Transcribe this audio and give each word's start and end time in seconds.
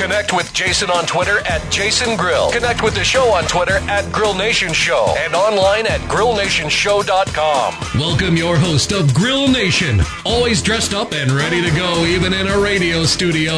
Connect 0.00 0.32
with 0.32 0.50
Jason 0.54 0.88
on 0.88 1.04
Twitter 1.04 1.40
at 1.40 1.70
Jason 1.70 2.16
Grill. 2.16 2.50
Connect 2.52 2.82
with 2.82 2.94
the 2.94 3.04
show 3.04 3.34
on 3.34 3.44
Twitter 3.44 3.76
at 3.80 4.10
Grill 4.10 4.32
Nation 4.32 4.72
Show 4.72 5.14
and 5.18 5.34
online 5.34 5.86
at 5.86 6.00
grillnationshow.com. 6.08 8.00
Welcome 8.00 8.34
your 8.34 8.56
host 8.56 8.92
of 8.92 9.12
Grill 9.12 9.46
Nation, 9.48 10.00
always 10.24 10.62
dressed 10.62 10.94
up 10.94 11.12
and 11.12 11.30
ready 11.30 11.60
to 11.60 11.70
go, 11.76 12.06
even 12.06 12.32
in 12.32 12.46
a 12.46 12.58
radio 12.58 13.04
studio. 13.04 13.52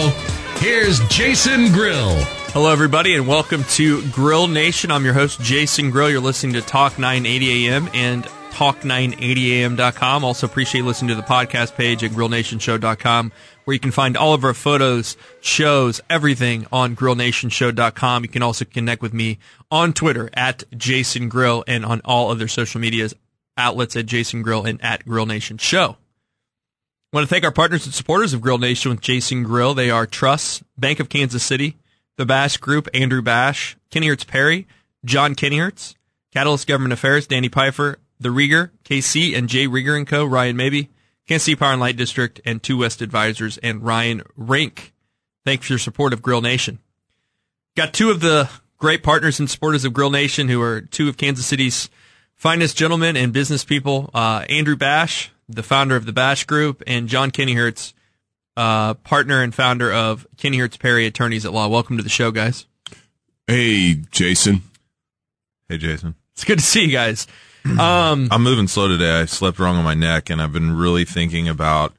Here's 0.57 0.99
Jason 1.07 1.71
Grill. 1.71 2.13
Hello, 2.51 2.73
everybody, 2.73 3.15
and 3.15 3.29
welcome 3.29 3.63
to 3.65 4.05
Grill 4.09 4.49
Nation. 4.49 4.91
I'm 4.91 5.05
your 5.05 5.15
host, 5.15 5.41
Jason 5.43 5.93
Grill. 5.93 6.11
You're 6.11 6.21
listening 6.21 6.55
to 6.55 6.63
Talk 6.63 6.99
980 6.99 7.69
AM 7.69 7.89
and 7.95 8.25
Talk980am.com. 8.53 10.25
Also, 10.25 10.47
appreciate 10.47 10.85
listening 10.85 11.09
to 11.11 11.15
the 11.15 11.23
podcast 11.23 11.75
page 11.77 12.05
at 12.05 12.11
grillnationshow.com, 12.11 13.33
where 13.65 13.75
you 13.75 13.81
can 13.81 13.91
find 13.91 14.17
all 14.17 14.35
of 14.35 14.45
our 14.45 14.55
photos, 14.55 15.17
shows, 15.41 16.01
everything 16.11 16.67
on 16.73 16.97
grillnationshow.com. 16.97 18.25
You 18.25 18.29
can 18.29 18.43
also 18.43 18.65
connect 18.65 19.03
with 19.03 19.13
me 19.13 19.39
on 19.71 19.93
Twitter 19.93 20.31
at 20.35 20.65
Jason 20.77 21.29
Grill 21.29 21.65
and 21.67 21.85
on 21.85 22.01
all 22.05 22.31
other 22.31 22.49
social 22.49 22.81
medias 22.81 23.15
outlets 23.57 23.97
at 23.97 24.07
Jason 24.07 24.43
Grill 24.43 24.65
and 24.65 24.83
at 24.83 25.05
Grill 25.05 25.27
Nation 25.27 25.59
Show. 25.59 25.97
I 27.13 27.19
want 27.19 27.29
to 27.29 27.35
thank 27.35 27.45
our 27.45 27.53
partners 27.53 27.85
and 27.85 27.95
supporters 27.95 28.33
of 28.33 28.41
Grill 28.41 28.59
Nation 28.59 28.91
with 28.91 29.03
Jason 29.03 29.43
Grill. 29.43 29.75
They 29.75 29.91
are 29.91 30.07
Truss, 30.07 30.63
Bank 30.79 30.99
of 30.99 31.11
Kansas 31.11 31.43
City, 31.43 31.77
the 32.17 32.25
Bash 32.25 32.57
Group, 32.57 32.89
Andrew 32.95 33.21
Bash, 33.21 33.77
Kennyhertz 33.91 34.27
Perry, 34.27 34.67
John 35.05 35.35
Kennyhertz, 35.35 35.95
Catalyst 36.33 36.67
Government 36.67 36.95
Affairs, 36.95 37.27
Danny 37.27 37.49
Pfeiffer, 37.49 37.99
The 38.19 38.31
Rieger, 38.31 38.71
KC 38.85 39.37
and 39.37 39.49
J. 39.49 39.67
Rieger 39.67 40.07
Co., 40.07 40.25
Ryan 40.25 40.57
Maybee, 40.57 40.87
Kansas 41.33 41.47
City 41.47 41.57
Power 41.57 41.73
and 41.73 41.81
Light 41.81 41.97
District, 41.97 42.43
and 42.45 42.63
Two 42.63 42.77
West 42.77 43.01
Advisors, 43.01 43.57
and 43.57 43.83
Ryan 43.83 44.21
Rink. 44.37 44.93
Thanks 45.47 45.67
for 45.67 45.73
your 45.73 45.79
support 45.79 46.13
of 46.13 46.21
Grill 46.21 46.43
Nation. 46.43 46.79
Got 47.75 47.95
two 47.95 48.11
of 48.11 48.21
the 48.21 48.51
great 48.77 49.03
partners 49.03 49.41
and 49.41 49.49
supporters 49.49 49.87
of 49.87 49.95
Grill 49.95 50.11
Nation 50.11 50.51
who 50.51 50.61
are 50.61 50.83
two 50.83 51.09
of 51.09 51.17
Kansas 51.17 51.47
City's 51.47 51.89
finest 52.35 52.77
gentlemen 52.77 53.17
and 53.17 53.33
business 53.33 53.65
people, 53.65 54.11
uh, 54.13 54.45
Andrew 54.51 54.77
Bash, 54.77 55.31
the 55.49 55.63
founder 55.63 55.97
of 55.97 56.05
the 56.05 56.13
Bash 56.13 56.45
Group, 56.45 56.83
and 56.87 57.09
John 57.09 57.31
Kennyhertz, 57.31 57.95
uh, 58.59 58.93
partner 58.93 59.41
and 59.41 59.55
founder 59.55 59.91
of 59.91 60.27
Kennyhertz 60.37 60.79
Perry 60.79 61.07
Attorneys 61.07 61.47
at 61.47 61.55
Law. 61.55 61.67
Welcome 61.67 61.97
to 61.97 62.03
the 62.03 62.11
show, 62.11 62.31
guys. 62.31 62.67
Hey, 63.47 63.95
Jason. 64.11 64.61
Hey, 65.67 65.79
Jason. 65.79 66.15
It's 66.35 66.45
good 66.45 66.59
to 66.59 66.65
see 66.65 66.85
you 66.85 66.93
guys. 66.93 67.27
Um, 67.65 68.29
I'm 68.31 68.43
moving 68.43 68.69
slow 68.69 68.89
today. 68.89 69.21
I 69.21 69.25
slept 69.25 69.59
wrong 69.59 69.77
on 69.77 69.85
my 69.85 69.95
neck, 69.95 70.31
and 70.31 70.41
I've 70.43 70.53
been 70.53 70.77
really 70.77 71.05
thinking 71.05 71.49
about 71.49 71.95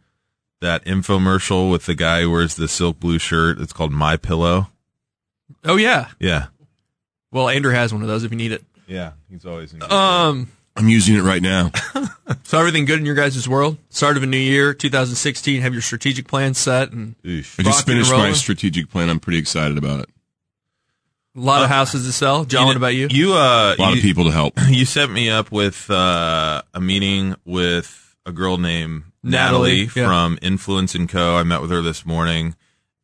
that 0.62 0.84
infomercial 0.86 1.70
with 1.72 1.86
the 1.86 1.94
guy 1.96 2.22
who 2.22 2.32
wears 2.32 2.56
the 2.56 2.68
silk 2.68 3.00
blue 3.00 3.20
shirt. 3.20 3.60
It's 3.60 3.74
called 3.74 3.92
My 3.92 4.18
Pillow. 4.18 4.70
oh 5.66 5.76
yeah. 5.78 6.08
Yeah. 6.20 6.48
Well, 7.32 7.50
Andrew 7.50 7.74
has 7.74 7.94
one 7.94 8.02
of 8.02 8.08
those 8.08 8.24
if 8.24 8.32
you 8.32 8.38
need 8.38 8.52
it. 8.52 8.64
Yeah. 8.88 9.14
He's 9.30 9.46
always 9.46 9.74
in. 9.74 9.82
Um, 9.84 10.52
I'm 10.76 10.88
using 10.90 11.16
it 11.16 11.22
right 11.22 11.42
now. 11.42 11.72
so 12.44 12.60
everything 12.60 12.86
good 12.86 13.00
in 13.00 13.06
your 13.06 13.16
guys' 13.16 13.48
world? 13.48 13.78
Start 13.90 14.18
of 14.18 14.24
a 14.24 14.28
new 14.28 14.38
year, 14.38 14.74
2016. 14.74 15.62
Have 15.62 15.74
your 15.74 15.82
strategic 15.82 16.28
plan 16.28 16.54
set 16.54 16.92
and 16.92 17.16
I 17.24 17.42
just 17.42 17.58
Rocking 17.58 17.68
and 17.76 17.86
finished 17.86 18.12
my 18.12 18.32
strategic 18.34 18.90
plan. 18.90 19.10
I'm 19.10 19.20
pretty 19.20 19.40
excited 19.40 19.78
about 19.78 20.02
it. 20.02 20.10
A 21.36 21.40
lot 21.40 21.64
of 21.64 21.70
houses 21.70 22.06
to 22.06 22.12
sell. 22.12 22.46
John, 22.46 22.68
what 22.68 22.76
about 22.76 22.96
you? 22.96 23.08
You, 23.10 23.34
uh, 23.34 23.76
A 23.78 23.82
lot 23.82 23.92
you, 23.92 23.98
of 23.98 24.02
people 24.02 24.26
to 24.26 24.32
help. 24.32 24.54
you 24.70 24.86
set 24.86 25.10
me 25.10 25.30
up 25.30 25.52
with 25.52 25.90
uh, 25.90 26.62
a 26.74 26.82
meeting 26.82 27.36
with 27.46 28.16
a 28.26 28.32
girl 28.32 28.58
named 28.58 29.04
Natalie, 29.24 29.86
Natalie, 29.86 30.02
yeah. 30.02 30.08
from 30.08 30.40
Influence 30.42 30.96
and 30.96 31.10
Co. 31.10 31.38
I 31.38 31.44
met 31.44 31.62
with 31.62 31.72
her 31.72 31.82
this 31.82 32.06
morning, 32.06 32.56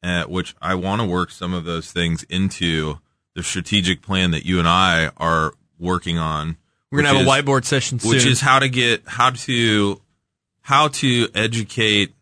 at 0.04 0.30
which 0.30 0.56
I 0.62 0.76
want 0.76 1.02
to 1.02 1.08
work 1.08 1.32
some 1.32 1.54
of 1.54 1.66
those 1.66 1.92
things 1.92 2.24
into 2.24 3.00
the 3.36 3.44
strategic 3.44 4.02
plan 4.02 4.32
that 4.32 4.46
you 4.46 4.60
and 4.60 4.68
I 4.68 5.12
are 5.18 5.54
working 5.78 6.18
on. 6.18 6.58
We're 6.92 7.04
gonna 7.04 7.20
which 7.20 7.28
have 7.28 7.40
a 7.40 7.44
whiteboard 7.44 7.66
session 7.66 8.00
soon. 8.00 8.12
which 8.12 8.26
is 8.26 8.42
how 8.42 8.60
to 8.60 8.70
get 8.70 9.04
how 9.06 9.32
to 9.32 10.02
how 10.62 10.88
to 10.90 11.30
educate 11.36 12.14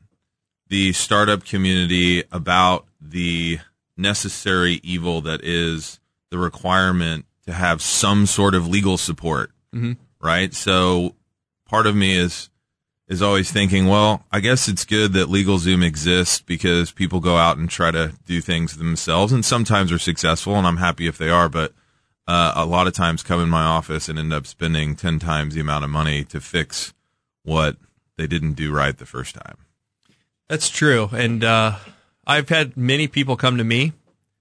the 0.67 0.93
startup 0.93 1.45
community 1.45 2.23
about 2.31 2.85
the 3.01 3.59
necessary 3.97 4.79
evil 4.83 5.21
that 5.21 5.41
is 5.43 5.99
the 6.29 6.37
requirement 6.37 7.25
to 7.45 7.53
have 7.53 7.81
some 7.81 8.25
sort 8.25 8.53
of 8.55 8.67
legal 8.67 8.97
support 8.97 9.51
Mhm. 9.73 9.97
right 10.21 10.53
so 10.53 11.15
part 11.67 11.87
of 11.87 11.95
me 11.95 12.15
is 12.15 12.49
is 13.07 13.21
always 13.21 13.51
thinking 13.51 13.87
well 13.87 14.25
i 14.31 14.39
guess 14.39 14.67
it's 14.67 14.83
good 14.85 15.13
that 15.13 15.27
legalzoom 15.29 15.83
exists 15.83 16.41
because 16.41 16.91
people 16.91 17.19
go 17.19 17.37
out 17.37 17.57
and 17.57 17.69
try 17.69 17.89
to 17.91 18.13
do 18.25 18.41
things 18.41 18.77
themselves 18.77 19.31
and 19.31 19.45
sometimes 19.45 19.91
are 19.91 19.99
successful 19.99 20.55
and 20.55 20.67
i'm 20.67 20.77
happy 20.77 21.07
if 21.07 21.17
they 21.17 21.29
are 21.29 21.47
but 21.49 21.73
uh, 22.27 22.51
a 22.55 22.65
lot 22.65 22.87
of 22.87 22.93
times 22.93 23.23
come 23.23 23.39
in 23.41 23.47
my 23.47 23.63
office 23.63 24.09
and 24.09 24.19
end 24.19 24.33
up 24.33 24.45
spending 24.45 24.97
10 24.97 25.17
times 25.19 25.53
the 25.55 25.61
amount 25.61 25.85
of 25.85 25.89
money 25.89 26.25
to 26.25 26.41
fix 26.41 26.93
what 27.43 27.77
they 28.17 28.27
didn't 28.27 28.51
do 28.55 28.69
right 28.69 28.97
the 28.97 29.05
first 29.05 29.33
time. 29.33 29.55
That's 30.49 30.69
true. 30.69 31.07
And 31.13 31.41
uh, 31.45 31.77
I've 32.27 32.49
had 32.49 32.75
many 32.75 33.07
people 33.07 33.37
come 33.37 33.57
to 33.57 33.63
me. 33.63 33.93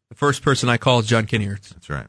The 0.09 0.17
first 0.17 0.43
person 0.43 0.69
I 0.69 0.77
call 0.77 0.99
is 0.99 1.07
John 1.07 1.27
Kennyhertz. 1.27 1.71
That's 1.71 1.89
right. 1.89 2.09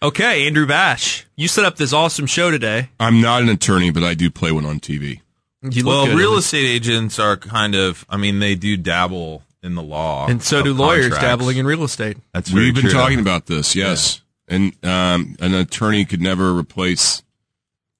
Okay, 0.00 0.46
Andrew 0.46 0.66
Bash, 0.66 1.26
you 1.36 1.48
set 1.48 1.64
up 1.64 1.76
this 1.76 1.92
awesome 1.92 2.26
show 2.26 2.50
today. 2.50 2.88
I'm 2.98 3.20
not 3.20 3.42
an 3.42 3.48
attorney, 3.48 3.90
but 3.90 4.04
I 4.04 4.14
do 4.14 4.30
play 4.30 4.52
one 4.52 4.64
on 4.64 4.80
TV. 4.80 5.20
You 5.62 5.84
well, 5.84 6.06
good. 6.06 6.16
real 6.16 6.36
estate 6.36 6.66
agents 6.66 7.18
are 7.18 7.36
kind 7.36 7.74
of, 7.74 8.06
I 8.08 8.16
mean, 8.16 8.38
they 8.38 8.54
do 8.54 8.76
dabble 8.76 9.42
in 9.60 9.74
the 9.74 9.82
law. 9.82 10.28
and 10.28 10.40
so 10.40 10.62
do 10.62 10.72
lawyers 10.72 11.08
contracts. 11.08 11.24
dabbling 11.24 11.56
in 11.56 11.66
real 11.66 11.82
estate. 11.82 12.16
That's 12.32 12.48
very 12.48 12.66
We've 12.66 12.74
been 12.74 12.84
true. 12.84 12.92
talking 12.92 13.18
about 13.18 13.46
this, 13.46 13.74
yes. 13.74 14.22
And 14.46 14.72
um, 14.84 15.36
an 15.40 15.54
attorney 15.54 16.04
could 16.04 16.22
never 16.22 16.56
replace 16.56 17.24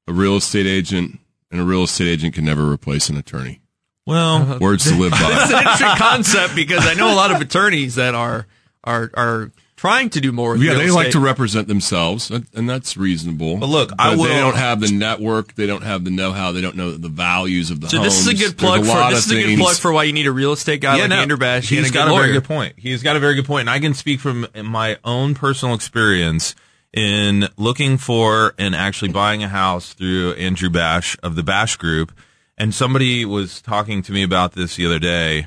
a 0.06 0.12
real 0.12 0.36
estate 0.36 0.66
agent, 0.66 1.18
and 1.50 1.60
a 1.60 1.64
real 1.64 1.82
estate 1.82 2.08
agent 2.08 2.34
can 2.34 2.44
never 2.44 2.70
replace 2.70 3.10
an 3.10 3.16
attorney. 3.16 3.60
Well, 4.08 4.36
uh-huh. 4.36 4.58
Words 4.60 4.84
to 4.84 4.94
live 4.96 5.12
It's 5.16 5.22
by. 5.22 5.30
an 5.30 5.58
interesting 5.58 5.96
concept 5.96 6.56
because 6.56 6.86
I 6.86 6.94
know 6.94 7.12
a 7.12 7.16
lot 7.16 7.30
of 7.30 7.40
attorneys 7.40 7.96
that 7.96 8.14
are 8.14 8.46
are 8.84 9.10
are 9.14 9.50
trying 9.76 10.10
to 10.10 10.20
do 10.20 10.32
more 10.32 10.52
with 10.52 10.62
yeah, 10.62 10.74
they 10.74 10.90
like 10.90 11.10
to 11.12 11.20
represent 11.20 11.68
themselves, 11.68 12.30
and 12.30 12.46
and 12.54 12.68
that's 12.68 12.96
reasonable. 12.96 13.58
But 13.58 13.68
look, 13.68 13.92
I 13.98 14.16
will- 14.16 14.24
They 14.24 14.30
don't 14.40 14.56
have 14.56 14.80
the 14.80 14.90
network. 14.90 15.54
They 15.54 15.66
don't 15.66 15.82
have 15.84 16.04
the 16.04 16.10
know-how. 16.10 16.50
They 16.52 16.60
don't 16.62 16.74
know 16.74 16.92
the 16.92 17.08
values 17.08 17.70
of 17.70 17.80
the 17.80 17.88
So 17.88 17.98
homes. 17.98 18.08
this 18.08 18.20
is 18.20 18.26
a 18.28 18.32
good 18.34 18.56
There's 18.58 18.80
plug 18.80 18.80
for 18.86 19.14
this 19.14 19.26
is 19.26 19.32
a 19.32 19.42
good 19.42 19.58
plug 19.58 19.76
for 19.76 19.92
why 19.92 20.04
you 20.04 20.12
need 20.14 20.26
a 20.26 20.32
real 20.32 20.52
estate 20.52 20.80
guy 20.80 20.98
like 20.98 21.10
no, 21.10 21.16
Andrew 21.16 21.36
Bash 21.36 21.70
and 21.70 21.78
He's 21.80 21.90
a 21.90 21.92
got 21.92 22.06
good 22.06 22.10
a 22.10 22.14
lawyer. 22.14 22.22
very 22.22 22.32
good 22.32 22.44
point. 22.44 22.74
He's 22.78 23.02
got 23.02 23.14
a 23.16 23.20
very 23.20 23.34
good 23.34 23.44
point, 23.46 23.60
and 23.62 23.70
I 23.70 23.78
can 23.78 23.94
speak 23.94 24.18
from 24.20 24.46
my 24.64 24.96
own 25.04 25.34
personal 25.34 25.74
experience 25.74 26.54
in 26.92 27.46
looking 27.58 27.98
for 27.98 28.54
and 28.58 28.74
actually 28.74 29.12
buying 29.12 29.42
a 29.44 29.48
house 29.48 29.92
through 29.92 30.32
Andrew 30.32 30.70
Bash 30.70 31.16
of 31.22 31.34
the 31.36 31.42
Bash 31.42 31.76
Group. 31.76 32.10
And 32.58 32.74
somebody 32.74 33.24
was 33.24 33.62
talking 33.62 34.02
to 34.02 34.12
me 34.12 34.22
about 34.22 34.52
this 34.52 34.76
the 34.76 34.84
other 34.84 34.98
day, 34.98 35.46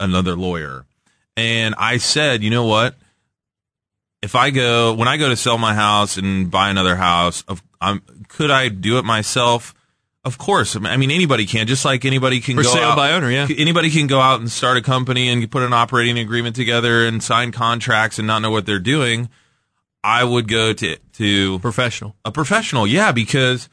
another 0.00 0.34
lawyer, 0.34 0.86
and 1.36 1.74
I 1.76 1.98
said, 1.98 2.42
you 2.42 2.48
know 2.50 2.64
what? 2.64 2.96
If 4.22 4.34
I 4.34 4.50
go 4.50 4.94
when 4.94 5.06
I 5.06 5.18
go 5.18 5.28
to 5.28 5.36
sell 5.36 5.58
my 5.58 5.74
house 5.74 6.16
and 6.16 6.50
buy 6.50 6.70
another 6.70 6.96
house, 6.96 7.42
of 7.46 7.62
um, 7.80 8.02
could 8.28 8.50
I 8.50 8.68
do 8.68 8.98
it 8.98 9.04
myself? 9.04 9.74
Of 10.24 10.38
course. 10.38 10.74
I 10.74 10.96
mean, 10.96 11.12
anybody 11.12 11.46
can, 11.46 11.68
just 11.68 11.84
like 11.84 12.04
anybody 12.04 12.40
can 12.40 12.56
For 12.56 12.64
go 12.64 12.70
sale 12.70 12.88
out, 12.88 12.96
by 12.96 13.12
owner, 13.12 13.30
yeah. 13.30 13.46
Anybody 13.56 13.90
can 13.90 14.08
go 14.08 14.18
out 14.18 14.40
and 14.40 14.50
start 14.50 14.76
a 14.76 14.82
company 14.82 15.28
and 15.28 15.48
put 15.48 15.62
an 15.62 15.72
operating 15.72 16.18
agreement 16.18 16.56
together 16.56 17.06
and 17.06 17.22
sign 17.22 17.52
contracts 17.52 18.18
and 18.18 18.26
not 18.26 18.40
know 18.40 18.50
what 18.50 18.66
they're 18.66 18.80
doing. 18.80 19.28
I 20.02 20.24
would 20.24 20.48
go 20.48 20.72
to 20.72 20.96
to 20.96 21.58
Professional. 21.60 22.16
a 22.24 22.32
professional, 22.32 22.86
yeah, 22.86 23.12
because 23.12 23.68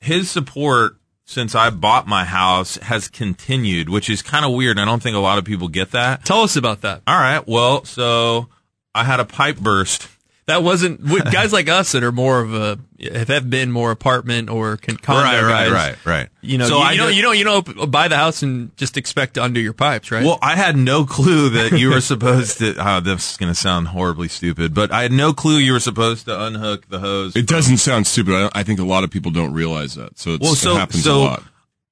his 0.00 0.30
support 0.30 0.96
since 1.28 1.54
I 1.54 1.68
bought 1.68 2.06
my 2.06 2.24
house 2.24 2.76
has 2.76 3.06
continued, 3.06 3.90
which 3.90 4.08
is 4.08 4.22
kind 4.22 4.46
of 4.46 4.52
weird. 4.52 4.78
I 4.78 4.86
don't 4.86 5.02
think 5.02 5.14
a 5.14 5.20
lot 5.20 5.36
of 5.36 5.44
people 5.44 5.68
get 5.68 5.90
that. 5.90 6.24
Tell 6.24 6.40
us 6.40 6.56
about 6.56 6.80
that. 6.80 7.02
All 7.06 7.18
right, 7.18 7.46
well, 7.46 7.84
so 7.84 8.48
I 8.94 9.04
had 9.04 9.20
a 9.20 9.26
pipe 9.26 9.58
burst 9.58 10.08
that 10.48 10.62
wasn't 10.62 11.00
what- 11.04 11.24
guys 11.32 11.52
like 11.52 11.68
us 11.68 11.92
that 11.92 12.02
are 12.02 12.10
more 12.12 12.40
of 12.40 12.52
a 12.54 12.78
have 13.12 13.28
have 13.28 13.48
been 13.48 13.70
more 13.70 13.92
apartment 13.92 14.50
or 14.50 14.76
con- 14.76 14.96
condo 14.96 15.22
right, 15.22 15.40
right, 15.42 15.68
guys, 15.68 15.72
right, 15.72 16.06
right. 16.06 16.28
You 16.40 16.58
know, 16.58 16.66
So 16.66 16.78
you, 16.78 16.82
I 16.82 16.92
you 16.92 16.98
don't 16.98 17.14
you 17.14 17.22
don't 17.22 17.38
you 17.38 17.44
don't 17.44 17.90
buy 17.92 18.08
the 18.08 18.16
house 18.16 18.42
and 18.42 18.76
just 18.76 18.96
expect 18.96 19.34
to 19.34 19.44
undo 19.44 19.60
your 19.60 19.72
pipes, 19.72 20.10
right? 20.10 20.24
Well, 20.24 20.38
I 20.42 20.56
had 20.56 20.76
no 20.76 21.04
clue 21.04 21.50
that 21.50 21.78
you 21.78 21.90
were 21.90 22.00
supposed 22.12 22.58
to. 22.58 22.74
Oh, 22.78 22.98
this 23.00 23.30
is 23.32 23.36
going 23.36 23.52
to 23.52 23.54
sound 23.54 23.88
horribly 23.88 24.26
stupid, 24.28 24.74
but 24.74 24.90
I 24.90 25.02
had 25.02 25.12
no 25.12 25.32
clue 25.32 25.58
you 25.58 25.72
were 25.74 25.80
supposed 25.80 26.24
to 26.24 26.42
unhook 26.44 26.88
the 26.88 26.98
hose. 26.98 27.36
It 27.36 27.46
doesn't 27.46 27.76
sound 27.78 28.06
stupid. 28.08 28.34
I, 28.34 28.60
I 28.60 28.62
think 28.64 28.80
a 28.80 28.84
lot 28.84 29.04
of 29.04 29.10
people 29.10 29.30
don't 29.30 29.52
realize 29.52 29.94
that. 29.94 30.18
So 30.18 30.32
it's, 30.34 30.42
Well, 30.42 30.54
so 30.56 30.72
it 30.72 30.78
happens 30.78 31.04
so 31.04 31.18
a 31.18 31.22
lot. 31.24 31.42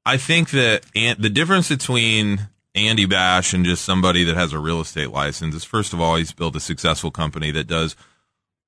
I 0.05 0.17
think 0.17 0.51
that 0.51 0.83
and 0.95 1.19
the 1.19 1.31
difference 1.31 1.69
between 1.69 2.49
Andy 2.75 3.07
Bash 3.07 3.53
and 3.55 3.65
just 3.65 3.85
somebody 3.85 4.25
that 4.25 4.35
has 4.37 4.53
a 4.53 4.59
real 4.59 4.81
estate 4.81 5.11
license 5.11 5.55
is 5.55 5.65
first 5.65 5.93
of 5.93 6.01
all 6.01 6.17
he's 6.17 6.33
built 6.33 6.57
a 6.57 6.61
successful 6.61 7.11
company 7.11 7.51
that 7.53 7.67
does 7.67 7.97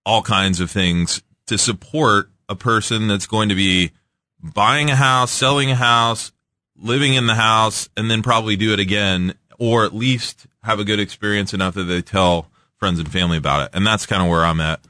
all 0.05 0.23
kinds 0.23 0.61
of 0.61 0.71
things 0.71 1.23
to 1.47 1.59
support 1.59 2.31
a 2.49 2.55
person 2.56 3.09
that's 3.09 3.27
going 3.27 3.49
to 3.49 3.55
be 3.55 3.91
buying 4.43 4.91
a 4.91 4.97
house, 4.97 5.31
selling 5.31 5.71
a 5.71 5.75
house, 5.75 6.33
living 6.77 7.15
in 7.15 7.27
the 7.27 7.35
house, 7.35 7.89
and 7.97 8.11
then 8.11 8.23
probably 8.23 8.56
do 8.56 8.73
it 8.73 8.81
again, 8.81 9.35
or 9.59 9.85
at 9.85 9.95
least 9.95 10.47
have 10.62 10.79
a 10.81 10.85
good 10.85 11.00
experience 11.00 11.53
enough 11.53 11.75
that 11.75 11.85
they 11.85 12.00
tell 12.03 12.50
friends 12.77 12.99
and 12.99 13.11
family 13.11 13.37
about 13.37 13.62
it. 13.62 13.71
And 13.75 13.87
that's 13.87 14.06
kind 14.06 14.23
of 14.23 14.29
where 14.29 14.45
I'm 14.45 14.61
at. 14.61 14.81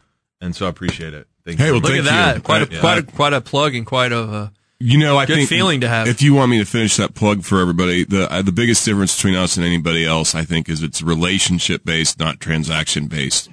And 0.40 0.54
so 0.54 0.66
I 0.66 0.68
appreciate 0.68 1.14
it. 1.14 1.26
Thank 1.44 1.58
Hey, 1.58 1.66
you. 1.66 1.72
well, 1.72 1.80
Look 1.80 1.92
thank 1.92 2.04
at 2.06 2.10
that! 2.10 2.36
you. 2.36 2.42
Quite 2.42 2.62
a 2.70 2.74
Yeah. 2.74 2.80
quite 2.80 2.98
a 2.98 3.02
quite 3.02 3.32
a 3.32 3.40
plug 3.40 3.74
and 3.74 3.86
quite 3.86 4.12
a. 4.12 4.20
Uh, 4.20 4.48
You 4.80 4.98
know, 4.98 5.16
I 5.18 5.26
Good 5.26 5.36
think 5.38 5.48
feeling 5.48 5.80
to 5.80 5.88
have. 5.88 6.06
If 6.06 6.22
you 6.22 6.34
want 6.34 6.50
me 6.52 6.58
to 6.58 6.64
finish 6.64 6.96
that 6.98 7.14
plug 7.14 7.42
for 7.42 7.58
everybody, 7.60 8.04
the 8.04 8.30
uh, 8.32 8.42
the 8.42 8.52
biggest 8.52 8.84
difference 8.84 9.16
between 9.16 9.34
us 9.34 9.56
and 9.56 9.66
anybody 9.66 10.04
else, 10.04 10.34
I 10.36 10.44
think, 10.44 10.68
is 10.68 10.82
it's 10.84 11.02
relationship 11.02 11.84
based, 11.84 12.20
not 12.20 12.38
transaction 12.38 13.06
based. 13.08 13.48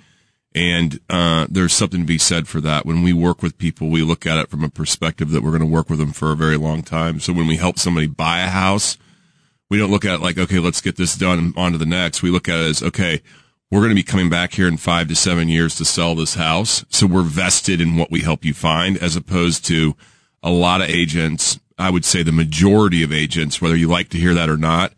And 0.55 1.01
uh, 1.09 1.47
there's 1.49 1.73
something 1.73 1.99
to 1.99 2.05
be 2.05 2.17
said 2.17 2.47
for 2.47 2.61
that. 2.61 2.85
When 2.85 3.03
we 3.03 3.11
work 3.11 3.43
with 3.43 3.57
people, 3.57 3.89
we 3.89 4.03
look 4.03 4.25
at 4.25 4.39
it 4.39 4.49
from 4.49 4.63
a 4.63 4.69
perspective 4.69 5.31
that 5.31 5.43
we're 5.43 5.51
going 5.51 5.59
to 5.59 5.67
work 5.67 5.89
with 5.89 5.99
them 5.99 6.13
for 6.13 6.31
a 6.31 6.37
very 6.37 6.55
long 6.55 6.81
time. 6.81 7.19
So 7.19 7.33
when 7.33 7.45
we 7.45 7.57
help 7.57 7.77
somebody 7.77 8.07
buy 8.07 8.39
a 8.39 8.47
house, 8.47 8.97
we 9.69 9.77
don't 9.77 9.91
look 9.91 10.05
at 10.05 10.15
it 10.15 10.21
like, 10.21 10.37
okay, 10.37 10.59
let's 10.59 10.79
get 10.79 10.95
this 10.95 11.17
done 11.17 11.53
on 11.57 11.73
to 11.73 11.77
the 11.77 11.85
next. 11.85 12.23
We 12.23 12.31
look 12.31 12.47
at 12.47 12.59
it 12.59 12.67
as, 12.67 12.81
okay, 12.81 13.21
we're 13.69 13.81
going 13.81 13.89
to 13.89 13.95
be 13.95 14.03
coming 14.03 14.29
back 14.29 14.53
here 14.53 14.69
in 14.69 14.77
five 14.77 15.09
to 15.09 15.15
seven 15.15 15.49
years 15.49 15.75
to 15.75 15.83
sell 15.83 16.15
this 16.15 16.35
house. 16.35 16.85
So 16.87 17.05
we're 17.05 17.23
vested 17.23 17.81
in 17.81 17.97
what 17.97 18.09
we 18.09 18.21
help 18.21 18.45
you 18.45 18.53
find 18.53 18.97
as 18.97 19.17
opposed 19.17 19.65
to 19.65 19.97
a 20.41 20.51
lot 20.51 20.79
of 20.79 20.87
agents. 20.87 21.59
I 21.77 21.89
would 21.89 22.05
say 22.05 22.23
the 22.23 22.31
majority 22.31 23.03
of 23.03 23.11
agents, 23.11 23.61
whether 23.61 23.75
you 23.75 23.89
like 23.89 24.07
to 24.09 24.17
hear 24.17 24.33
that 24.33 24.49
or 24.49 24.55
not, 24.55 24.93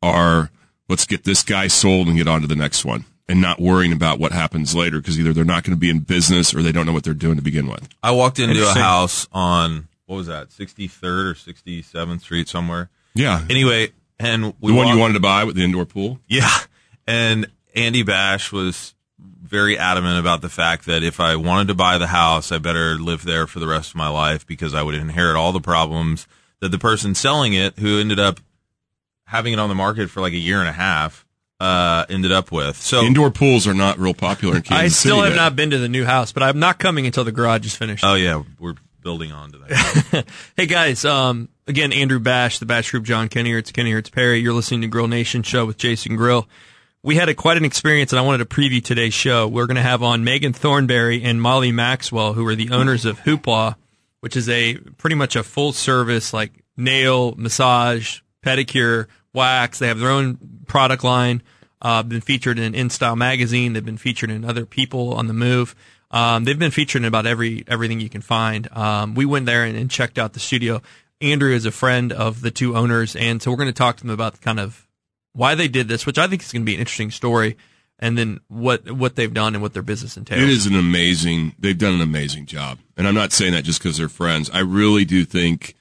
are 0.00 0.52
let's 0.88 1.04
get 1.04 1.24
this 1.24 1.42
guy 1.42 1.66
sold 1.66 2.06
and 2.06 2.16
get 2.16 2.28
on 2.28 2.42
to 2.42 2.46
the 2.46 2.54
next 2.54 2.84
one 2.84 3.06
and 3.30 3.40
not 3.40 3.60
worrying 3.60 3.92
about 3.92 4.18
what 4.18 4.32
happens 4.32 4.74
later 4.74 4.98
because 4.98 5.18
either 5.18 5.32
they're 5.32 5.44
not 5.44 5.62
going 5.62 5.76
to 5.76 5.80
be 5.80 5.88
in 5.88 6.00
business 6.00 6.52
or 6.52 6.62
they 6.62 6.72
don't 6.72 6.84
know 6.84 6.92
what 6.92 7.04
they're 7.04 7.14
doing 7.14 7.36
to 7.36 7.42
begin 7.42 7.68
with. 7.68 7.88
I 8.02 8.10
walked 8.10 8.40
into 8.40 8.68
a 8.68 8.74
house 8.74 9.28
on 9.32 9.86
what 10.06 10.16
was 10.16 10.26
that, 10.26 10.48
63rd 10.48 11.30
or 11.30 11.34
67th 11.34 12.20
Street 12.22 12.48
somewhere. 12.48 12.90
Yeah. 13.14 13.44
Anyway, 13.48 13.92
and 14.18 14.52
we 14.60 14.72
the 14.72 14.76
one 14.76 14.88
you 14.88 14.98
wanted 14.98 15.14
to 15.14 15.20
buy 15.20 15.44
with 15.44 15.54
the 15.54 15.62
indoor 15.62 15.86
pool? 15.86 16.18
yeah, 16.26 16.58
and 17.06 17.46
Andy 17.74 18.02
Bash 18.02 18.50
was 18.50 18.94
very 19.18 19.78
adamant 19.78 20.18
about 20.18 20.42
the 20.42 20.48
fact 20.48 20.86
that 20.86 21.04
if 21.04 21.20
I 21.20 21.36
wanted 21.36 21.68
to 21.68 21.74
buy 21.74 21.98
the 21.98 22.08
house, 22.08 22.50
I 22.50 22.58
better 22.58 22.96
live 22.96 23.24
there 23.24 23.46
for 23.46 23.60
the 23.60 23.66
rest 23.68 23.90
of 23.90 23.96
my 23.96 24.08
life 24.08 24.44
because 24.44 24.74
I 24.74 24.82
would 24.82 24.94
inherit 24.94 25.36
all 25.36 25.52
the 25.52 25.60
problems 25.60 26.26
that 26.60 26.70
the 26.70 26.78
person 26.78 27.14
selling 27.14 27.54
it, 27.54 27.78
who 27.78 28.00
ended 28.00 28.18
up 28.18 28.40
having 29.24 29.52
it 29.52 29.58
on 29.58 29.68
the 29.68 29.74
market 29.74 30.10
for 30.10 30.20
like 30.20 30.32
a 30.32 30.38
year 30.38 30.58
and 30.58 30.68
a 30.68 30.72
half, 30.72 31.24
uh, 31.60 32.06
ended 32.08 32.32
up 32.32 32.50
with. 32.50 32.76
So 32.76 33.02
Indoor 33.02 33.30
pools 33.30 33.66
are 33.66 33.74
not 33.74 33.98
real 33.98 34.14
popular 34.14 34.56
in 34.56 34.62
Kansas 34.62 34.84
I 34.84 34.88
still 34.88 35.16
City 35.16 35.24
have 35.28 35.32
yet. 35.36 35.42
not 35.42 35.56
been 35.56 35.70
to 35.70 35.78
the 35.78 35.88
new 35.88 36.04
house, 36.04 36.32
but 36.32 36.42
I'm 36.42 36.58
not 36.58 36.78
coming 36.78 37.06
until 37.06 37.24
the 37.24 37.32
garage 37.32 37.66
is 37.66 37.76
finished. 37.76 38.04
oh 38.04 38.14
yeah, 38.14 38.42
we're 38.58 38.74
building 39.02 39.32
on 39.32 39.52
to 39.52 39.58
that. 39.58 40.24
Hey 40.56 40.66
guys, 40.66 41.04
um, 41.04 41.48
again, 41.66 41.92
Andrew 41.92 42.18
Bash, 42.18 42.58
the 42.58 42.66
Bash 42.66 42.90
Group, 42.90 43.04
John 43.04 43.28
Kenny 43.28 43.52
It's 43.52 43.70
Kenny 43.72 43.92
It's 43.92 44.10
Perry. 44.10 44.38
You're 44.38 44.54
listening 44.54 44.82
to 44.82 44.88
Grill 44.88 45.08
Nation 45.08 45.42
Show 45.42 45.66
with 45.66 45.76
Jason 45.76 46.16
Grill. 46.16 46.48
We 47.02 47.14
had 47.16 47.30
a 47.30 47.34
quite 47.34 47.56
an 47.56 47.64
experience, 47.64 48.12
and 48.12 48.18
I 48.18 48.22
wanted 48.22 48.38
to 48.38 48.44
preview 48.44 48.84
today's 48.84 49.14
show. 49.14 49.48
We're 49.48 49.66
going 49.66 49.76
to 49.76 49.82
have 49.82 50.02
on 50.02 50.22
Megan 50.22 50.52
Thornberry 50.52 51.22
and 51.22 51.40
Molly 51.40 51.72
Maxwell, 51.72 52.34
who 52.34 52.46
are 52.46 52.54
the 52.54 52.72
owners 52.72 53.06
of 53.06 53.20
Hoopla, 53.20 53.76
which 54.20 54.36
is 54.36 54.50
a 54.50 54.74
pretty 54.98 55.16
much 55.16 55.34
a 55.34 55.42
full 55.42 55.72
service 55.72 56.34
like 56.34 56.52
nail 56.76 57.34
massage, 57.38 58.20
pedicure, 58.44 59.06
wax. 59.32 59.78
They 59.78 59.88
have 59.88 59.98
their 59.98 60.10
own 60.10 60.38
product 60.66 61.04
line. 61.04 61.42
Uh, 61.82 62.02
been 62.02 62.20
featured 62.20 62.58
in 62.58 62.74
In 62.74 62.90
Style 62.90 63.16
magazine. 63.16 63.72
They've 63.72 63.84
been 63.84 63.96
featured 63.96 64.30
in 64.30 64.44
other 64.44 64.66
people 64.66 65.14
on 65.14 65.28
the 65.28 65.32
move. 65.32 65.74
Um, 66.10 66.44
they've 66.44 66.58
been 66.58 66.72
featured 66.72 67.02
in 67.02 67.06
about 67.06 67.26
every 67.26 67.64
everything 67.68 68.00
you 68.00 68.10
can 68.10 68.20
find. 68.20 68.70
Um, 68.76 69.14
we 69.14 69.24
went 69.24 69.46
there 69.46 69.64
and, 69.64 69.76
and 69.76 69.90
checked 69.90 70.18
out 70.18 70.32
the 70.32 70.40
studio. 70.40 70.82
Andrew 71.20 71.52
is 71.52 71.66
a 71.66 71.70
friend 71.70 72.12
of 72.12 72.40
the 72.40 72.50
two 72.50 72.76
owners, 72.76 73.14
and 73.14 73.40
so 73.40 73.50
we're 73.50 73.58
going 73.58 73.68
to 73.68 73.72
talk 73.72 73.96
to 73.98 74.02
them 74.02 74.10
about 74.10 74.40
kind 74.40 74.58
of 74.58 74.88
why 75.32 75.54
they 75.54 75.68
did 75.68 75.86
this, 75.86 76.06
which 76.06 76.18
I 76.18 76.26
think 76.26 76.42
is 76.42 76.52
going 76.52 76.62
to 76.62 76.66
be 76.66 76.74
an 76.74 76.80
interesting 76.80 77.10
story, 77.10 77.56
and 77.98 78.18
then 78.18 78.40
what 78.48 78.90
what 78.90 79.16
they've 79.16 79.32
done 79.32 79.54
and 79.54 79.62
what 79.62 79.72
their 79.72 79.82
business 79.82 80.16
entails. 80.16 80.42
It 80.42 80.48
is 80.48 80.66
an 80.66 80.74
amazing. 80.74 81.54
They've 81.58 81.78
done 81.78 81.94
an 81.94 82.00
amazing 82.00 82.46
job, 82.46 82.78
and 82.96 83.06
I'm 83.06 83.14
not 83.14 83.32
saying 83.32 83.52
that 83.52 83.64
just 83.64 83.78
because 83.78 83.98
they're 83.98 84.08
friends. 84.08 84.50
I 84.50 84.60
really 84.60 85.04
do 85.04 85.24
think 85.24 85.76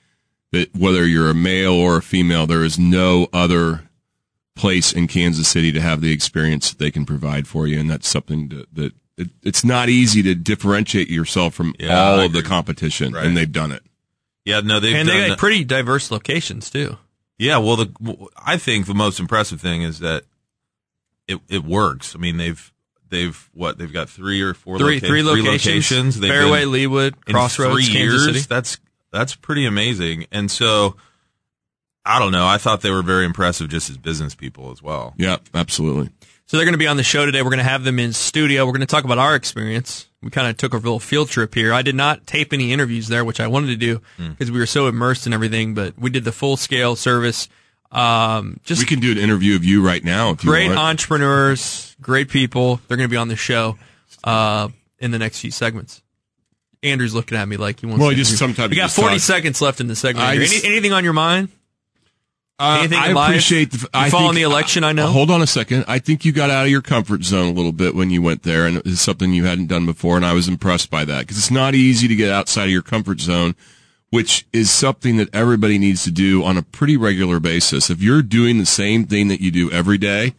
that 0.51 0.75
whether 0.75 1.05
you're 1.05 1.29
a 1.29 1.33
male 1.35 1.73
or 1.73 1.97
a 1.97 2.01
female, 2.01 2.47
there 2.47 2.63
is 2.63 2.79
no 2.79 3.27
other 3.33 3.83
place 4.55 4.91
in 4.91 5.07
Kansas 5.07 5.47
City 5.47 5.71
to 5.71 5.79
have 5.81 6.01
the 6.01 6.11
experience 6.11 6.69
that 6.69 6.79
they 6.79 6.91
can 6.91 7.05
provide 7.05 7.47
for 7.47 7.67
you, 7.67 7.79
and 7.79 7.89
that's 7.89 8.07
something 8.07 8.49
that, 8.49 8.73
that 8.75 8.93
it, 9.17 9.29
it's 9.43 9.63
not 9.63 9.89
easy 9.89 10.21
to 10.23 10.35
differentiate 10.35 11.09
yourself 11.09 11.53
from 11.53 11.73
Yeah, 11.79 11.97
all 11.99 12.19
of 12.19 12.33
the 12.33 12.41
competition, 12.41 13.13
Right. 13.13 13.25
and 13.25 13.37
they've 13.37 13.51
done 13.51 13.71
it. 13.71 13.83
Yeah, 14.45 14.61
no, 14.61 14.79
they've 14.79 14.95
and 14.95 15.07
done 15.07 15.15
they 15.17 15.21
that- 15.23 15.29
got 15.29 15.37
pretty 15.37 15.63
diverse 15.63 16.09
locations 16.11 16.69
too. 16.69 16.97
Yeah, 17.37 17.57
well, 17.59 17.77
the 17.77 18.27
I 18.37 18.57
think 18.57 18.85
the 18.85 18.93
most 18.93 19.19
impressive 19.19 19.61
thing 19.61 19.81
is 19.83 19.99
that 19.99 20.23
it 21.27 21.39
it 21.47 21.63
works. 21.63 22.13
I 22.15 22.19
mean, 22.19 22.35
they've 22.35 22.73
they've 23.09 23.49
what 23.53 23.77
they've 23.77 23.93
got 23.93 24.09
three 24.09 24.41
or 24.41 24.53
four 24.53 24.77
Three 24.77 24.95
loca- 24.95 25.07
three 25.07 25.21
locations: 25.23 26.19
They've 26.19 26.29
Fairway, 26.29 26.61
been- 26.65 26.69
Leawood, 26.73 27.13
Crossroads, 27.25 27.85
three 27.87 27.93
Kansas. 27.95 28.25
City. 28.25 28.39
That's 28.41 28.77
that's 29.11 29.35
pretty 29.35 29.65
amazing. 29.65 30.25
And 30.31 30.49
so, 30.51 30.95
I 32.05 32.19
don't 32.19 32.31
know. 32.31 32.45
I 32.47 32.57
thought 32.57 32.81
they 32.81 32.91
were 32.91 33.01
very 33.03 33.25
impressive 33.25 33.69
just 33.69 33.89
as 33.89 33.97
business 33.97 34.35
people 34.35 34.71
as 34.71 34.81
well. 34.81 35.13
Yeah, 35.17 35.37
absolutely. 35.53 36.09
So 36.47 36.57
they're 36.57 36.65
going 36.65 36.73
to 36.73 36.79
be 36.79 36.87
on 36.87 36.97
the 36.97 37.03
show 37.03 37.25
today. 37.27 37.43
We're 37.43 37.51
going 37.51 37.57
to 37.59 37.63
have 37.63 37.83
them 37.83 37.99
in 37.99 38.11
studio. 38.13 38.65
We're 38.65 38.71
going 38.71 38.79
to 38.81 38.87
talk 38.87 39.03
about 39.03 39.19
our 39.19 39.35
experience. 39.35 40.07
We 40.23 40.31
kind 40.31 40.47
of 40.47 40.57
took 40.57 40.73
a 40.73 40.77
little 40.77 40.99
field 40.99 41.29
trip 41.29 41.53
here. 41.53 41.71
I 41.73 41.83
did 41.83 41.93
not 41.95 42.25
tape 42.25 42.53
any 42.53 42.73
interviews 42.73 43.07
there, 43.07 43.23
which 43.23 43.39
I 43.39 43.45
wanted 43.47 43.67
to 43.67 43.75
do 43.75 44.01
Hmm. 44.17 44.29
because 44.31 44.49
we 44.51 44.57
were 44.59 44.65
so 44.65 44.87
immersed 44.87 45.27
in 45.27 45.33
everything. 45.33 45.75
But 45.75 45.97
we 45.99 46.09
did 46.09 46.23
the 46.23 46.31
full 46.31 46.57
scale 46.57 46.95
service. 46.95 47.47
Um, 47.91 48.59
just 48.63 48.81
We 48.81 48.87
can 48.87 48.99
do 48.99 49.11
an 49.11 49.17
interview 49.19 49.55
of 49.55 49.63
you 49.63 49.85
right 49.85 50.03
now 50.03 50.31
if 50.31 50.43
you 50.43 50.49
great 50.49 50.67
want. 50.67 50.79
entrepreneurs, 50.79 51.95
great 52.01 52.29
people. 52.29 52.81
They're 52.87 52.97
going 52.97 53.07
to 53.09 53.11
be 53.13 53.17
on 53.17 53.27
the 53.27 53.35
show 53.35 53.77
uh, 54.23 54.69
in 54.99 55.11
the 55.11 55.19
next 55.19 55.39
few 55.41 55.51
segments. 55.51 56.01
Andrew's 56.83 57.13
looking 57.13 57.37
at 57.37 57.47
me 57.47 57.57
like 57.57 57.79
he 57.81 57.85
wants. 57.85 57.99
Well, 58.01 58.09
to 58.11 58.15
just 58.15 58.37
sometimes 58.37 58.69
we 58.69 58.75
got 58.77 58.91
forty 58.91 59.15
talk. 59.15 59.21
seconds 59.21 59.61
left 59.61 59.81
in 59.81 59.87
the 59.87 59.95
segment. 59.95 60.33
Just- 60.39 60.63
Any, 60.63 60.73
anything 60.75 60.93
on 60.93 61.03
your 61.03 61.13
mind? 61.13 61.49
Uh, 62.61 62.79
Anything 62.79 62.97
I 62.97 63.07
in 63.09 63.15
life? 63.15 63.29
appreciate 63.29 63.71
the. 63.71 63.89
I 63.93 64.09
following 64.09 64.33
think- 64.33 64.43
the 64.43 64.51
election, 64.51 64.83
I 64.83 64.91
know. 64.91 65.07
Hold 65.07 65.31
on 65.31 65.41
a 65.41 65.47
second. 65.47 65.85
I 65.87 65.99
think 65.99 66.25
you 66.25 66.33
got 66.33 66.49
out 66.49 66.65
of 66.65 66.71
your 66.71 66.81
comfort 66.81 67.23
zone 67.23 67.47
a 67.47 67.51
little 67.53 67.71
bit 67.71 67.95
when 67.95 68.09
you 68.09 68.21
went 68.21 68.43
there, 68.43 68.65
and 68.65 68.75
it 68.77 68.83
was 68.83 68.99
something 68.99 69.31
you 69.33 69.45
hadn't 69.45 69.67
done 69.67 69.85
before, 69.85 70.17
and 70.17 70.25
I 70.25 70.33
was 70.33 70.49
impressed 70.49 70.89
by 70.89 71.05
that 71.05 71.19
because 71.21 71.37
it's 71.37 71.51
not 71.51 71.73
easy 71.73 72.09
to 72.09 72.15
get 72.15 72.29
outside 72.29 72.65
of 72.65 72.69
your 72.71 72.81
comfort 72.81 73.21
zone, 73.21 73.55
which 74.09 74.45
is 74.51 74.69
something 74.69 75.15
that 75.17 75.33
everybody 75.33 75.77
needs 75.77 76.03
to 76.03 76.11
do 76.11 76.43
on 76.43 76.57
a 76.57 76.61
pretty 76.61 76.97
regular 76.97 77.39
basis. 77.39 77.89
If 77.89 78.01
you're 78.01 78.21
doing 78.21 78.57
the 78.57 78.65
same 78.65 79.05
thing 79.05 79.29
that 79.29 79.39
you 79.39 79.51
do 79.51 79.71
every 79.71 79.97
day, 79.97 80.33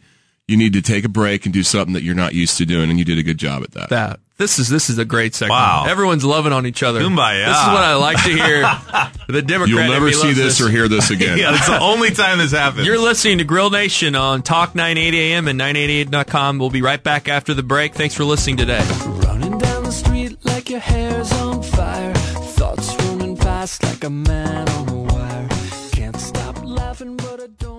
you 0.47 0.57
need 0.57 0.73
to 0.73 0.81
take 0.83 1.03
a 1.05 1.09
break 1.09 1.45
and 1.45 1.53
do 1.53 1.63
something 1.63 1.93
that 1.93 2.03
you're 2.03 2.13
not 2.13 2.35
used 2.35 2.55
to 2.59 2.65
doing, 2.67 2.91
and 2.91 2.99
you 2.99 3.05
did 3.05 3.17
a 3.17 3.23
good 3.23 3.39
job 3.39 3.63
at 3.63 3.71
that. 3.71 3.89
that. 3.89 4.19
This 4.41 4.57
is 4.57 4.69
this 4.69 4.89
is 4.89 4.97
a 4.97 5.05
great 5.05 5.35
segment. 5.35 5.51
Wow. 5.51 5.85
Everyone's 5.87 6.25
loving 6.25 6.51
on 6.51 6.65
each 6.65 6.81
other. 6.81 6.99
Kumbaya. 6.99 7.45
This 7.45 7.57
is 7.57 7.67
what 7.67 7.83
I 7.83 7.93
like 7.93 8.23
to 8.23 8.31
hear. 8.31 8.63
The 9.31 9.41
Democrat. 9.41 9.69
You'll 9.69 9.87
never 9.87 10.11
see 10.11 10.27
loves 10.29 10.37
this 10.37 10.59
or 10.61 10.69
hear 10.69 10.87
this 10.89 11.09
again. 11.15 11.37
Yeah, 11.37 11.53
it's 11.55 11.67
the 11.67 11.79
only 11.79 12.09
time 12.09 12.39
this 12.39 12.51
happens. 12.51 12.85
You're 12.85 12.97
listening 12.97 13.37
to 13.37 13.43
Grill 13.45 13.69
Nation 13.69 14.13
on 14.15 14.41
Talk 14.41 14.75
980 14.75 15.17
AM 15.19 15.47
and 15.47 15.57
988.com. 15.59 16.57
We'll 16.59 16.69
be 16.69 16.81
right 16.81 17.01
back 17.01 17.29
after 17.29 17.53
the 17.53 17.63
break. 17.63 17.93
Thanks 17.93 18.13
for 18.15 18.25
listening 18.25 18.57
today. 18.57 18.83
Running 19.05 19.57
down 19.57 19.83
the 19.83 19.91
street 19.91 20.37
like 20.43 20.69
your 20.69 20.81
hair's 20.81 21.31
on 21.33 21.63
fire. 21.63 22.13
Thoughts 22.13 22.93
running 23.05 23.37
fast 23.37 23.83
like 23.83 24.03
a 24.03 24.09
man 24.09 24.67
on 24.67 24.89
a 24.89 24.95
wire. 24.95 25.47
Can't 25.93 26.19
stop 26.19 26.61
laughing, 26.65 27.15
but 27.15 27.39
I 27.41 27.47
don't 27.47 27.61
know. 27.61 27.70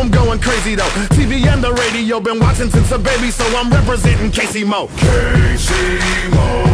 Keep 0.00 0.14
'em 0.14 0.24
going 0.24 0.40
crazy 0.40 0.74
though. 0.74 0.88
TV 1.10 1.46
and 1.46 1.62
the 1.62 1.74
radio 1.74 2.20
been 2.20 2.40
watching 2.40 2.70
since 2.70 2.90
a 2.90 2.98
baby, 2.98 3.30
so 3.30 3.44
I'm 3.54 3.68
representing 3.70 4.30
Casey 4.30 4.64
Mo. 4.64 4.86
Casey 4.96 5.74
Mo. 6.30 6.64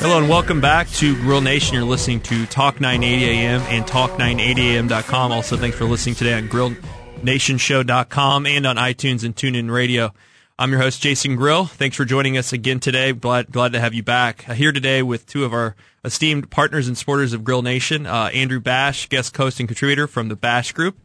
Hello 0.00 0.16
and 0.16 0.30
welcome 0.30 0.62
back 0.62 0.88
to 0.92 1.14
Grill 1.16 1.42
Nation. 1.42 1.74
You're 1.74 1.84
listening 1.84 2.20
to 2.22 2.46
Talk 2.46 2.80
980 2.80 3.26
AM 3.26 3.60
and 3.68 3.84
Talk980am.com. 3.84 5.30
Also, 5.30 5.58
thanks 5.58 5.76
for 5.76 5.84
listening 5.84 6.14
today 6.14 6.32
on 6.32 6.48
GrillNationShow.com 6.48 8.46
and 8.46 8.66
on 8.66 8.76
iTunes 8.76 9.24
and 9.24 9.36
TuneIn 9.36 9.70
Radio. 9.70 10.14
I'm 10.58 10.70
your 10.70 10.80
host, 10.80 11.02
Jason 11.02 11.36
Grill. 11.36 11.66
Thanks 11.66 11.98
for 11.98 12.06
joining 12.06 12.38
us 12.38 12.54
again 12.54 12.80
today. 12.80 13.12
Glad, 13.12 13.52
glad 13.52 13.74
to 13.74 13.80
have 13.80 13.92
you 13.92 14.02
back. 14.02 14.48
Uh, 14.48 14.54
here 14.54 14.72
today 14.72 15.02
with 15.02 15.26
two 15.26 15.44
of 15.44 15.52
our 15.52 15.76
esteemed 16.08 16.50
partners 16.50 16.88
and 16.88 16.98
supporters 16.98 17.32
of 17.32 17.44
Grill 17.44 17.62
Nation, 17.62 18.04
uh, 18.06 18.30
Andrew 18.34 18.58
Bash, 18.60 19.08
guest 19.08 19.36
host 19.36 19.60
and 19.60 19.68
contributor 19.68 20.06
from 20.08 20.28
the 20.28 20.34
Bash 20.36 20.72
Group, 20.72 20.98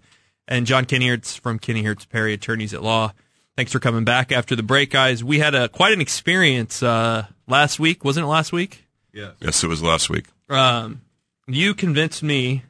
and 0.48 0.66
John 0.66 0.86
Kennyhertz 0.86 1.40
from 1.40 1.60
Kennyhertz 1.60 2.10
Perry 2.10 2.34
Attorneys 2.34 2.74
at 2.74 2.82
Law. 2.82 3.14
Thanks 3.56 3.72
for 3.72 3.80
coming 3.80 4.04
back 4.04 4.32
after 4.32 4.56
the 4.56 4.64
break, 4.64 4.90
guys. 4.90 5.24
We 5.24 5.38
had 5.40 5.54
a 5.54 5.70
quite 5.70 5.94
an 5.94 6.02
experience 6.02 6.82
uh, 6.82 7.28
last 7.48 7.80
week, 7.80 8.04
wasn't 8.04 8.24
it 8.26 8.28
last 8.30 8.52
week? 8.52 8.88
Yes. 9.14 9.34
Yes, 9.40 9.64
it 9.64 9.68
was 9.68 9.84
last 9.84 10.10
week. 10.10 10.26
Um, 10.50 11.02
you 11.48 11.76
convinced 11.76 12.24
me. 12.24 12.64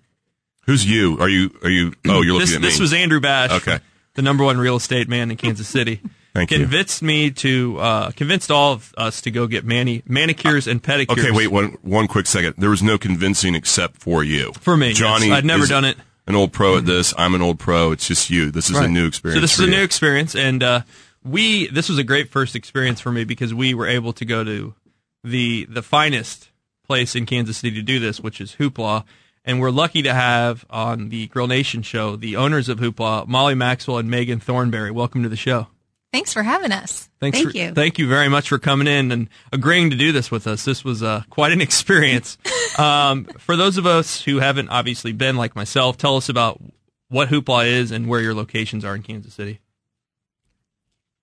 Who's 0.66 0.86
you? 0.86 1.18
Are 1.20 1.30
you? 1.30 1.52
Are 1.64 1.70
you? 1.70 1.94
Oh, 2.06 2.22
you're 2.22 2.34
looking 2.34 2.40
This, 2.40 2.56
at 2.56 2.62
me. 2.62 2.68
this 2.68 2.80
was 2.80 2.92
Andrew 2.94 3.20
Bash, 3.22 3.52
Okay. 3.52 3.80
the 4.16 4.22
number 4.22 4.44
one 4.44 4.58
real 4.58 4.76
estate 4.76 5.08
man 5.08 5.32
in 5.32 5.38
Kansas 5.38 5.68
City. 5.68 6.02
Thank 6.34 6.50
you. 6.50 6.58
convinced 6.58 7.04
me 7.04 7.30
to 7.30 7.78
uh, 7.80 8.12
convinced 8.12 8.50
all 8.50 8.74
of 8.74 8.94
us 8.98 9.22
to 9.22 9.32
go 9.32 9.46
get 9.46 9.66
mani- 9.66 10.02
manicures 10.08 10.68
and 10.68 10.82
pedicures. 10.82 11.20
Okay, 11.20 11.32
wait 11.32 11.48
one 11.48 11.78
one 11.84 12.08
quick 12.08 12.26
second. 12.26 12.56
There 12.58 12.72
was 12.72 12.82
no 12.82 12.98
convincing 12.98 13.54
except 13.54 13.98
for 13.98 14.24
you. 14.24 14.52
For 14.54 14.76
me, 14.76 14.90
yes. 14.90 14.98
Johnny. 14.98 15.32
I'd 15.32 15.46
never 15.46 15.68
done 15.68 15.86
it. 15.86 15.98
An 16.26 16.36
old 16.36 16.52
pro 16.54 16.78
at 16.78 16.86
this. 16.86 17.14
I'm 17.18 17.36
an 17.36 17.42
old 17.42 17.60
pro. 17.60 17.92
It's 17.92 18.08
just 18.08 18.30
you. 18.30 18.50
This 18.50 18.70
is 18.70 18.78
a 18.78 18.88
new 18.88 19.06
experience. 19.06 19.38
So 19.38 19.42
this 19.42 19.54
is 19.54 19.60
a 19.60 19.66
you. 19.66 19.78
new 19.78 19.84
experience, 19.84 20.36
and 20.36 20.64
uh, 20.64 20.82
we 21.24 21.68
this 21.68 21.90
was 21.90 21.98
a 22.00 22.04
great 22.04 22.30
first 22.30 22.56
experience 22.56 23.00
for 23.00 23.12
me 23.12 23.26
because 23.26 23.54
we 23.54 23.74
were 23.74 23.88
able 23.88 24.14
to 24.14 24.26
go 24.26 24.44
to 24.44 24.74
the 25.24 25.68
the 25.70 25.84
finest 25.84 26.50
place 26.84 27.16
in 27.16 27.26
Kansas 27.26 27.58
City 27.58 27.76
to 27.76 27.82
do 27.82 28.00
this, 28.00 28.20
which 28.20 28.42
is 28.42 28.56
Hoopla. 28.56 29.04
And 29.46 29.60
we're 29.60 29.72
lucky 29.72 30.02
to 30.04 30.14
have 30.14 30.66
on 30.70 31.10
the 31.10 31.28
Grill 31.28 31.48
Nation 31.48 31.82
show 31.82 32.16
the 32.16 32.38
owners 32.38 32.70
of 32.70 32.80
Hoopla, 32.80 33.28
Molly 33.28 33.56
Maxwell 33.56 33.98
and 33.98 34.10
Megan 34.10 34.40
Thornberry. 34.40 34.90
Welcome 34.90 35.22
to 35.24 35.30
the 35.30 35.36
show. 35.36 35.68
Thanks 36.14 36.32
for 36.32 36.44
having 36.44 36.72
us. 36.72 37.10
Thanks 37.20 37.40
Thank 37.40 37.52
for, 37.52 37.58
you. 37.58 37.74
Thank 37.74 37.98
you 37.98 38.08
very 38.08 38.30
much 38.30 38.48
for 38.48 38.60
coming 38.60 38.86
in 38.86 39.12
and 39.12 39.30
agreeing 39.52 39.90
to 39.90 39.96
do 39.96 40.12
this 40.12 40.30
with 40.30 40.46
us. 40.46 40.64
This 40.64 40.84
was 40.84 41.02
uh, 41.02 41.24
quite 41.32 41.52
an 41.52 41.60
experience. 41.60 42.38
um, 42.78 43.26
for 43.40 43.56
those 43.56 43.78
of 43.78 43.88
us 43.88 44.22
who 44.22 44.38
haven't 44.38 44.70
obviously 44.70 45.12
been 45.12 45.38
like 45.38 45.56
myself, 45.56 45.98
tell 45.98 46.16
us 46.16 46.30
about 46.30 46.62
what 47.10 47.30
Hoopla 47.30 47.66
is 47.66 47.90
and 47.90 48.08
where 48.08 48.22
your 48.22 48.36
locations 48.36 48.86
are 48.86 48.94
in 48.94 49.02
Kansas 49.02 49.34
City. 49.34 49.60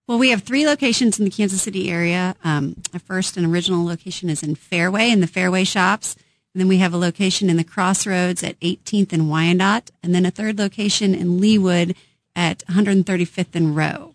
Well, 0.08 0.18
we 0.18 0.30
have 0.30 0.42
three 0.42 0.66
locations 0.66 1.20
in 1.20 1.24
the 1.24 1.30
Kansas 1.30 1.62
City 1.62 1.88
area. 1.88 2.34
Um, 2.42 2.74
our 2.92 2.98
first 2.98 3.36
and 3.36 3.46
original 3.46 3.84
location 3.84 4.28
is 4.28 4.42
in 4.42 4.56
Fairway 4.56 5.08
in 5.08 5.20
the 5.20 5.28
Fairway 5.28 5.62
Shops. 5.62 6.16
And 6.52 6.60
then 6.60 6.66
we 6.66 6.78
have 6.78 6.92
a 6.92 6.98
location 6.98 7.48
in 7.48 7.56
the 7.56 7.62
Crossroads 7.62 8.42
at 8.42 8.58
18th 8.58 9.12
and 9.12 9.30
Wyandotte. 9.30 9.92
And 10.02 10.12
then 10.12 10.26
a 10.26 10.32
third 10.32 10.58
location 10.58 11.14
in 11.14 11.38
Leawood 11.38 11.94
at 12.34 12.64
135th 12.66 13.54
and 13.54 13.76
Roe. 13.76 14.14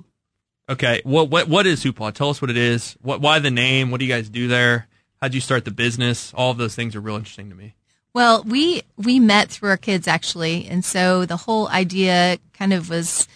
Okay, 0.67 1.01
what 1.03 1.29
what 1.29 1.47
what 1.47 1.67
is 1.67 1.83
Hoopla? 1.83 2.13
Tell 2.13 2.29
us 2.29 2.41
what 2.41 2.49
it 2.49 2.57
is. 2.57 2.97
What 3.01 3.21
why 3.21 3.39
the 3.39 3.51
name? 3.51 3.91
What 3.91 3.99
do 3.99 4.05
you 4.05 4.13
guys 4.13 4.29
do 4.29 4.47
there? 4.47 4.87
How'd 5.21 5.33
you 5.33 5.41
start 5.41 5.63
the 5.63 5.71
business? 5.71 6.33
All 6.33 6.51
of 6.51 6.57
those 6.57 6.75
things 6.75 6.95
are 6.95 7.01
real 7.01 7.15
interesting 7.15 7.49
to 7.49 7.55
me. 7.55 7.75
Well, 8.13 8.43
we 8.43 8.81
we 8.97 9.19
met 9.19 9.49
through 9.49 9.69
our 9.69 9.77
kids 9.77 10.07
actually, 10.07 10.65
and 10.67 10.83
so 10.83 11.25
the 11.25 11.37
whole 11.37 11.67
idea 11.67 12.39
kind 12.53 12.73
of 12.73 12.89
was 12.89 13.27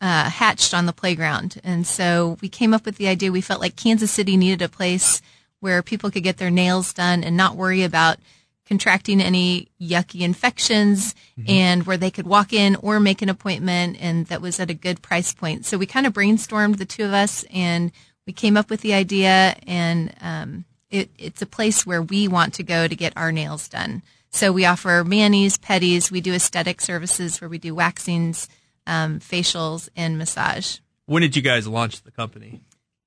uh, 0.00 0.30
hatched 0.30 0.74
on 0.74 0.86
the 0.86 0.92
playground, 0.92 1.60
and 1.62 1.86
so 1.86 2.38
we 2.40 2.48
came 2.48 2.74
up 2.74 2.84
with 2.84 2.96
the 2.96 3.06
idea. 3.06 3.30
We 3.30 3.40
felt 3.40 3.60
like 3.60 3.76
Kansas 3.76 4.10
City 4.10 4.36
needed 4.36 4.62
a 4.62 4.68
place 4.68 5.22
where 5.60 5.82
people 5.82 6.10
could 6.10 6.24
get 6.24 6.38
their 6.38 6.50
nails 6.50 6.92
done 6.92 7.22
and 7.22 7.36
not 7.36 7.56
worry 7.56 7.84
about 7.84 8.18
contracting 8.66 9.20
any 9.20 9.68
yucky 9.80 10.20
infections 10.20 11.14
and 11.46 11.84
where 11.86 11.96
they 11.96 12.10
could 12.10 12.26
walk 12.26 12.52
in 12.52 12.76
or 12.76 12.98
make 12.98 13.20
an 13.20 13.28
appointment 13.28 13.96
and 14.00 14.26
that 14.26 14.40
was 14.40 14.58
at 14.58 14.70
a 14.70 14.74
good 14.74 15.02
price 15.02 15.34
point. 15.34 15.66
So 15.66 15.76
we 15.76 15.86
kind 15.86 16.06
of 16.06 16.12
brainstormed 16.12 16.78
the 16.78 16.86
two 16.86 17.04
of 17.04 17.12
us 17.12 17.44
and 17.52 17.92
we 18.26 18.32
came 18.32 18.56
up 18.56 18.70
with 18.70 18.80
the 18.80 18.94
idea 18.94 19.56
and 19.66 20.14
um, 20.20 20.64
it, 20.90 21.10
it's 21.18 21.42
a 21.42 21.46
place 21.46 21.84
where 21.84 22.00
we 22.00 22.26
want 22.26 22.54
to 22.54 22.62
go 22.62 22.88
to 22.88 22.96
get 22.96 23.12
our 23.16 23.32
nails 23.32 23.68
done. 23.68 24.02
So 24.30 24.50
we 24.50 24.64
offer 24.64 25.04
manis, 25.04 25.58
pedis, 25.58 26.10
we 26.10 26.20
do 26.20 26.32
aesthetic 26.32 26.80
services 26.80 27.40
where 27.40 27.50
we 27.50 27.58
do 27.58 27.74
waxings, 27.74 28.48
um, 28.86 29.20
facials, 29.20 29.88
and 29.94 30.18
massage. 30.18 30.78
When 31.06 31.22
did 31.22 31.36
you 31.36 31.42
guys 31.42 31.68
launch 31.68 32.02
the 32.02 32.10
company? 32.10 32.62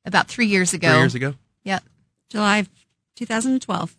About 0.06 0.28
three 0.28 0.46
years 0.46 0.74
ago. 0.74 0.90
Three 0.90 1.00
years 1.00 1.16
ago. 1.16 1.34
Yep. 1.64 1.84
July 2.30 2.66
2012. 3.16 3.98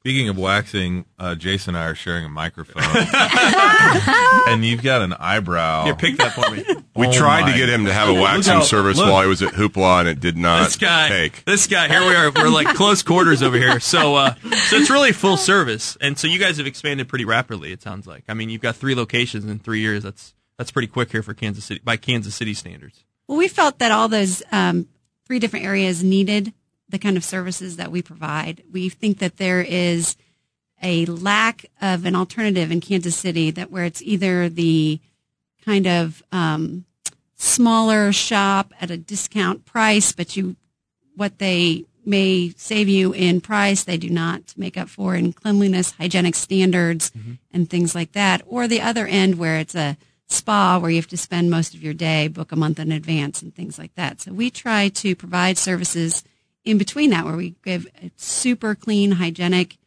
Speaking 0.00 0.28
of 0.28 0.38
waxing, 0.38 1.04
uh, 1.18 1.34
Jason 1.34 1.74
and 1.74 1.84
I 1.84 1.88
are 1.88 1.94
sharing 1.94 2.24
a 2.24 2.28
microphone, 2.28 2.82
and 4.48 4.64
you've 4.64 4.82
got 4.82 5.02
an 5.02 5.12
eyebrow. 5.12 5.84
Here, 5.84 5.94
pick 5.96 6.16
that 6.18 6.32
for 6.32 6.50
me. 6.50 6.64
We 6.98 7.06
Oh 7.06 7.12
tried 7.12 7.42
my 7.42 7.52
to 7.52 7.56
get 7.56 7.68
him 7.68 7.84
to 7.84 7.92
have 7.92 8.08
a 8.08 8.14
waxing 8.14 8.54
how- 8.54 8.62
service 8.62 8.98
look. 8.98 9.08
while 9.08 9.22
he 9.22 9.28
was 9.28 9.40
at 9.40 9.52
Hoopla, 9.54 10.00
and 10.00 10.08
it 10.08 10.18
did 10.18 10.36
not 10.36 10.64
this 10.64 10.74
guy, 10.74 11.08
take. 11.08 11.44
this 11.44 11.68
guy. 11.68 11.86
Here 11.86 12.00
we 12.00 12.12
are. 12.12 12.32
We're 12.32 12.48
like 12.48 12.74
close 12.74 13.04
quarters 13.04 13.40
over 13.40 13.56
here. 13.56 13.78
So, 13.78 14.16
uh, 14.16 14.34
so 14.34 14.76
it's 14.78 14.90
really 14.90 15.12
full 15.12 15.36
service, 15.36 15.96
and 16.00 16.18
so 16.18 16.26
you 16.26 16.40
guys 16.40 16.56
have 16.56 16.66
expanded 16.66 17.06
pretty 17.08 17.24
rapidly. 17.24 17.70
It 17.70 17.82
sounds 17.82 18.08
like. 18.08 18.24
I 18.28 18.34
mean, 18.34 18.50
you've 18.50 18.62
got 18.62 18.74
three 18.74 18.96
locations 18.96 19.44
in 19.44 19.60
three 19.60 19.78
years. 19.78 20.02
That's 20.02 20.34
that's 20.56 20.72
pretty 20.72 20.88
quick 20.88 21.12
here 21.12 21.22
for 21.22 21.34
Kansas 21.34 21.64
City 21.64 21.80
by 21.84 21.96
Kansas 21.96 22.34
City 22.34 22.52
standards. 22.52 23.04
Well, 23.28 23.38
we 23.38 23.46
felt 23.46 23.78
that 23.78 23.92
all 23.92 24.08
those 24.08 24.42
um, 24.50 24.88
three 25.24 25.38
different 25.38 25.66
areas 25.66 26.02
needed 26.02 26.52
the 26.88 26.98
kind 26.98 27.16
of 27.16 27.24
services 27.24 27.76
that 27.76 27.90
we 27.90 28.02
provide. 28.02 28.62
We 28.72 28.88
think 28.88 29.18
that 29.18 29.36
there 29.36 29.60
is 29.60 30.16
a 30.82 31.06
lack 31.06 31.66
of 31.82 32.06
an 32.06 32.14
alternative 32.14 32.70
in 32.70 32.80
Kansas 32.80 33.16
City 33.16 33.50
that 33.50 33.70
where 33.70 33.84
it's 33.84 34.02
either 34.02 34.48
the 34.48 35.00
kind 35.64 35.86
of 35.86 36.22
um, 36.32 36.84
smaller 37.36 38.12
shop 38.12 38.72
at 38.80 38.90
a 38.90 38.96
discount 38.96 39.64
price, 39.64 40.12
but 40.12 40.36
you 40.36 40.56
what 41.16 41.38
they 41.38 41.84
may 42.06 42.50
save 42.56 42.88
you 42.88 43.12
in 43.12 43.40
price, 43.40 43.84
they 43.84 43.98
do 43.98 44.08
not 44.08 44.54
make 44.56 44.78
up 44.78 44.88
for 44.88 45.14
in 45.14 45.32
cleanliness, 45.32 45.92
hygienic 45.92 46.34
standards, 46.34 47.10
and 47.52 47.68
things 47.68 47.94
like 47.94 48.12
that. 48.12 48.40
Or 48.46 48.66
the 48.66 48.80
other 48.80 49.06
end 49.06 49.36
where 49.36 49.58
it's 49.58 49.74
a 49.74 49.96
spa 50.28 50.78
where 50.78 50.90
you 50.90 50.96
have 50.96 51.08
to 51.08 51.16
spend 51.16 51.50
most 51.50 51.74
of 51.74 51.82
your 51.82 51.94
day, 51.94 52.28
book 52.28 52.52
a 52.52 52.56
month 52.56 52.78
in 52.78 52.92
advance, 52.92 53.42
and 53.42 53.54
things 53.54 53.78
like 53.78 53.94
that. 53.96 54.20
So 54.20 54.32
we 54.32 54.50
try 54.50 54.88
to 54.88 55.16
provide 55.16 55.58
services 55.58 56.22
in 56.68 56.76
between 56.76 57.08
that 57.10 57.24
where 57.24 57.36
we 57.36 57.54
give 57.64 57.86
a 58.02 58.10
super 58.16 58.74
clean, 58.74 59.12
hygienic 59.12 59.78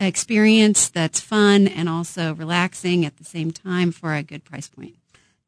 experience 0.00 0.88
that's 0.88 1.20
fun 1.20 1.68
and 1.68 1.88
also 1.88 2.34
relaxing 2.34 3.04
at 3.04 3.18
the 3.18 3.24
same 3.24 3.50
time 3.50 3.92
for 3.92 4.14
a 4.14 4.22
good 4.22 4.42
price 4.42 4.66
point. 4.68 4.96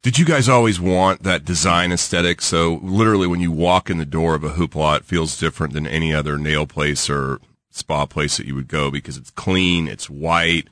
Did 0.02 0.18
you 0.18 0.26
guys 0.26 0.48
always 0.50 0.78
want 0.78 1.22
that 1.22 1.46
design 1.46 1.90
aesthetic? 1.90 2.42
So 2.42 2.80
literally, 2.82 3.26
when 3.26 3.40
you 3.40 3.50
walk 3.50 3.88
in 3.88 3.96
the 3.96 4.04
door 4.04 4.34
of 4.34 4.44
a 4.44 4.50
hoopla, 4.50 4.98
it 4.98 5.04
feels 5.04 5.38
different 5.38 5.72
than 5.72 5.86
any 5.86 6.12
other 6.12 6.36
nail 6.36 6.66
place 6.66 7.08
or 7.08 7.40
spa 7.70 8.04
place 8.04 8.36
that 8.36 8.46
you 8.46 8.54
would 8.54 8.68
go 8.68 8.90
because 8.90 9.16
it's 9.16 9.30
clean, 9.30 9.88
it's 9.88 10.10
white, 10.10 10.68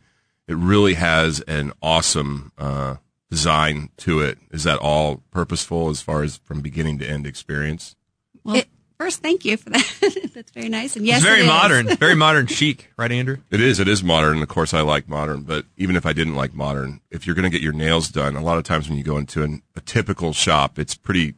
it 0.47 0.57
really 0.57 0.95
has 0.95 1.41
an 1.43 1.73
awesome 1.81 2.53
uh, 2.59 2.97
design 3.31 3.89
to 3.97 4.21
it. 4.21 4.37
Is 4.51 4.65
that 4.65 4.79
all 4.81 5.23
purposeful 5.31 5.89
as 5.89 6.03
far 6.03 6.23
as 6.23 6.37
from 6.39 6.61
beginning 6.61 6.99
to 6.99 7.09
end 7.09 7.27
experience? 7.27 7.97
Well, 8.45 8.57
It- 8.57 8.69
first, 9.01 9.23
thank 9.23 9.47
you 9.47 9.57
for 9.57 9.71
that. 9.71 10.31
that's 10.35 10.51
very 10.53 10.69
nice. 10.69 10.95
And 10.95 11.07
yes, 11.07 11.19
it's 11.19 11.27
very 11.27 11.41
it 11.41 11.45
is. 11.45 11.49
modern, 11.49 11.87
very 11.97 12.15
modern 12.15 12.47
chic, 12.47 12.93
right, 12.99 13.11
Andrew? 13.11 13.39
It 13.51 13.61
is. 13.61 13.81
It 13.81 13.89
is 13.89 14.05
modern. 14.05 14.43
Of 14.43 14.49
course, 14.49 14.75
I 14.75 14.83
like 14.83 15.09
modern. 15.09 15.43
But 15.43 15.65
even 15.79 15.97
if 15.97 16.05
I 16.05 16.13
didn't 16.13 16.35
like 16.35 16.53
modern, 16.53 17.01
if 17.11 17.27
you're 17.27 17.35
going 17.35 17.45
to 17.45 17.51
get 17.51 17.63
your 17.63 17.73
nails 17.73 18.11
done, 18.11 18.37
a 18.37 18.43
lot 18.43 18.59
of 18.59 18.65
times 18.65 18.89
when 18.89 18.99
you 18.99 19.05
go 19.05 19.17
into 19.17 19.43
an, 19.43 19.63
a 19.75 19.81
typical 19.81 20.35
shop, 20.35 20.79
it's 20.79 20.95
pretty, 20.95 21.35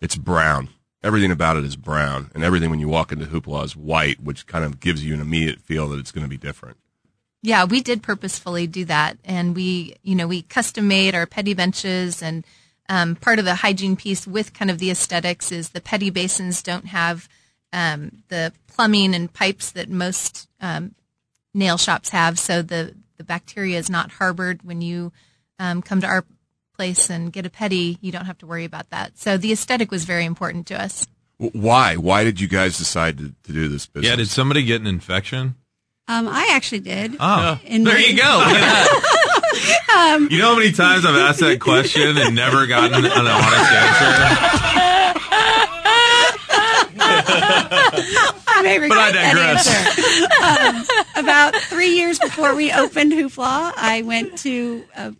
it's 0.00 0.16
brown. 0.16 0.68
Everything 1.02 1.30
about 1.30 1.56
it 1.56 1.64
is 1.64 1.76
brown, 1.76 2.30
and 2.34 2.44
everything 2.44 2.68
when 2.68 2.80
you 2.80 2.88
walk 2.88 3.10
into 3.10 3.24
Hoopla 3.24 3.64
is 3.64 3.74
white, 3.74 4.20
which 4.20 4.46
kind 4.46 4.64
of 4.64 4.80
gives 4.80 5.02
you 5.02 5.14
an 5.14 5.20
immediate 5.20 5.60
feel 5.60 5.88
that 5.88 5.98
it's 5.98 6.12
going 6.12 6.24
to 6.24 6.28
be 6.28 6.36
different. 6.36 6.76
Yeah, 7.40 7.64
we 7.64 7.80
did 7.80 8.02
purposefully 8.02 8.66
do 8.66 8.84
that, 8.84 9.16
and 9.24 9.56
we, 9.56 9.96
you 10.02 10.14
know, 10.14 10.26
we 10.26 10.42
custom 10.42 10.88
made 10.88 11.14
our 11.14 11.24
petty 11.24 11.54
benches, 11.54 12.22
and 12.22 12.44
um, 12.90 13.14
part 13.16 13.38
of 13.38 13.46
the 13.46 13.54
hygiene 13.54 13.96
piece 13.96 14.26
with 14.26 14.52
kind 14.52 14.70
of 14.70 14.78
the 14.78 14.90
aesthetics 14.90 15.50
is 15.50 15.70
the 15.70 15.80
petty 15.80 16.10
basins 16.10 16.62
don't 16.62 16.86
have 16.88 17.26
um, 17.72 18.22
the 18.28 18.52
plumbing 18.66 19.14
and 19.14 19.32
pipes 19.32 19.70
that 19.70 19.88
most 19.88 20.48
um, 20.60 20.94
nail 21.54 21.78
shops 21.78 22.10
have, 22.10 22.38
so 22.38 22.60
the 22.62 22.94
the 23.16 23.24
bacteria 23.24 23.78
is 23.78 23.88
not 23.90 24.10
harbored 24.12 24.62
when 24.62 24.80
you 24.80 25.12
um, 25.58 25.82
come 25.82 26.00
to 26.00 26.06
our 26.06 26.24
place 26.74 27.10
and 27.10 27.32
get 27.32 27.44
a 27.46 27.50
petty. 27.50 27.98
You 28.00 28.10
don't 28.12 28.24
have 28.24 28.38
to 28.38 28.46
worry 28.46 28.64
about 28.64 28.88
that. 28.90 29.18
So 29.18 29.36
the 29.36 29.52
aesthetic 29.52 29.90
was 29.90 30.04
very 30.04 30.24
important 30.24 30.66
to 30.68 30.82
us. 30.82 31.06
Why? 31.36 31.96
Why 31.96 32.24
did 32.24 32.40
you 32.40 32.48
guys 32.48 32.78
decide 32.78 33.18
to, 33.18 33.34
to 33.44 33.52
do 33.52 33.68
this 33.68 33.86
business? 33.86 34.10
Yeah, 34.10 34.16
did 34.16 34.28
somebody 34.28 34.62
get 34.64 34.80
an 34.80 34.86
infection? 34.86 35.54
Um, 36.08 36.26
I 36.28 36.48
actually 36.52 36.80
did. 36.80 37.16
Oh, 37.20 37.60
In 37.64 37.84
there 37.84 37.94
my- 37.94 38.00
you 38.00 38.16
go. 38.16 39.02
That. 39.52 40.28
you 40.30 40.38
know 40.38 40.52
how 40.54 40.56
many 40.58 40.72
times 40.72 41.04
I've 41.04 41.16
asked 41.16 41.40
that 41.40 41.60
question 41.60 42.16
and 42.18 42.34
never 42.34 42.66
gotten 42.66 43.04
an 43.04 43.10
honest 43.10 43.72
answer? 43.72 45.20
I 48.52 48.62
may 48.62 48.78
But 48.88 48.98
I 48.98 49.08
regret 49.08 49.12
that 49.14 49.34
digress. 49.34 50.86
answer. 50.86 51.16
um, 51.18 51.24
about 51.24 51.54
three 51.56 51.94
years 51.96 52.18
before 52.18 52.54
we 52.54 52.72
opened 52.72 53.12
Hoopla, 53.12 53.72
I 53.76 54.02
went 54.02 54.38
to 54.38 54.84
a 54.96 55.14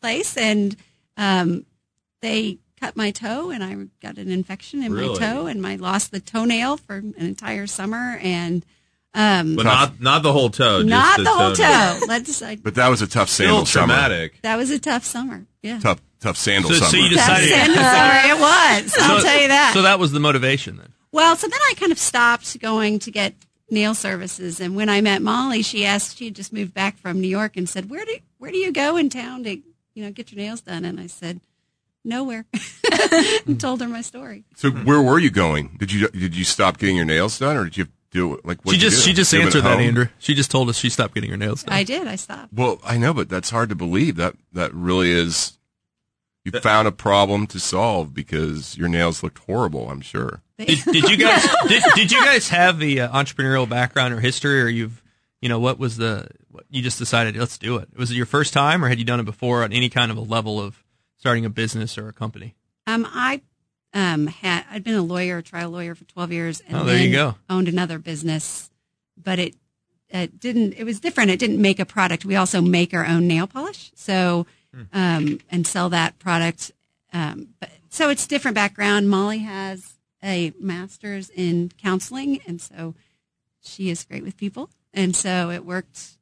place 0.00 0.36
and 0.36 0.76
um, 1.16 1.66
they 2.22 2.58
cut 2.80 2.96
my 2.96 3.10
toe 3.10 3.50
and 3.50 3.62
I 3.62 3.76
got 4.02 4.16
an 4.18 4.30
infection 4.30 4.82
in 4.82 4.92
Really? 4.92 5.08
my 5.18 5.18
toe 5.18 5.46
and 5.46 5.66
I 5.66 5.76
lost 5.76 6.10
the 6.12 6.20
toenail 6.20 6.78
for 6.78 6.96
an 6.96 7.14
entire 7.18 7.66
summer 7.66 8.18
and 8.22 8.64
um, 9.14 9.56
But 9.56 9.64
not 9.64 10.00
not 10.00 10.22
the 10.22 10.32
whole 10.32 10.50
toe. 10.50 10.82
not 10.82 11.16
just 11.18 11.24
the 11.24 11.30
whole 11.38 11.52
toenail. 11.54 12.00
toe. 12.00 12.06
Let's. 12.06 12.42
I, 12.42 12.56
But 12.56 12.76
that 12.76 12.88
was 12.88 13.02
a 13.02 13.06
tough 13.06 13.28
Still 13.28 13.46
sandal 13.46 13.66
summer. 13.66 13.86
traumatic. 13.94 14.40
that 14.42 14.56
was 14.56 14.70
a 14.70 14.78
tough 14.78 15.04
summer. 15.04 15.46
Yeah. 15.62 15.78
Tough, 15.80 16.00
tough 16.20 16.36
sandal 16.36 16.70
So- 16.70 16.76
so 16.78 16.84
summer. 16.86 17.02
you 17.02 17.16
Tough 17.16 17.26
sandal 17.40 17.74
summer. 17.76 18.20
It 18.24 18.40
was. 18.40 18.96
I'll 19.00 19.22
tell 19.22 19.40
you 19.40 19.48
that. 19.48 19.72
So 19.74 19.82
that 19.82 19.98
was 19.98 20.12
the 20.12 20.20
motivation 20.20 20.76
then. 20.76 20.92
Well, 21.12 21.34
so 21.36 21.48
then 21.48 21.58
I 21.70 21.74
kind 21.76 21.90
of 21.92 21.98
stopped 21.98 22.58
going 22.60 23.00
to 23.00 23.10
get 23.10 23.34
nail 23.68 23.94
services, 23.94 24.60
and 24.60 24.74
when 24.76 24.88
I 24.88 25.00
met 25.00 25.22
Molly, 25.22 25.62
she 25.62 25.84
asked. 25.84 26.16
She 26.18 26.26
had 26.26 26.34
just 26.34 26.52
moved 26.52 26.72
back 26.74 26.96
from 26.98 27.20
New 27.20 27.28
York 27.28 27.56
and 27.56 27.68
said, 27.68 27.90
"Where 27.90 28.04
do 28.04 28.16
where 28.38 28.50
do 28.52 28.58
you 28.58 28.72
go 28.72 28.96
in 28.96 29.10
town 29.10 29.42
to 29.44 29.56
you 29.56 30.04
know 30.04 30.10
get 30.12 30.30
your 30.32 30.40
nails 30.40 30.60
done?" 30.60 30.84
And 30.84 31.00
I 31.00 31.08
said, 31.08 31.40
"Nowhere." 32.04 32.46
and 33.46 33.60
told 33.60 33.80
her 33.80 33.88
my 33.88 34.00
story. 34.02 34.44
so 34.54 34.70
where 34.70 35.02
were 35.02 35.18
you 35.18 35.30
going? 35.30 35.76
Did 35.78 35.92
you 35.92 36.08
did 36.08 36.36
you 36.36 36.44
stop 36.44 36.78
getting 36.78 36.94
your 36.96 37.04
nails 37.04 37.38
done, 37.40 37.56
or 37.56 37.64
did 37.64 37.76
you 37.76 37.86
do 38.10 38.34
it 38.34 38.44
like 38.44 38.64
what 38.64 38.74
She 38.74 38.80
just 38.80 39.04
she 39.04 39.12
just 39.12 39.32
answered 39.34 39.62
that, 39.62 39.78
Andrew. 39.78 40.08
She 40.18 40.34
just 40.34 40.50
told 40.50 40.68
us 40.68 40.78
she 40.78 40.90
stopped 40.90 41.14
getting 41.14 41.30
her 41.30 41.36
nails 41.36 41.62
done. 41.62 41.74
I 41.74 41.84
did. 41.84 42.06
I 42.06 42.16
stopped. 42.16 42.52
Well, 42.52 42.80
I 42.84 42.98
know, 42.98 43.14
but 43.14 43.28
that's 43.28 43.50
hard 43.50 43.68
to 43.68 43.74
believe. 43.74 44.16
That 44.16 44.34
that 44.52 44.74
really 44.74 45.10
is. 45.10 45.56
You 46.44 46.58
found 46.58 46.88
a 46.88 46.92
problem 46.92 47.46
to 47.48 47.60
solve 47.60 48.14
because 48.14 48.76
your 48.76 48.88
nails 48.88 49.22
looked 49.22 49.38
horrible. 49.40 49.90
I'm 49.90 50.00
sure. 50.00 50.40
did, 50.58 50.80
did 50.84 51.10
you 51.10 51.16
guys 51.18 51.46
did, 51.68 51.82
did 51.94 52.10
you 52.10 52.24
guys 52.24 52.48
have 52.48 52.78
the 52.78 53.02
uh, 53.02 53.12
entrepreneurial 53.12 53.68
background 53.68 54.14
or 54.14 54.20
history, 54.20 54.62
or 54.62 54.68
you've 54.68 55.02
you 55.40 55.48
know 55.48 55.60
what 55.60 55.78
was 55.78 55.96
the 55.96 56.28
what, 56.50 56.64
you 56.70 56.82
just 56.82 56.98
decided 56.98 57.36
let's 57.36 57.58
do 57.58 57.76
it? 57.76 57.88
Was 57.96 58.10
it 58.10 58.14
your 58.14 58.26
first 58.26 58.52
time, 58.52 58.84
or 58.84 58.88
had 58.88 58.98
you 58.98 59.04
done 59.04 59.20
it 59.20 59.24
before 59.24 59.62
on 59.62 59.72
any 59.72 59.88
kind 59.88 60.10
of 60.10 60.16
a 60.16 60.22
level 60.22 60.58
of 60.58 60.82
starting 61.18 61.44
a 61.44 61.50
business 61.50 61.98
or 61.98 62.08
a 62.08 62.12
company? 62.12 62.56
Um, 62.86 63.06
I 63.08 63.42
um 63.94 64.26
had 64.28 64.64
I'd 64.70 64.84
been 64.84 64.94
a 64.94 65.02
lawyer, 65.02 65.38
a 65.38 65.42
trial 65.42 65.70
lawyer 65.70 65.94
for 65.94 66.04
twelve 66.04 66.32
years, 66.32 66.60
and 66.66 66.76
Oh, 66.76 66.84
there 66.84 66.98
you 66.98 67.12
go. 67.12 67.34
Owned 67.48 67.68
another 67.68 67.98
business, 67.98 68.70
but 69.22 69.38
it 69.38 69.54
it 70.08 70.40
didn't. 70.40 70.72
It 70.74 70.84
was 70.84 70.98
different. 71.00 71.30
It 71.30 71.38
didn't 71.38 71.60
make 71.62 71.78
a 71.78 71.84
product. 71.84 72.24
We 72.24 72.36
also 72.36 72.60
make 72.60 72.92
our 72.94 73.06
own 73.06 73.26
nail 73.28 73.46
polish, 73.46 73.92
so 73.94 74.46
Hmm. 74.74 74.82
um 74.92 75.40
and 75.50 75.66
sell 75.66 75.88
that 75.90 76.18
product. 76.20 76.70
Um, 77.12 77.48
but 77.58 77.70
so 77.88 78.08
it's 78.08 78.26
different 78.28 78.54
background. 78.54 79.08
Molly 79.10 79.38
has 79.38 79.94
a 80.22 80.52
master's 80.60 81.28
in 81.30 81.72
counseling, 81.82 82.40
and 82.46 82.60
so 82.60 82.94
she 83.60 83.90
is 83.90 84.04
great 84.04 84.22
with 84.22 84.36
people, 84.36 84.70
and 84.94 85.16
so 85.16 85.50
it 85.50 85.64
worked 85.64 86.16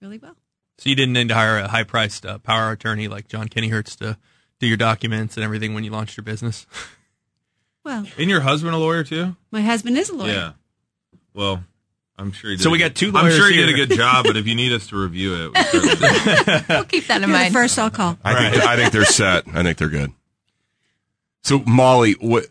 really 0.00 0.16
well. 0.16 0.36
So 0.78 0.88
you 0.88 0.96
didn't 0.96 1.12
need 1.12 1.28
to 1.28 1.34
hire 1.34 1.58
a 1.58 1.68
high 1.68 1.82
priced 1.84 2.24
uh, 2.24 2.38
power 2.38 2.70
attorney 2.72 3.06
like 3.06 3.28
John 3.28 3.48
Kennyhertz 3.48 3.94
to 3.98 4.16
do 4.60 4.66
your 4.66 4.78
documents 4.78 5.36
and 5.36 5.44
everything 5.44 5.74
when 5.74 5.84
you 5.84 5.90
launched 5.90 6.16
your 6.16 6.24
business. 6.24 6.66
Well, 7.84 8.04
Isn't 8.16 8.28
your 8.28 8.40
husband 8.40 8.74
a 8.74 8.78
lawyer 8.78 9.04
too? 9.04 9.36
my 9.50 9.62
husband 9.62 9.96
is 9.96 10.10
a 10.10 10.14
lawyer. 10.14 10.32
Yeah. 10.32 10.52
Well, 11.34 11.64
I'm 12.18 12.32
sure. 12.32 12.50
He 12.50 12.56
did 12.56 12.62
So 12.62 12.70
we 12.70 12.78
good- 12.78 12.90
got 12.90 12.94
two 12.96 13.08
I'm 13.08 13.14
lawyers 13.14 13.36
sure 13.36 13.48
he 13.48 13.54
here. 13.56 13.66
did 13.66 13.74
a 13.80 13.86
good 13.86 13.96
job, 13.96 14.26
but 14.26 14.36
if 14.36 14.46
you 14.46 14.54
need 14.54 14.72
us 14.72 14.86
to 14.88 14.96
review 15.00 15.34
it, 15.34 15.54
we 15.54 15.62
certainly 15.64 15.94
will. 15.96 16.62
We'll 16.68 16.84
keep 16.84 17.06
that 17.06 17.16
in 17.22 17.28
You're 17.28 17.38
the 17.38 17.42
mind. 17.44 17.54
first 17.54 17.78
I'll 17.78 17.90
call. 17.90 18.18
I 18.22 18.50
think 18.50 18.62
I 18.64 18.76
think 18.76 18.92
they're 18.92 19.04
set. 19.04 19.44
I 19.54 19.62
think 19.62 19.78
they're 19.78 19.88
good. 19.88 20.12
So 21.42 21.60
Molly, 21.66 22.12
what 22.20 22.46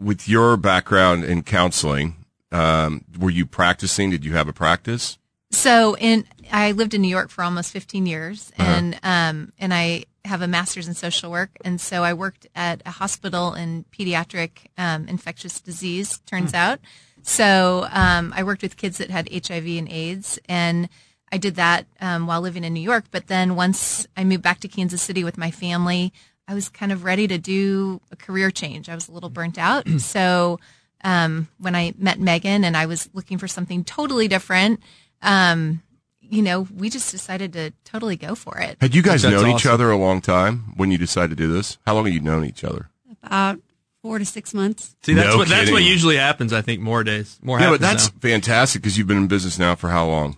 with 0.00 0.28
your 0.28 0.56
background 0.56 1.24
in 1.24 1.42
counseling, 1.42 2.16
um, 2.50 3.04
were 3.18 3.30
you 3.30 3.46
practicing? 3.46 4.10
Did 4.10 4.24
you 4.24 4.32
have 4.32 4.48
a 4.48 4.52
practice? 4.52 5.18
So 5.52 5.96
in 5.98 6.24
I 6.52 6.72
lived 6.72 6.92
in 6.94 7.02
New 7.02 7.08
York 7.08 7.30
for 7.30 7.44
almost 7.44 7.70
15 7.72 8.06
years, 8.06 8.50
Uh-huh. 8.58 8.68
and 8.72 8.98
um, 9.04 9.52
and 9.58 9.72
I 9.72 10.04
have 10.26 10.42
a 10.42 10.48
master's 10.48 10.88
in 10.88 10.94
social 10.94 11.30
work, 11.30 11.50
and 11.64 11.80
so 11.80 12.04
I 12.04 12.12
worked 12.12 12.46
at 12.54 12.82
a 12.84 12.90
hospital 12.90 13.54
in 13.54 13.84
pediatric 13.96 14.66
um, 14.76 15.08
infectious 15.08 15.60
disease. 15.60 16.18
Turns 16.26 16.54
out, 16.54 16.80
so 17.22 17.86
um, 17.90 18.32
I 18.36 18.42
worked 18.42 18.62
with 18.62 18.76
kids 18.76 18.98
that 18.98 19.10
had 19.10 19.28
HIV 19.32 19.66
and 19.66 19.90
AIDS, 19.90 20.38
and 20.48 20.88
I 21.32 21.38
did 21.38 21.56
that 21.56 21.86
um, 22.00 22.26
while 22.26 22.40
living 22.40 22.64
in 22.64 22.72
New 22.74 22.80
York. 22.80 23.06
But 23.10 23.26
then 23.26 23.56
once 23.56 24.06
I 24.16 24.24
moved 24.24 24.42
back 24.42 24.60
to 24.60 24.68
Kansas 24.68 25.02
City 25.02 25.24
with 25.24 25.38
my 25.38 25.50
family, 25.50 26.12
I 26.46 26.54
was 26.54 26.68
kind 26.68 26.92
of 26.92 27.04
ready 27.04 27.26
to 27.26 27.38
do 27.38 28.00
a 28.12 28.16
career 28.16 28.50
change. 28.50 28.88
I 28.88 28.94
was 28.94 29.08
a 29.08 29.12
little 29.12 29.30
burnt 29.30 29.58
out, 29.58 29.88
so 29.98 30.60
um, 31.02 31.48
when 31.58 31.74
I 31.74 31.94
met 31.98 32.20
Megan 32.20 32.64
and 32.64 32.76
I 32.76 32.86
was 32.86 33.08
looking 33.12 33.38
for 33.38 33.48
something 33.48 33.84
totally 33.84 34.28
different, 34.28 34.80
um, 35.22 35.82
you 36.28 36.42
know, 36.42 36.66
we 36.74 36.90
just 36.90 37.10
decided 37.10 37.52
to 37.54 37.72
totally 37.84 38.16
go 38.16 38.34
for 38.34 38.58
it. 38.58 38.76
Had 38.80 38.94
you 38.94 39.02
guys 39.02 39.22
That's 39.22 39.34
known 39.34 39.54
each 39.54 39.66
other 39.66 39.90
a 39.90 39.96
long 39.96 40.20
time 40.20 40.72
when 40.76 40.90
you 40.90 40.98
decided 40.98 41.30
to 41.30 41.36
do 41.36 41.52
this? 41.52 41.78
How 41.86 41.94
long 41.94 42.06
have 42.06 42.14
you 42.14 42.20
known 42.20 42.44
each 42.44 42.64
other? 42.64 42.90
About 43.22 43.58
four 44.02 44.18
to 44.18 44.24
six 44.24 44.54
months. 44.54 44.96
See, 45.02 45.14
that's 45.14 45.30
No 45.30 45.38
what 45.38 45.48
that's 45.48 45.70
what 45.70 45.82
usually 45.82 46.16
happens. 46.16 46.52
I 46.52 46.62
think 46.62 46.80
more 46.80 47.02
days, 47.04 47.38
more. 47.42 47.60
yeah, 47.60 47.70
but 47.70 47.80
that's 47.80 48.12
now. 48.12 48.18
fantastic 48.20 48.82
because 48.82 48.96
you've 48.96 49.06
been 49.06 49.16
in 49.16 49.26
business 49.26 49.58
now 49.58 49.74
for 49.74 49.88
how 49.88 50.06
long? 50.06 50.36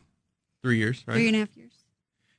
three 0.63 0.79
years, 0.79 1.05
right? 1.07 1.15
Three 1.15 1.29
and 1.29 1.37
a 1.37 1.41
half 1.41 1.57
years. 1.57 1.73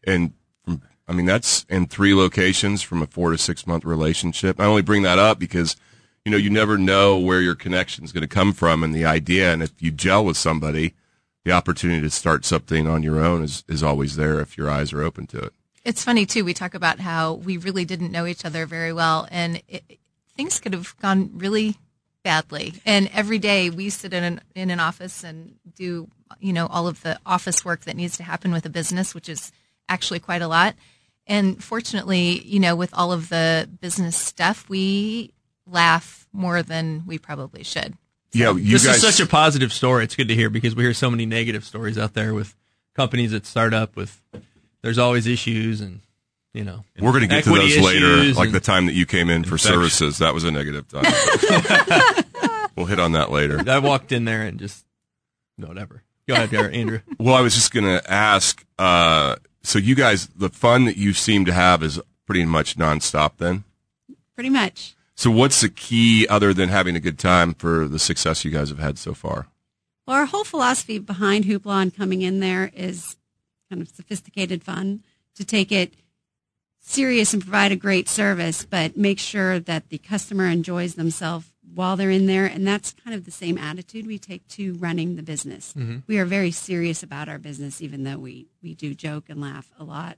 And 0.05 0.33
from, 0.65 0.81
I 1.07 1.13
mean, 1.13 1.25
that's 1.25 1.65
in 1.69 1.88
three 1.88 2.13
locations 2.13 2.81
from 2.81 3.01
a 3.01 3.07
four 3.07 3.31
to 3.31 3.38
six 3.38 3.65
month 3.65 3.85
relationship. 3.85 4.59
I 4.59 4.65
only 4.65 4.81
bring 4.81 5.03
that 5.03 5.19
up 5.19 5.39
because, 5.39 5.75
you 6.25 6.31
know, 6.31 6.38
you 6.38 6.49
never 6.49 6.77
know 6.77 7.17
where 7.17 7.41
your 7.41 7.55
connection 7.55 8.03
is 8.03 8.12
going 8.12 8.21
to 8.21 8.27
come 8.27 8.53
from 8.53 8.83
and 8.83 8.93
the 8.93 9.05
idea. 9.05 9.51
And 9.53 9.63
if 9.63 9.71
you 9.81 9.91
gel 9.91 10.25
with 10.25 10.38
somebody, 10.38 10.93
the 11.45 11.52
opportunity 11.52 12.02
to 12.02 12.10
start 12.10 12.45
something 12.45 12.88
on 12.88 13.04
your 13.04 13.19
own 13.19 13.43
is, 13.43 13.63
is 13.67 13.84
always 13.84 14.15
there 14.15 14.39
if 14.39 14.58
your 14.58 14.69
eyes 14.69 14.93
are 14.93 15.02
open 15.02 15.28
to 15.28 15.39
it. 15.39 15.54
It's 15.84 16.04
funny 16.04 16.25
too. 16.25 16.43
We 16.43 16.54
talk 16.54 16.73
about 16.73 16.99
how 16.99 17.34
we 17.34 17.58
really 17.58 17.86
didn't 17.86 18.12
know 18.12 18.25
each 18.25 18.45
other 18.45 18.65
very 18.65 18.93
well, 18.93 19.28
and 19.32 19.62
it, 19.67 19.99
things 20.36 20.60
could 20.60 20.73
have 20.73 20.95
gone 20.99 21.32
really 21.34 21.78
badly. 22.23 22.75
And 22.86 23.10
every 23.13 23.39
day 23.39 23.69
we 23.69 23.89
sit 23.89 24.13
in 24.13 24.23
an 24.23 24.41
in 24.56 24.69
an 24.69 24.80
office 24.80 25.23
and 25.23 25.56
do 25.75 26.10
you 26.39 26.54
know 26.54 26.67
all 26.67 26.88
of 26.88 27.02
the 27.02 27.19
office 27.25 27.63
work 27.63 27.86
that 27.86 27.95
needs 27.95 28.17
to 28.17 28.23
happen 28.23 28.52
with 28.52 28.65
a 28.65 28.69
business, 28.69 29.15
which 29.15 29.30
is 29.30 29.52
actually 29.88 30.19
quite 30.19 30.41
a 30.41 30.47
lot. 30.47 30.75
And 31.25 31.63
fortunately, 31.63 32.41
you 32.45 32.60
know, 32.60 32.75
with 32.75 32.93
all 32.93 33.12
of 33.12 33.30
the 33.30 33.69
business 33.80 34.17
stuff, 34.17 34.67
we 34.67 35.34
laugh 35.65 36.28
more 36.34 36.63
than 36.63 37.04
we 37.06 37.17
probably 37.17 37.63
should. 37.63 37.95
Yeah, 38.31 38.51
you 38.51 38.71
guys. 38.71 38.71
this 38.71 38.85
guys. 38.85 39.03
is 39.03 39.15
such 39.15 39.25
a 39.25 39.29
positive 39.29 39.73
story. 39.73 40.03
It's 40.03 40.15
good 40.15 40.27
to 40.27 40.35
hear 40.35 40.49
because 40.49 40.75
we 40.75 40.83
hear 40.83 40.93
so 40.93 41.09
many 41.09 41.25
negative 41.25 41.63
stories 41.65 41.97
out 41.97 42.13
there 42.13 42.33
with 42.33 42.55
companies 42.95 43.31
that 43.31 43.45
start 43.45 43.73
up 43.73 43.95
with. 43.95 44.21
There's 44.81 44.97
always 44.97 45.25
issues, 45.27 45.81
and 45.81 46.01
you 46.53 46.63
know 46.63 46.85
we're 46.99 47.11
going 47.11 47.21
to 47.21 47.27
get 47.27 47.43
to 47.45 47.49
those 47.49 47.77
later, 47.79 48.33
like 48.33 48.51
the 48.51 48.59
time 48.59 48.85
that 48.85 48.93
you 48.93 49.05
came 49.05 49.29
in 49.29 49.43
for 49.43 49.57
services. 49.57 50.19
That 50.19 50.33
was 50.33 50.43
a 50.43 50.51
negative 50.51 50.87
time. 50.87 51.03
we'll 52.75 52.85
hit 52.85 52.99
on 52.99 53.13
that 53.13 53.31
later. 53.31 53.61
I 53.67 53.79
walked 53.79 54.11
in 54.11 54.25
there 54.25 54.43
and 54.43 54.59
just 54.59 54.85
whatever. 55.57 56.03
Go 56.27 56.35
ahead, 56.35 56.51
Garrett, 56.51 56.75
Andrew. 56.75 56.99
Well, 57.17 57.33
I 57.35 57.41
was 57.41 57.55
just 57.55 57.73
going 57.73 57.85
to 57.85 58.09
ask. 58.09 58.63
Uh, 58.77 59.37
so 59.63 59.79
you 59.79 59.95
guys, 59.95 60.27
the 60.27 60.49
fun 60.49 60.85
that 60.85 60.95
you 60.95 61.11
seem 61.11 61.43
to 61.45 61.51
have 61.51 61.81
is 61.83 61.99
pretty 62.27 62.45
much 62.45 62.77
nonstop. 62.77 63.31
Then, 63.37 63.63
Pretty 64.35 64.51
much. 64.51 64.95
So 65.19 65.29
what's 65.29 65.60
the 65.60 65.67
key 65.67 66.25
other 66.29 66.53
than 66.53 66.69
having 66.69 66.95
a 66.95 66.99
good 67.01 67.19
time 67.19 67.53
for 67.53 67.89
the 67.89 67.99
success 67.99 68.45
you 68.45 68.51
guys 68.51 68.69
have 68.69 68.79
had 68.79 68.97
so 68.97 69.13
far? 69.13 69.47
Well, 70.08 70.15
our 70.15 70.25
whole 70.25 70.45
philosophy 70.45 70.97
behind 70.97 71.43
Hoopla 71.43 71.82
and 71.82 71.93
coming 71.93 72.21
in 72.21 72.39
there 72.39 72.71
is 72.73 73.17
kind 73.69 73.82
of 73.82 73.89
sophisticated 73.89 74.63
fun 74.63 75.03
to 75.36 75.43
take 75.43 75.73
it 75.73 75.95
serious 76.79 77.34
and 77.34 77.43
provide 77.43 77.73
a 77.73 77.75
great 77.75 78.08
service, 78.08 78.63
but 78.63 78.95
make 78.95 79.19
sure 79.19 79.60
that 79.60 79.89
the 79.89 79.97
customer 79.97 80.45
enjoys 80.45 80.95
themselves 80.95 81.51
while 81.75 81.97
they're 81.97 82.10
in 82.10 82.25
there. 82.25 82.45
And 82.45 82.65
that's 82.65 82.93
kind 82.93 83.13
of 83.13 83.25
the 83.25 83.32
same 83.32 83.58
attitude 83.58 84.08
we 84.08 84.19
take 84.19 84.47
to 84.47 84.75
running 84.75 85.17
the 85.17 85.21
business. 85.21 85.73
We 86.08 86.17
are 86.17 86.25
very 86.25 86.51
serious 86.51 87.03
about 87.03 87.27
our 87.27 87.39
business, 87.39 87.82
even 87.82 88.05
though 88.05 88.19
we, 88.19 88.47
we 88.63 88.73
do 88.73 88.95
joke 88.95 89.25
and 89.27 89.41
laugh 89.41 89.69
a 89.77 89.84
lot. 89.84 90.17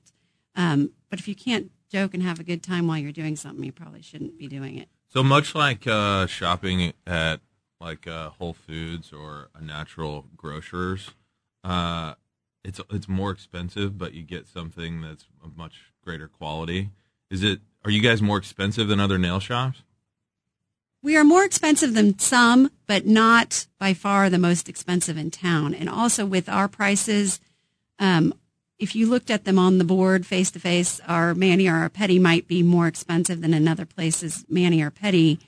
Um, 0.54 0.92
but 1.10 1.18
if 1.18 1.26
you 1.26 1.34
can't 1.34 1.72
joke 1.92 2.14
and 2.14 2.22
have 2.22 2.40
a 2.40 2.44
good 2.44 2.62
time 2.62 2.86
while 2.86 2.98
you're 2.98 3.12
doing 3.12 3.36
something, 3.36 3.64
you 3.64 3.72
probably 3.72 4.02
shouldn't 4.02 4.38
be 4.38 4.48
doing 4.48 4.78
it. 4.78 4.88
So 5.08 5.22
much 5.22 5.54
like 5.54 5.86
uh, 5.86 6.26
shopping 6.26 6.94
at 7.06 7.40
like 7.80 8.06
uh, 8.06 8.30
Whole 8.30 8.54
Foods 8.54 9.12
or 9.12 9.50
a 9.54 9.62
natural 9.62 10.24
grocers, 10.36 11.10
uh, 11.62 12.14
it's 12.64 12.80
it's 12.90 13.08
more 13.08 13.30
expensive, 13.30 13.98
but 13.98 14.14
you 14.14 14.22
get 14.22 14.46
something 14.48 15.02
that's 15.02 15.26
of 15.44 15.56
much 15.56 15.92
greater 16.02 16.28
quality. 16.28 16.90
Is 17.30 17.42
it? 17.42 17.60
Are 17.84 17.90
you 17.90 18.00
guys 18.00 18.22
more 18.22 18.38
expensive 18.38 18.88
than 18.88 19.00
other 19.00 19.18
nail 19.18 19.40
shops? 19.40 19.82
We 21.02 21.16
are 21.16 21.24
more 21.24 21.44
expensive 21.44 21.94
than 21.94 22.18
some, 22.20 22.70
but 22.86 23.06
not 23.06 23.66
by 23.78 23.92
far 23.92 24.30
the 24.30 24.38
most 24.38 24.68
expensive 24.68 25.18
in 25.18 25.32
town. 25.32 25.74
And 25.74 25.88
also 25.88 26.24
with 26.24 26.48
our 26.48 26.68
prices, 26.68 27.40
um, 27.98 28.32
if 28.82 28.96
you 28.96 29.06
looked 29.08 29.30
at 29.30 29.44
them 29.44 29.58
on 29.58 29.78
the 29.78 29.84
board 29.84 30.26
face 30.26 30.50
to 30.50 30.58
face, 30.58 31.00
our 31.06 31.34
Manny 31.34 31.68
or 31.68 31.74
our 31.76 31.88
Petty 31.88 32.18
might 32.18 32.48
be 32.48 32.62
more 32.62 32.88
expensive 32.88 33.40
than 33.40 33.54
another 33.54 33.86
place's 33.86 34.44
Manny 34.48 34.82
or 34.82 34.90
Petty. 34.90 35.38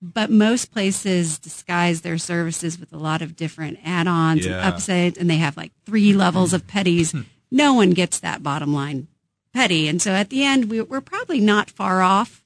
But 0.00 0.30
most 0.30 0.72
places 0.72 1.38
disguise 1.38 2.00
their 2.00 2.18
services 2.18 2.78
with 2.78 2.92
a 2.92 2.96
lot 2.98 3.22
of 3.22 3.36
different 3.36 3.78
add-ons 3.84 4.44
Yeah. 4.46 4.52
and 4.58 4.60
upsides, 4.74 5.18
and 5.18 5.28
they 5.30 5.36
have 5.36 5.56
like 5.56 5.72
three 5.84 6.12
levels 6.12 6.52
of 6.52 6.66
petties. 6.66 7.14
no 7.50 7.74
one 7.74 7.90
gets 7.90 8.18
that 8.20 8.42
bottom 8.42 8.72
line 8.74 9.08
petty, 9.52 9.86
and 9.86 10.02
so 10.02 10.10
at 10.12 10.30
the 10.30 10.42
end, 10.42 10.68
we, 10.70 10.80
we're 10.82 11.00
probably 11.00 11.40
not 11.40 11.70
far 11.70 12.02
off 12.02 12.42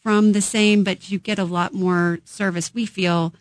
from 0.00 0.32
the 0.32 0.40
same, 0.40 0.84
but 0.84 1.10
you 1.10 1.18
get 1.18 1.38
a 1.38 1.44
lot 1.44 1.74
more 1.74 2.18
service. 2.24 2.72
We 2.72 2.86
feel 2.86 3.34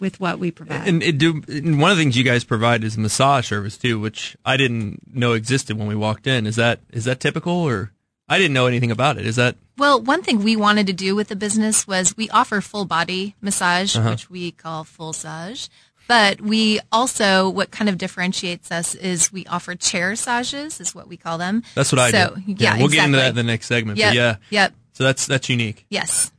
with 0.00 0.18
what 0.20 0.38
we 0.38 0.50
provide. 0.50 0.88
And, 0.88 1.02
it 1.02 1.18
do 1.18 1.42
and 1.48 1.80
one 1.80 1.90
of 1.90 1.96
the 1.96 2.02
things 2.02 2.16
you 2.16 2.24
guys 2.24 2.42
provide 2.44 2.82
is 2.84 2.96
massage 2.98 3.48
service 3.48 3.76
too, 3.76 4.00
which 4.00 4.36
I 4.44 4.56
didn't 4.56 5.14
know 5.14 5.32
existed 5.34 5.78
when 5.78 5.86
we 5.86 5.94
walked 5.94 6.26
in. 6.26 6.46
Is 6.46 6.56
that 6.56 6.80
is 6.90 7.04
that 7.04 7.20
typical 7.20 7.52
or 7.52 7.92
I 8.28 8.38
didn't 8.38 8.54
know 8.54 8.66
anything 8.66 8.90
about 8.90 9.18
it. 9.18 9.26
Is 9.26 9.36
that 9.36 9.56
Well, 9.76 10.00
one 10.00 10.22
thing 10.22 10.42
we 10.44 10.56
wanted 10.56 10.86
to 10.86 10.92
do 10.92 11.14
with 11.16 11.28
the 11.28 11.36
business 11.36 11.86
was 11.86 12.16
we 12.16 12.28
offer 12.30 12.60
full 12.60 12.84
body 12.84 13.34
massage, 13.40 13.96
Uh-huh. 13.96 14.10
which 14.10 14.30
we 14.30 14.52
call 14.52 14.84
full 14.84 15.08
massage. 15.08 15.68
But 16.08 16.40
we 16.40 16.80
also, 16.90 17.48
what 17.48 17.70
kind 17.70 17.88
of 17.88 17.96
differentiates 17.96 18.72
us 18.72 18.96
is 18.96 19.32
we 19.32 19.46
offer 19.46 19.76
chair 19.76 20.10
massages, 20.10 20.80
is 20.80 20.92
what 20.92 21.06
we 21.06 21.16
call 21.16 21.38
them. 21.38 21.62
that's 21.76 21.92
what 21.92 22.00
I 22.00 22.10
so, 22.10 22.34
do? 22.34 22.54
Yeah, 22.58 22.78
we'll 22.78 22.88
get 22.88 23.04
into 23.04 23.18
that 23.18 23.28
in 23.28 23.34
the 23.36 23.44
next 23.44 23.66
segment. 23.66 23.96
Yep, 23.98 24.14
yeah, 24.14 24.36
Yep. 24.50 24.72
so 24.92 25.04
that's 25.04 25.26
that's 25.26 25.48
unique. 25.48 25.86
Yes. 25.88 26.32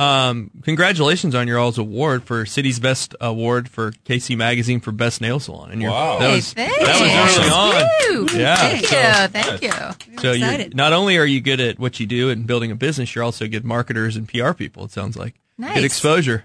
Um, 0.00 0.50
congratulations 0.62 1.34
on 1.34 1.46
your 1.46 1.58
all's 1.58 1.76
award 1.76 2.24
for 2.24 2.46
City's 2.46 2.78
Best 2.80 3.14
Award 3.20 3.68
for 3.68 3.92
KC 3.92 4.34
Magazine 4.36 4.80
for 4.80 4.92
Best 4.92 5.20
Nail 5.20 5.38
Salon. 5.38 5.70
And 5.70 5.82
you're, 5.82 5.90
Wow. 5.90 6.18
that 6.18 6.30
Hey, 6.30 6.36
was 6.36 6.52
thanks. 6.54 6.78
that 6.78 7.00
was 7.00 7.38
early 7.38 7.50
on. 7.50 7.88
Woo. 8.32 8.38
Yeah, 8.40 8.56
Thank 8.56 8.86
so- 8.86 8.96
you. 8.96 9.28
Thank 9.28 9.62
you. 9.62 10.20
So 10.20 10.32
you 10.32 10.70
not 10.74 10.92
only 10.94 11.18
are 11.18 11.26
you 11.26 11.40
good 11.42 11.60
at 11.60 11.78
what 11.78 12.00
you 12.00 12.06
do 12.06 12.30
and 12.30 12.46
building 12.46 12.70
a 12.70 12.74
business, 12.74 13.14
you're 13.14 13.24
also 13.24 13.46
good 13.46 13.64
marketers 13.64 14.16
and 14.16 14.26
PR 14.26 14.52
people. 14.52 14.84
It 14.84 14.90
sounds 14.90 15.16
like 15.18 15.34
Nice. 15.58 15.74
good 15.74 15.84
exposure. 15.84 16.44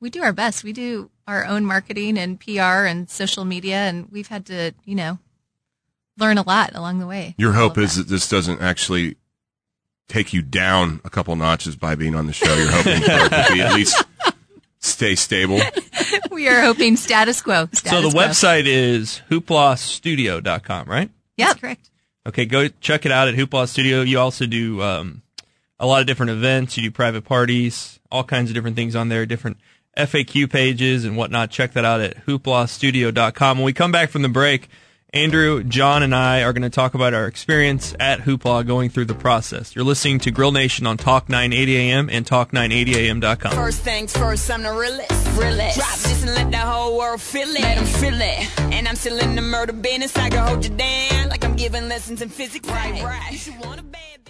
We 0.00 0.08
do 0.10 0.22
our 0.22 0.32
best. 0.32 0.62
We 0.62 0.72
do 0.72 1.10
our 1.26 1.44
own 1.44 1.64
marketing 1.64 2.18
and 2.18 2.38
PR 2.38 2.86
and 2.86 3.08
social 3.10 3.44
media, 3.44 3.76
and 3.76 4.08
we've 4.12 4.28
had 4.28 4.46
to, 4.46 4.72
you 4.84 4.94
know, 4.94 5.18
learn 6.18 6.38
a 6.38 6.42
lot 6.42 6.70
along 6.74 6.98
the 6.98 7.06
way. 7.06 7.34
Your 7.38 7.52
hope 7.52 7.76
of 7.76 7.84
is 7.84 7.96
that 7.96 8.08
this 8.08 8.28
doesn't 8.28 8.60
actually 8.60 9.16
take 10.12 10.32
you 10.32 10.42
down 10.42 11.00
a 11.04 11.10
couple 11.10 11.34
notches 11.36 11.74
by 11.74 11.94
being 11.94 12.14
on 12.14 12.26
the 12.26 12.32
show. 12.32 12.54
You're 12.54 12.70
hoping 12.70 13.00
to 13.00 13.46
be 13.52 13.62
at 13.62 13.74
least 13.74 14.04
stay 14.78 15.14
stable. 15.14 15.60
we 16.30 16.48
are 16.48 16.60
hoping 16.60 16.96
status 16.96 17.40
quo. 17.40 17.68
So 17.72 18.02
the 18.02 18.10
quo. 18.10 18.20
website 18.20 18.64
is 18.66 19.22
hooplastudio.com, 19.30 20.88
right? 20.88 21.10
Yep. 21.38 21.48
That's 21.48 21.60
correct. 21.60 21.90
Okay, 22.26 22.44
go 22.44 22.68
check 22.68 23.06
it 23.06 23.10
out 23.10 23.26
at 23.28 23.34
Hoopla 23.34 23.66
Studio. 23.66 24.02
You 24.02 24.20
also 24.20 24.46
do 24.46 24.80
um, 24.82 25.22
a 25.80 25.86
lot 25.86 26.02
of 26.02 26.06
different 26.06 26.30
events. 26.30 26.76
You 26.76 26.84
do 26.84 26.90
private 26.90 27.24
parties, 27.24 27.98
all 28.12 28.22
kinds 28.22 28.50
of 28.50 28.54
different 28.54 28.76
things 28.76 28.94
on 28.94 29.08
there, 29.08 29.26
different 29.26 29.56
FAQ 29.96 30.50
pages 30.50 31.04
and 31.04 31.16
whatnot. 31.16 31.50
Check 31.50 31.72
that 31.72 31.84
out 31.84 32.00
at 32.00 32.26
hooplastudio.com. 32.26 33.58
When 33.58 33.64
we 33.64 33.72
come 33.72 33.90
back 33.90 34.10
from 34.10 34.22
the 34.22 34.28
break, 34.28 34.68
Andrew, 35.22 35.62
John, 35.62 36.02
and 36.02 36.14
I 36.14 36.42
are 36.42 36.54
going 36.54 36.62
to 36.62 36.70
talk 36.70 36.94
about 36.94 37.12
our 37.12 37.26
experience 37.26 37.94
at 38.00 38.20
Hoopla 38.20 38.66
going 38.66 38.88
through 38.88 39.04
the 39.04 39.14
process. 39.14 39.76
You're 39.76 39.84
listening 39.84 40.20
to 40.20 40.30
Grill 40.30 40.52
Nation 40.52 40.86
on 40.86 40.96
Talk 40.96 41.28
980 41.28 41.76
AM 41.76 42.08
and 42.08 42.24
Talk980am.com. 42.24 43.52
First 43.52 43.82
things 43.82 44.16
first, 44.16 44.50
I'm 44.50 44.62
the 44.62 44.72
realest. 44.72 45.38
realest. 45.38 45.76
Drop 45.76 45.90
this 45.98 46.22
and 46.24 46.34
let 46.34 46.50
the 46.50 46.56
whole 46.56 46.96
world 46.96 47.20
feel 47.20 47.46
it. 47.46 47.60
Let 47.60 47.76
'em 47.76 47.84
feel 47.84 48.18
it. 48.18 48.58
And 48.72 48.88
I'm 48.88 48.96
still 48.96 49.18
in 49.18 49.34
the 49.34 49.42
murder 49.42 49.74
business. 49.74 50.16
I 50.16 50.30
can 50.30 50.46
hold 50.46 50.64
you 50.64 50.70
down 50.70 51.28
like 51.28 51.44
I'm 51.44 51.56
giving 51.56 51.90
lessons 51.90 52.22
in 52.22 52.30
physics. 52.30 52.66
Right, 52.66 53.02
right. 53.02 53.32
You 53.32 53.36
should 53.36 53.58
want 53.60 53.80
a 53.80 53.82
bad 53.82 54.24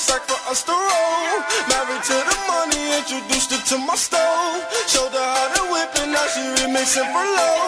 sack 0.00 0.22
for 0.22 0.40
us 0.50 0.62
to 0.64 0.72
roll. 0.72 1.36
Married 1.68 2.02
to 2.08 2.16
the 2.16 2.36
money, 2.48 2.96
introduced 2.96 3.52
her 3.52 3.60
to 3.60 3.76
my 3.84 3.94
stove. 3.94 4.64
Showed 4.88 5.12
her 5.12 5.28
how 5.36 5.54
to 5.54 5.62
whip 5.72 5.90
and 6.00 6.12
now 6.12 6.26
she 6.32 6.40
remixing 6.40 7.04
for 7.12 7.26
low. 7.36 7.60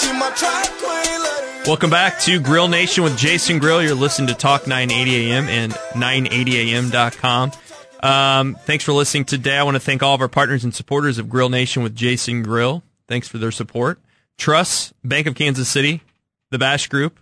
She 0.00 0.10
my 0.16 0.30
track 0.34 0.70
queen, 0.80 1.14
Welcome 1.66 1.90
back 1.90 2.20
to 2.20 2.40
Grill 2.40 2.68
Nation 2.68 3.04
with 3.04 3.16
Jason 3.18 3.58
Grill. 3.58 3.82
You're 3.82 3.94
listening 3.94 4.28
to 4.28 4.34
Talk 4.34 4.66
980 4.66 5.32
AM 5.32 5.48
and 5.48 5.72
980am.com. 5.72 7.52
Um, 8.02 8.54
thanks 8.54 8.84
for 8.84 8.92
listening 8.92 9.24
today. 9.24 9.56
I 9.56 9.62
want 9.62 9.76
to 9.76 9.80
thank 9.80 10.02
all 10.02 10.14
of 10.14 10.20
our 10.20 10.28
partners 10.28 10.64
and 10.64 10.74
supporters 10.74 11.18
of 11.18 11.28
Grill 11.28 11.48
Nation 11.48 11.82
with 11.82 11.94
Jason 11.94 12.42
Grill. 12.42 12.82
Thanks 13.08 13.28
for 13.28 13.38
their 13.38 13.50
support. 13.50 13.98
Truss, 14.38 14.92
Bank 15.02 15.26
of 15.26 15.34
Kansas 15.34 15.68
City, 15.68 16.00
the 16.50 16.58
Bash 16.58 16.88
Group, 16.88 17.18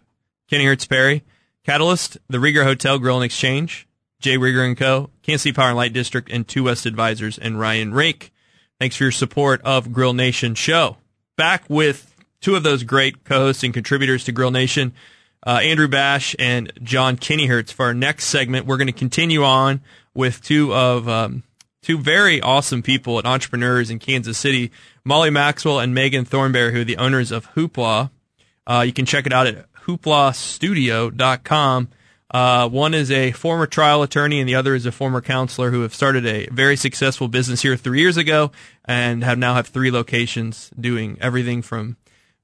Kennyhertz 0.51 0.89
Perry, 0.89 1.23
Catalyst, 1.65 2.19
the 2.29 2.39
Rieger 2.39 2.65
Hotel 2.65 2.99
Grill 2.99 3.17
and 3.17 3.25
Exchange, 3.25 3.87
J. 4.23 4.39
Rieger 4.39 4.77
Co., 4.77 5.11
Kansas 5.23 5.43
City 5.43 5.53
Power 5.53 5.69
and 5.69 5.77
Light 5.77 5.93
District, 5.93 6.31
and 6.31 6.47
Two 6.47 6.65
West 6.65 6.87
Advisors, 6.87 7.39
and 7.39 7.59
Ryan 7.59 7.93
Rake. 7.93 8.33
Thanks 8.81 8.97
for 8.97 9.05
your 9.05 9.13
support 9.13 9.61
of 9.63 9.93
Grill 9.93 10.15
Nation 10.15 10.55
Show. 10.55 10.97
Back 11.37 11.65
with 11.69 12.15
two 12.41 12.57
of 12.57 12.63
those 12.63 12.85
great 12.85 13.25
co-hosts 13.25 13.63
and 13.63 13.75
contributors 13.75 14.25
to 14.25 14.33
Grill 14.33 14.51
Nation, 14.51 14.93
uh, 15.47 15.61
Andrew 15.63 15.89
Bash 15.89 16.35
and 16.39 16.73
John 16.83 17.17
Kennyhertz. 17.17 17.73
For 17.73 17.87
our 17.87 17.95
next 17.95 18.27
segment, 18.27 18.67
we're 18.67 18.77
going 18.77 18.87
to 18.87 18.93
continue 18.93 19.45
on 19.45 19.81
with 20.15 20.43
two 20.43 20.75
of 20.75 21.09
um, 21.09 21.43
two 21.83 21.99
very 21.99 22.41
awesome 22.41 22.83
people 22.83 23.19
and 23.19 23.27
entrepreneurs 23.27 23.91
in 23.91 23.99
Kansas 23.99 24.39
City, 24.39 24.71
Molly 25.05 25.31
Maxwell 25.31 25.81
and 25.81 25.93
Megan 25.95 26.25
Thornberry, 26.25 26.73
who 26.73 26.83
are 26.83 26.85
the 26.85 26.97
owners 26.97 27.33
of 27.33 27.53
Hoopla. 27.55 28.11
Uh, 28.67 28.85
you 28.87 28.93
can 28.93 29.05
check 29.05 29.27
it 29.27 29.33
out 29.33 29.49
at 29.49 29.67
hooplastudio.com. 29.87 31.89
Uh, 32.33 32.67
one 32.69 32.95
is 32.95 33.11
a 33.11 33.31
former 33.33 33.67
trial 33.67 34.03
attorney 34.03 34.41
and 34.41 34.49
the 34.49 34.55
other 34.55 34.75
is 34.75 34.87
a 34.87 34.93
former 34.93 35.21
counselor 35.21 35.71
who 35.71 35.83
have 35.83 35.95
started 35.95 36.25
a 36.27 36.47
very 36.47 36.77
successful 36.77 37.29
business 37.29 37.61
here 37.61 37.77
three 37.77 38.01
years 38.01 38.17
ago 38.17 38.51
and 38.87 39.23
have 39.23 39.39
now 39.39 39.55
have 39.55 39.67
three 39.67 39.91
locations 39.91 40.71
doing 40.81 41.19
everything 41.21 41.61
from 41.61 41.97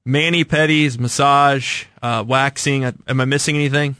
mani 0.05 0.45
pedis, 0.45 0.99
massage, 0.99 1.85
uh, 2.03 2.23
waxing. 2.25 2.83
Am 2.83 3.21
I 3.21 3.25
missing 3.25 3.55
anything? 3.55 3.95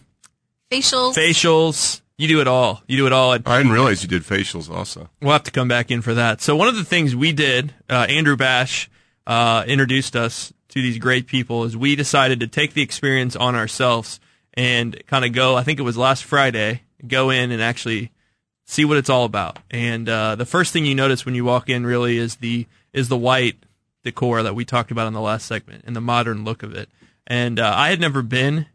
Facials. 0.71 1.15
Facials. 1.15 2.01
You 2.17 2.27
do 2.27 2.41
it 2.41 2.47
all. 2.47 2.83
You 2.85 2.97
do 2.97 3.07
it 3.07 3.13
all. 3.13 3.31
I 3.31 3.37
didn't 3.37 3.71
realize 3.71 4.03
you 4.03 4.09
did 4.09 4.23
facials 4.23 4.69
also. 4.69 5.09
We'll 5.21 5.31
have 5.31 5.43
to 5.43 5.51
come 5.51 5.69
back 5.69 5.89
in 5.89 6.01
for 6.01 6.13
that. 6.13 6.41
So 6.41 6.55
one 6.55 6.67
of 6.67 6.75
the 6.75 6.83
things 6.83 7.15
we 7.15 7.31
did, 7.31 7.73
uh, 7.89 8.05
Andrew 8.09 8.35
Bash 8.35 8.89
uh, 9.25 9.63
introduced 9.65 10.15
us 10.15 10.53
to 10.67 10.81
these 10.81 10.99
great 10.99 11.27
people, 11.27 11.63
is 11.63 11.77
we 11.77 11.95
decided 11.95 12.41
to 12.41 12.47
take 12.47 12.73
the 12.73 12.81
experience 12.81 13.35
on 13.37 13.55
ourselves 13.55 14.19
and 14.59 15.01
kind 15.07 15.23
of 15.25 15.31
go. 15.31 15.55
I 15.55 15.63
think 15.63 15.79
it 15.79 15.83
was 15.83 15.97
last 15.97 16.23
Friday. 16.25 16.81
Go 17.07 17.29
in 17.29 17.51
and 17.51 17.61
actually 17.61 18.11
see 18.65 18.83
what 18.85 18.97
it's 18.97 19.09
all 19.09 19.23
about. 19.23 19.57
And 19.71 20.07
uh, 20.09 20.35
the 20.35 20.45
first 20.45 20.73
thing 20.73 20.85
you 20.85 20.95
notice 20.95 21.25
when 21.25 21.33
you 21.35 21.45
walk 21.45 21.69
in 21.69 21.85
really 21.85 22.17
is 22.17 22.35
the 22.37 22.67
is 22.91 23.07
the 23.07 23.17
white 23.17 23.55
decor 24.03 24.43
that 24.43 24.55
we 24.55 24.65
talked 24.65 24.91
about 24.91 25.07
in 25.07 25.13
the 25.13 25.21
last 25.21 25.45
segment 25.45 25.83
and 25.87 25.95
the 25.95 26.01
modern 26.01 26.43
look 26.43 26.61
of 26.63 26.73
it. 26.75 26.89
And 27.25 27.59
uh, 27.59 27.73
I 27.75 27.89
had 27.89 27.99
never 28.01 28.21
been. 28.21 28.65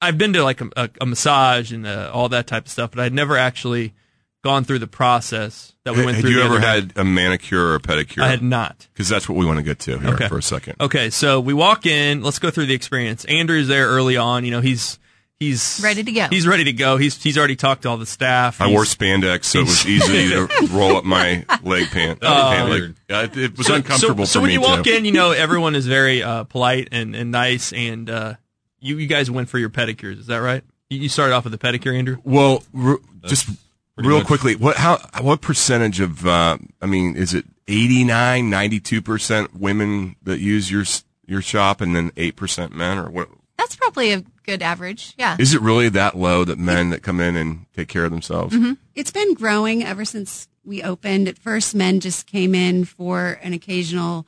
I've 0.00 0.18
been 0.18 0.32
to 0.32 0.42
like 0.42 0.60
a, 0.60 0.68
a, 0.76 0.90
a 1.02 1.06
massage 1.06 1.72
and 1.72 1.86
uh, 1.86 2.10
all 2.12 2.28
that 2.30 2.46
type 2.46 2.66
of 2.66 2.70
stuff, 2.72 2.90
but 2.90 3.00
I'd 3.00 3.12
never 3.12 3.36
actually 3.36 3.94
gone 4.42 4.64
through 4.64 4.78
the 4.80 4.86
process 4.86 5.74
that 5.84 5.94
we 5.96 6.04
went 6.04 6.16
had 6.16 6.22
through. 6.22 6.32
you 6.34 6.42
ever 6.42 6.58
day. 6.60 6.66
had 6.66 6.92
a 6.96 7.04
manicure 7.04 7.64
or 7.68 7.74
a 7.76 7.80
pedicure? 7.80 8.22
I 8.22 8.28
had 8.28 8.42
not. 8.42 8.88
Because 8.92 9.08
that's 9.08 9.28
what 9.28 9.38
we 9.38 9.46
want 9.46 9.58
to 9.58 9.62
get 9.62 9.78
to 9.80 9.98
here 9.98 10.10
Okay. 10.14 10.28
for 10.28 10.36
a 10.38 10.42
second. 10.42 10.76
Okay, 10.80 11.08
so 11.08 11.40
we 11.40 11.54
walk 11.54 11.86
in. 11.86 12.22
Let's 12.22 12.38
go 12.38 12.50
through 12.50 12.66
the 12.66 12.74
experience. 12.74 13.24
Andrew's 13.26 13.68
there 13.68 13.86
early 13.88 14.16
on. 14.18 14.44
You 14.44 14.50
know, 14.50 14.60
he's 14.60 14.98
he's 15.40 15.80
Ready 15.82 16.02
to 16.04 16.12
go. 16.12 16.26
He's 16.30 16.46
ready 16.46 16.64
to 16.64 16.72
go. 16.72 16.96
He's 16.96 17.22
he's 17.22 17.36
already 17.38 17.56
talked 17.56 17.82
to 17.82 17.88
all 17.88 17.96
the 17.96 18.06
staff. 18.06 18.60
I 18.60 18.66
He's- 18.66 18.74
wore 18.74 18.84
spandex, 18.84 19.44
so 19.44 19.60
it 19.60 19.62
was 19.66 19.86
easy 19.86 20.30
to 20.30 20.48
roll 20.70 20.96
up 20.96 21.04
my 21.04 21.44
leg 21.62 21.88
pant. 21.90 22.18
Oh. 22.22 22.50
pant 22.54 22.70
leg. 22.70 22.94
Yeah, 23.08 23.22
it, 23.22 23.36
it 23.36 23.58
was 23.58 23.66
so, 23.66 23.74
uncomfortable 23.74 24.26
So, 24.26 24.32
so 24.34 24.38
for 24.38 24.42
when 24.42 24.48
me 24.48 24.54
you 24.54 24.60
walk 24.60 24.84
too. 24.84 24.92
in, 24.92 25.04
you 25.04 25.12
know 25.12 25.32
everyone 25.32 25.74
is 25.74 25.86
very 25.86 26.22
uh, 26.22 26.44
polite 26.44 26.88
and, 26.92 27.14
and 27.14 27.30
nice, 27.30 27.72
and 27.72 28.08
uh, 28.08 28.34
you 28.80 28.96
you 28.98 29.06
guys 29.06 29.30
went 29.30 29.48
for 29.48 29.58
your 29.58 29.70
pedicures. 29.70 30.18
Is 30.18 30.26
that 30.26 30.38
right? 30.38 30.62
You, 30.90 30.98
you 31.00 31.08
started 31.08 31.34
off 31.34 31.44
with 31.44 31.54
a 31.54 31.58
pedicure, 31.58 31.96
Andrew. 31.96 32.18
Well, 32.24 32.62
r- 32.76 32.98
just 33.24 33.48
real 33.96 34.18
much- 34.18 34.26
quickly, 34.26 34.56
what 34.56 34.76
how 34.76 34.98
what 35.20 35.40
percentage 35.40 36.00
of 36.00 36.26
uh, 36.26 36.58
I 36.80 36.86
mean, 36.86 37.16
is 37.16 37.34
it 37.34 37.44
89, 37.68 38.50
92 38.50 39.02
percent 39.02 39.54
women 39.56 40.16
that 40.22 40.38
use 40.40 40.70
your 40.70 40.84
your 41.26 41.40
shop, 41.42 41.80
and 41.80 41.96
then 41.96 42.12
eight 42.16 42.36
percent 42.36 42.74
men, 42.74 42.98
or 42.98 43.10
what? 43.10 43.28
That's 43.56 43.76
probably 43.76 44.12
a 44.12 44.22
good 44.44 44.62
average. 44.62 45.14
Yeah. 45.18 45.36
Is 45.38 45.54
it 45.54 45.60
really 45.60 45.88
that 45.90 46.16
low 46.16 46.44
that 46.44 46.58
men 46.58 46.90
that 46.90 47.02
come 47.02 47.20
in 47.20 47.36
and 47.36 47.66
take 47.74 47.88
care 47.88 48.04
of 48.04 48.10
themselves? 48.10 48.54
Mm-hmm. 48.54 48.74
It's 48.94 49.10
been 49.10 49.34
growing 49.34 49.82
ever 49.82 50.04
since 50.04 50.48
we 50.64 50.82
opened. 50.82 51.28
At 51.28 51.38
first, 51.38 51.74
men 51.74 52.00
just 52.00 52.26
came 52.26 52.54
in 52.54 52.84
for 52.84 53.38
an 53.42 53.52
occasional, 53.52 54.26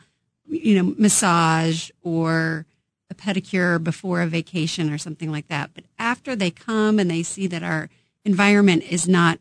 you 0.48 0.82
know, 0.82 0.94
massage 0.98 1.90
or 2.02 2.66
a 3.10 3.14
pedicure 3.14 3.82
before 3.82 4.22
a 4.22 4.26
vacation 4.26 4.92
or 4.92 4.98
something 4.98 5.30
like 5.30 5.48
that. 5.48 5.70
But 5.74 5.84
after 5.98 6.34
they 6.34 6.50
come 6.50 6.98
and 6.98 7.10
they 7.10 7.22
see 7.22 7.46
that 7.46 7.62
our 7.62 7.88
environment 8.24 8.82
is 8.82 9.06
not 9.06 9.38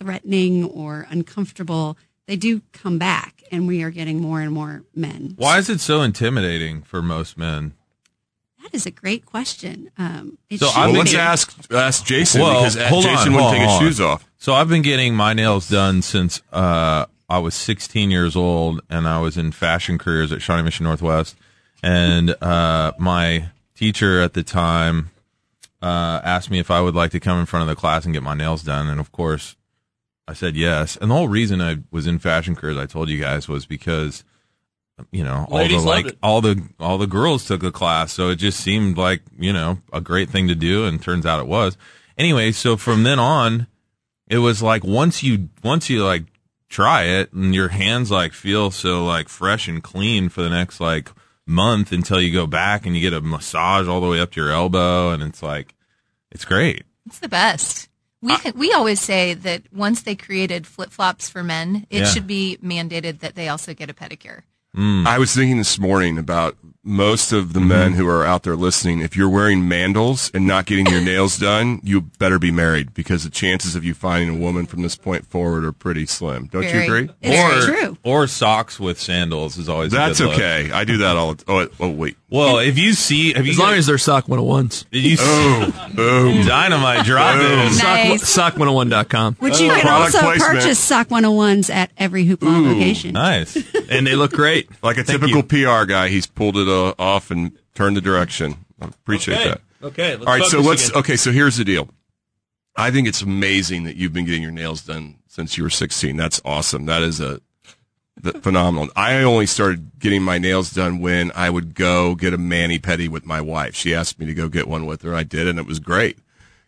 threatening 0.00 0.64
or 0.64 1.06
uncomfortable, 1.10 1.96
they 2.26 2.36
do 2.36 2.62
come 2.72 2.98
back, 2.98 3.42
and 3.50 3.66
we 3.66 3.82
are 3.82 3.90
getting 3.90 4.20
more 4.20 4.40
and 4.40 4.52
more 4.52 4.84
men. 4.94 5.34
Why 5.36 5.58
is 5.58 5.68
it 5.68 5.80
so 5.80 6.00
intimidating 6.00 6.82
for 6.82 7.02
most 7.02 7.36
men? 7.36 7.74
That 8.64 8.74
is 8.74 8.86
a 8.86 8.90
great 8.90 9.24
question. 9.26 9.90
Um, 9.98 10.38
So 10.56 10.68
I'm 10.74 10.90
Well, 10.90 10.98
let's 11.00 11.12
be. 11.12 11.18
ask 11.18 11.54
ask 11.72 12.04
Jason 12.04 12.40
Well, 12.40 12.62
because 12.62 12.76
uh, 12.76 12.88
hold 12.88 13.04
on, 13.06 13.14
Jason 13.16 13.32
hold 13.32 13.44
wouldn't 13.44 13.60
take 13.60 13.68
on. 13.68 13.82
his 13.82 13.88
shoes 13.96 14.00
off. 14.00 14.28
So 14.38 14.54
I've 14.54 14.68
been 14.68 14.82
getting 14.82 15.14
my 15.14 15.32
nails 15.34 15.68
done 15.68 16.02
since 16.02 16.42
uh, 16.52 17.06
I 17.28 17.38
was 17.38 17.54
16 17.54 18.10
years 18.10 18.34
old, 18.34 18.80
and 18.90 19.06
I 19.06 19.20
was 19.20 19.36
in 19.38 19.52
fashion 19.52 19.98
careers 19.98 20.32
at 20.32 20.42
Shawnee 20.42 20.62
Mission 20.64 20.84
Northwest. 20.84 21.36
And 21.82 22.34
uh, 22.42 22.92
my 22.98 23.50
teacher 23.76 24.20
at 24.22 24.32
the 24.34 24.42
time 24.42 25.10
uh, 25.82 26.20
asked 26.24 26.50
me 26.50 26.58
if 26.58 26.70
I 26.70 26.80
would 26.80 26.94
like 26.94 27.10
to 27.12 27.20
come 27.20 27.38
in 27.38 27.46
front 27.46 27.62
of 27.62 27.68
the 27.68 27.78
class 27.78 28.04
and 28.06 28.14
get 28.14 28.22
my 28.22 28.34
nails 28.34 28.62
done. 28.62 28.88
And 28.88 28.98
of 28.98 29.12
course, 29.12 29.56
I 30.26 30.32
said 30.32 30.56
yes. 30.56 30.96
And 30.96 31.10
the 31.10 31.14
whole 31.14 31.28
reason 31.28 31.60
I 31.60 31.78
was 31.90 32.06
in 32.06 32.18
fashion 32.18 32.56
careers, 32.56 32.78
I 32.78 32.86
told 32.86 33.10
you 33.10 33.20
guys, 33.20 33.46
was 33.46 33.66
because 33.66 34.24
you 35.10 35.24
know 35.24 35.46
all 35.50 35.58
Ladies 35.58 35.82
the 35.82 35.88
like 35.88 36.06
it. 36.06 36.18
all 36.22 36.40
the 36.40 36.62
all 36.78 36.98
the 36.98 37.06
girls 37.06 37.44
took 37.44 37.62
a 37.62 37.72
class, 37.72 38.12
so 38.12 38.28
it 38.30 38.36
just 38.36 38.60
seemed 38.60 38.96
like 38.96 39.22
you 39.38 39.52
know 39.52 39.78
a 39.92 40.00
great 40.00 40.30
thing 40.30 40.48
to 40.48 40.54
do, 40.54 40.84
and 40.86 41.02
turns 41.02 41.26
out 41.26 41.40
it 41.40 41.46
was. 41.46 41.76
Anyway, 42.16 42.52
so 42.52 42.76
from 42.76 43.02
then 43.02 43.18
on, 43.18 43.66
it 44.28 44.38
was 44.38 44.62
like 44.62 44.84
once 44.84 45.22
you 45.22 45.48
once 45.62 45.90
you 45.90 46.04
like 46.04 46.24
try 46.68 47.04
it 47.04 47.32
and 47.32 47.54
your 47.54 47.68
hands 47.68 48.10
like 48.10 48.32
feel 48.32 48.70
so 48.70 49.04
like 49.04 49.28
fresh 49.28 49.68
and 49.68 49.82
clean 49.82 50.28
for 50.28 50.42
the 50.42 50.48
next 50.50 50.80
like 50.80 51.10
month 51.46 51.92
until 51.92 52.20
you 52.20 52.32
go 52.32 52.46
back 52.46 52.86
and 52.86 52.94
you 52.96 53.00
get 53.00 53.12
a 53.12 53.20
massage 53.20 53.86
all 53.86 54.00
the 54.00 54.08
way 54.08 54.18
up 54.18 54.30
to 54.32 54.40
your 54.40 54.50
elbow 54.50 55.10
and 55.10 55.22
it's 55.22 55.42
like 55.42 55.74
it's 56.30 56.44
great. 56.44 56.84
It's 57.06 57.18
the 57.18 57.28
best. 57.28 57.88
We 58.22 58.34
we 58.54 58.72
always 58.72 59.00
say 59.00 59.34
that 59.34 59.62
once 59.72 60.02
they 60.02 60.14
created 60.16 60.66
flip 60.66 60.90
flops 60.90 61.28
for 61.28 61.42
men, 61.42 61.86
it 61.90 62.00
Yeah. 62.00 62.04
should 62.06 62.26
be 62.26 62.58
mandated 62.64 63.18
that 63.20 63.34
they 63.34 63.48
also 63.48 63.74
get 63.74 63.90
a 63.90 63.94
pedicure. 63.94 64.42
Mm. 64.74 65.06
I 65.06 65.18
was 65.18 65.34
thinking 65.34 65.58
this 65.58 65.78
morning 65.78 66.18
about 66.18 66.56
most 66.84 67.32
of 67.32 67.54
the 67.54 67.60
men 67.60 67.90
mm-hmm. 67.90 67.98
who 67.98 68.08
are 68.08 68.24
out 68.24 68.42
there 68.42 68.56
listening. 68.56 69.00
If 69.00 69.16
you're 69.16 69.28
wearing 69.28 69.62
mandals 69.62 70.32
and 70.34 70.46
not 70.46 70.66
getting 70.66 70.86
your 70.86 71.00
nails 71.00 71.38
done, 71.38 71.80
you 71.82 72.02
better 72.02 72.38
be 72.38 72.50
married 72.50 72.92
because 72.94 73.24
the 73.24 73.30
chances 73.30 73.74
of 73.74 73.84
you 73.84 73.94
finding 73.94 74.36
a 74.36 74.38
woman 74.38 74.66
from 74.66 74.82
this 74.82 74.94
point 74.94 75.26
forward 75.26 75.64
are 75.64 75.72
pretty 75.72 76.06
slim. 76.06 76.46
Don't 76.46 76.62
you 76.64 76.80
agree? 76.80 77.08
or, 77.24 77.96
Or 78.04 78.26
socks 78.26 78.78
with 78.78 79.00
sandals 79.00 79.56
is 79.56 79.68
always 79.68 79.92
a 79.92 79.96
That's 79.96 80.18
good 80.18 80.28
look. 80.28 80.34
okay. 80.36 80.70
I 80.70 80.84
do 80.84 80.98
that 80.98 81.16
all. 81.16 81.36
Oh, 81.48 81.68
oh 81.80 81.90
wait. 81.90 82.16
Well, 82.34 82.58
if 82.58 82.78
you 82.78 82.94
see, 82.94 83.32
have 83.32 83.46
you 83.46 83.52
As 83.52 83.58
long 83.58 83.74
as 83.74 83.86
they're 83.86 83.96
sock 83.96 84.26
101s. 84.26 84.86
you 84.90 85.16
oh, 85.20 85.90
boom. 85.94 86.44
dynamite 86.44 87.04
drop 87.04 87.40
in. 87.40 87.72
Sock, 87.72 88.54
sock101.com. 88.56 89.36
Which 89.36 89.60
you 89.60 89.70
oh, 89.70 89.74
can 89.76 89.88
also 89.88 90.18
purchase 90.36 90.80
Sock 90.80 91.08
101s 91.08 91.72
at 91.72 91.92
every 91.96 92.26
Hoopla 92.26 92.72
location. 92.72 93.12
Nice. 93.12 93.56
and 93.88 94.04
they 94.04 94.16
look 94.16 94.32
great. 94.32 94.68
Like 94.82 94.98
a 94.98 95.04
Thank 95.04 95.20
typical 95.20 95.44
PR 95.44 95.84
guy, 95.84 96.08
he's 96.08 96.26
pulled 96.26 96.56
it 96.56 96.68
uh, 96.74 96.94
off 96.98 97.30
and 97.30 97.52
turn 97.74 97.94
the 97.94 98.00
direction. 98.00 98.56
I 98.80 98.86
appreciate 98.86 99.38
Okay. 99.38 99.48
that. 99.48 99.60
Okay, 99.82 100.10
let's 100.16 100.26
All 100.26 100.32
right. 100.38 100.44
So 100.44 100.60
let's. 100.60 100.88
again. 100.88 100.98
Okay. 101.00 101.16
So 101.16 101.30
here's 101.30 101.56
the 101.56 101.64
deal. 101.64 101.88
I 102.76 102.90
think 102.90 103.06
it's 103.06 103.22
amazing 103.22 103.84
that 103.84 103.96
you've 103.96 104.12
been 104.12 104.24
getting 104.24 104.42
your 104.42 104.50
nails 104.50 104.82
done 104.82 105.16
since 105.28 105.56
you 105.56 105.62
were 105.62 105.70
16. 105.70 106.16
That's 106.16 106.40
awesome. 106.44 106.86
That 106.86 107.02
is 107.02 107.20
a 107.20 107.40
phenomenal. 108.42 108.88
I 108.96 109.22
only 109.22 109.46
started 109.46 109.98
getting 109.98 110.22
my 110.22 110.38
nails 110.38 110.70
done 110.70 111.00
when 111.00 111.30
I 111.34 111.50
would 111.50 111.74
go 111.74 112.14
get 112.14 112.32
a 112.32 112.38
mani 112.38 112.78
pedi 112.78 113.08
with 113.08 113.26
my 113.26 113.40
wife. 113.40 113.74
She 113.74 113.94
asked 113.94 114.18
me 114.18 114.26
to 114.26 114.34
go 114.34 114.48
get 114.48 114.66
one 114.66 114.86
with 114.86 115.02
her. 115.02 115.14
I 115.14 115.22
did, 115.22 115.46
and 115.46 115.58
it 115.58 115.66
was 115.66 115.78
great. 115.78 116.18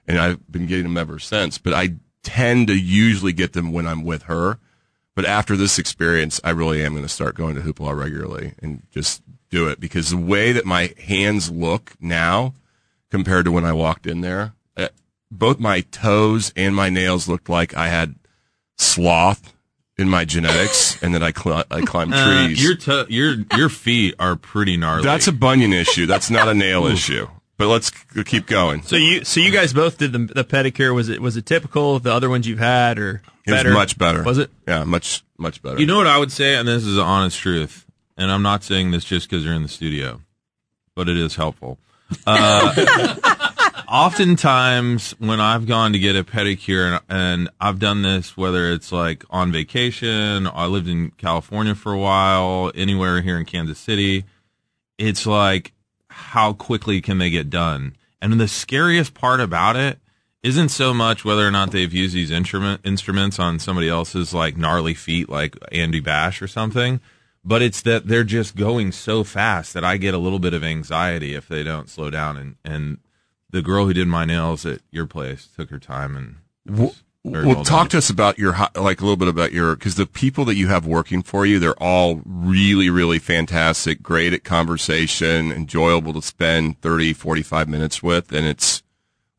And 0.06 0.18
I've 0.18 0.50
been 0.50 0.66
getting 0.66 0.84
them 0.84 0.96
ever 0.96 1.18
since. 1.18 1.58
But 1.58 1.72
I 1.74 1.94
tend 2.22 2.68
to 2.68 2.78
usually 2.78 3.32
get 3.32 3.52
them 3.54 3.72
when 3.72 3.86
I'm 3.86 4.04
with 4.04 4.24
her. 4.24 4.58
But 5.14 5.24
after 5.24 5.56
this 5.56 5.78
experience, 5.78 6.40
I 6.44 6.50
really 6.50 6.84
am 6.84 6.92
going 6.92 7.02
to 7.04 7.08
start 7.08 7.36
going 7.36 7.54
to 7.54 7.62
Hoopla 7.62 7.98
regularly 7.98 8.52
and 8.62 8.82
just 8.90 9.22
do 9.50 9.68
it 9.68 9.78
because 9.80 10.10
the 10.10 10.16
way 10.16 10.52
that 10.52 10.64
my 10.66 10.92
hands 11.06 11.50
look 11.50 11.92
now 12.00 12.54
compared 13.10 13.44
to 13.46 13.52
when 13.52 13.64
I 13.64 13.72
walked 13.72 14.06
in 14.06 14.20
there, 14.20 14.52
uh, 14.76 14.88
both 15.30 15.58
my 15.60 15.80
toes 15.80 16.52
and 16.56 16.74
my 16.74 16.90
nails 16.90 17.28
looked 17.28 17.48
like 17.48 17.74
I 17.76 17.88
had 17.88 18.14
sloth 18.76 19.52
in 19.98 20.08
my 20.08 20.24
genetics 20.24 21.00
and 21.02 21.14
that 21.14 21.22
I, 21.22 21.32
cl- 21.32 21.64
I 21.70 21.80
climbed 21.82 22.14
Uh, 22.14 22.46
trees. 22.46 22.62
your 22.62 22.76
to- 22.76 23.06
your 23.08 23.36
your 23.56 23.68
feet 23.68 24.14
are 24.18 24.36
pretty 24.36 24.76
gnarly. 24.76 25.02
That's 25.04 25.26
a 25.28 25.32
bunion 25.32 25.72
issue. 25.72 26.06
That's 26.06 26.30
not 26.30 26.48
a 26.48 26.54
nail 26.54 26.86
issue. 26.86 27.28
But 27.58 27.68
let's 27.68 27.90
c- 28.14 28.22
keep 28.24 28.46
going. 28.46 28.82
So 28.82 28.96
you 28.96 29.24
so 29.24 29.40
you 29.40 29.50
guys 29.50 29.72
both 29.72 29.96
did 29.96 30.12
the, 30.12 30.18
the 30.18 30.44
pedicure. 30.44 30.94
Was 30.94 31.08
it 31.08 31.22
was 31.22 31.36
it 31.38 31.46
typical 31.46 31.96
of 31.96 32.02
the 32.02 32.12
other 32.12 32.28
ones 32.28 32.46
you've 32.46 32.58
had 32.58 32.98
or 32.98 33.22
It 33.46 33.52
was 33.52 33.60
better? 33.62 33.72
much 33.72 33.96
better. 33.96 34.22
Was 34.22 34.36
it? 34.36 34.50
Yeah, 34.68 34.84
much 34.84 35.24
much 35.38 35.62
better. 35.62 35.80
You 35.80 35.86
know 35.86 35.96
what 35.96 36.06
I 36.06 36.18
would 36.18 36.30
say, 36.32 36.56
and 36.56 36.68
this 36.68 36.84
is 36.84 36.96
the 36.96 37.02
honest 37.02 37.38
truth, 37.38 37.85
and 38.16 38.30
I'm 38.30 38.42
not 38.42 38.64
saying 38.64 38.90
this 38.90 39.04
just 39.04 39.28
because 39.28 39.44
you're 39.44 39.54
in 39.54 39.62
the 39.62 39.68
studio, 39.68 40.20
but 40.94 41.08
it 41.08 41.16
is 41.16 41.36
helpful. 41.36 41.78
Uh, 42.26 43.14
oftentimes, 43.88 45.12
when 45.18 45.40
I've 45.40 45.66
gone 45.66 45.92
to 45.92 45.98
get 45.98 46.16
a 46.16 46.24
pedicure, 46.24 46.86
and, 46.92 47.02
and 47.08 47.50
I've 47.60 47.78
done 47.78 48.02
this, 48.02 48.36
whether 48.36 48.70
it's 48.70 48.92
like 48.92 49.24
on 49.30 49.52
vacation, 49.52 50.46
I 50.46 50.66
lived 50.66 50.88
in 50.88 51.10
California 51.12 51.74
for 51.74 51.92
a 51.92 51.98
while, 51.98 52.72
anywhere 52.74 53.20
here 53.22 53.38
in 53.38 53.44
Kansas 53.44 53.78
City, 53.78 54.24
it's 54.98 55.26
like 55.26 55.72
how 56.08 56.52
quickly 56.54 57.00
can 57.00 57.18
they 57.18 57.30
get 57.30 57.50
done? 57.50 57.94
And 58.22 58.40
the 58.40 58.48
scariest 58.48 59.14
part 59.14 59.40
about 59.40 59.76
it 59.76 59.98
isn't 60.42 60.70
so 60.70 60.94
much 60.94 61.24
whether 61.24 61.46
or 61.46 61.50
not 61.50 61.72
they've 61.72 61.92
used 61.92 62.14
these 62.14 62.30
instrument 62.30 62.80
instruments 62.84 63.38
on 63.38 63.58
somebody 63.58 63.88
else's 63.88 64.32
like 64.32 64.56
gnarly 64.56 64.94
feet, 64.94 65.28
like 65.28 65.56
Andy 65.72 66.00
Bash 66.00 66.40
or 66.40 66.48
something, 66.48 67.00
but 67.46 67.62
it's 67.62 67.80
that 67.82 68.08
they're 68.08 68.24
just 68.24 68.56
going 68.56 68.90
so 68.90 69.22
fast 69.22 69.72
that 69.72 69.84
I 69.84 69.98
get 69.98 70.14
a 70.14 70.18
little 70.18 70.40
bit 70.40 70.52
of 70.52 70.64
anxiety 70.64 71.34
if 71.34 71.46
they 71.46 71.62
don't 71.62 71.88
slow 71.88 72.10
down. 72.10 72.36
And 72.36 72.56
and 72.64 72.98
the 73.50 73.62
girl 73.62 73.86
who 73.86 73.94
did 73.94 74.08
my 74.08 74.24
nails 74.24 74.66
at 74.66 74.80
your 74.90 75.06
place 75.06 75.46
took 75.46 75.70
her 75.70 75.78
time 75.78 76.16
and. 76.16 76.36
it 76.66 76.72
was 76.72 77.04
very 77.24 77.46
Well, 77.46 77.56
well 77.56 77.64
talk 77.64 77.88
to 77.90 77.98
us 77.98 78.10
about 78.10 78.36
your 78.38 78.56
like 78.74 79.00
a 79.00 79.04
little 79.04 79.16
bit 79.16 79.28
about 79.28 79.52
your 79.52 79.76
because 79.76 79.94
the 79.94 80.06
people 80.06 80.44
that 80.46 80.56
you 80.56 80.66
have 80.66 80.86
working 80.86 81.22
for 81.22 81.46
you, 81.46 81.60
they're 81.60 81.80
all 81.80 82.20
really, 82.24 82.90
really 82.90 83.20
fantastic, 83.20 84.02
great 84.02 84.32
at 84.32 84.42
conversation, 84.42 85.52
enjoyable 85.52 86.12
to 86.14 86.22
spend 86.22 86.80
30, 86.80 87.12
45 87.12 87.68
minutes 87.68 88.02
with, 88.02 88.32
and 88.32 88.44
it's 88.44 88.82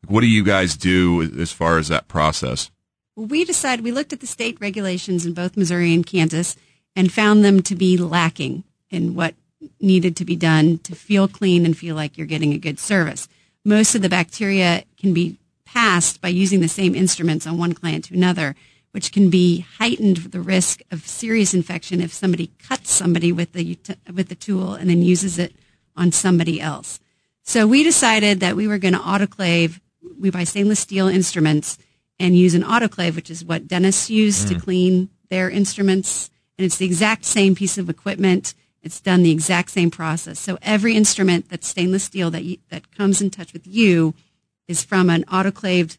what 0.06 0.22
do 0.22 0.26
you 0.26 0.42
guys 0.42 0.78
do 0.78 1.22
as 1.38 1.52
far 1.52 1.76
as 1.76 1.88
that 1.88 2.08
process? 2.08 2.70
Well, 3.16 3.26
we 3.26 3.44
decided 3.44 3.84
we 3.84 3.92
looked 3.92 4.14
at 4.14 4.20
the 4.20 4.26
state 4.26 4.56
regulations 4.60 5.26
in 5.26 5.34
both 5.34 5.56
Missouri 5.56 5.92
and 5.92 6.06
Kansas 6.06 6.56
and 6.96 7.12
found 7.12 7.44
them 7.44 7.62
to 7.62 7.74
be 7.74 7.96
lacking 7.96 8.64
in 8.90 9.14
what 9.14 9.34
needed 9.80 10.16
to 10.16 10.24
be 10.24 10.36
done 10.36 10.78
to 10.78 10.94
feel 10.94 11.28
clean 11.28 11.64
and 11.64 11.76
feel 11.76 11.94
like 11.94 12.16
you're 12.16 12.26
getting 12.26 12.52
a 12.52 12.58
good 12.58 12.78
service. 12.78 13.28
Most 13.64 13.94
of 13.94 14.02
the 14.02 14.08
bacteria 14.08 14.84
can 14.96 15.12
be 15.12 15.36
passed 15.64 16.20
by 16.20 16.28
using 16.28 16.60
the 16.60 16.68
same 16.68 16.94
instruments 16.94 17.46
on 17.46 17.58
one 17.58 17.74
client 17.74 18.04
to 18.06 18.14
another, 18.14 18.56
which 18.92 19.12
can 19.12 19.28
be 19.30 19.60
heightened 19.78 20.16
the 20.16 20.40
risk 20.40 20.80
of 20.90 21.06
serious 21.06 21.52
infection 21.54 22.00
if 22.00 22.12
somebody 22.12 22.50
cuts 22.58 22.90
somebody 22.90 23.32
with 23.32 23.52
the 23.52 23.76
with 24.12 24.28
the 24.28 24.34
tool 24.34 24.74
and 24.74 24.88
then 24.88 25.02
uses 25.02 25.38
it 25.38 25.54
on 25.96 26.10
somebody 26.12 26.60
else. 26.60 27.00
So 27.42 27.66
we 27.66 27.82
decided 27.82 28.40
that 28.40 28.56
we 28.56 28.66
were 28.68 28.78
going 28.78 28.94
to 28.94 29.00
autoclave. 29.00 29.80
We 30.18 30.30
buy 30.30 30.44
stainless 30.44 30.80
steel 30.80 31.06
instruments 31.08 31.78
and 32.18 32.36
use 32.36 32.54
an 32.54 32.62
autoclave, 32.62 33.14
which 33.16 33.30
is 33.30 33.44
what 33.44 33.68
dentists 33.68 34.08
use 34.10 34.44
to 34.46 34.54
Mm. 34.54 34.62
clean 34.62 35.08
their 35.28 35.50
instruments. 35.50 36.30
And 36.58 36.64
it's 36.64 36.76
the 36.76 36.86
exact 36.86 37.24
same 37.24 37.54
piece 37.54 37.78
of 37.78 37.88
equipment. 37.88 38.54
It's 38.82 39.00
done 39.00 39.22
the 39.22 39.30
exact 39.30 39.70
same 39.70 39.90
process. 39.90 40.38
So 40.40 40.58
every 40.60 40.94
instrument 40.96 41.48
that's 41.48 41.68
stainless 41.68 42.04
steel 42.04 42.30
that 42.32 42.44
you, 42.44 42.58
that 42.70 42.94
comes 42.96 43.20
in 43.20 43.30
touch 43.30 43.52
with 43.52 43.66
you 43.66 44.14
is 44.66 44.84
from 44.84 45.08
an 45.08 45.24
autoclaved 45.24 45.98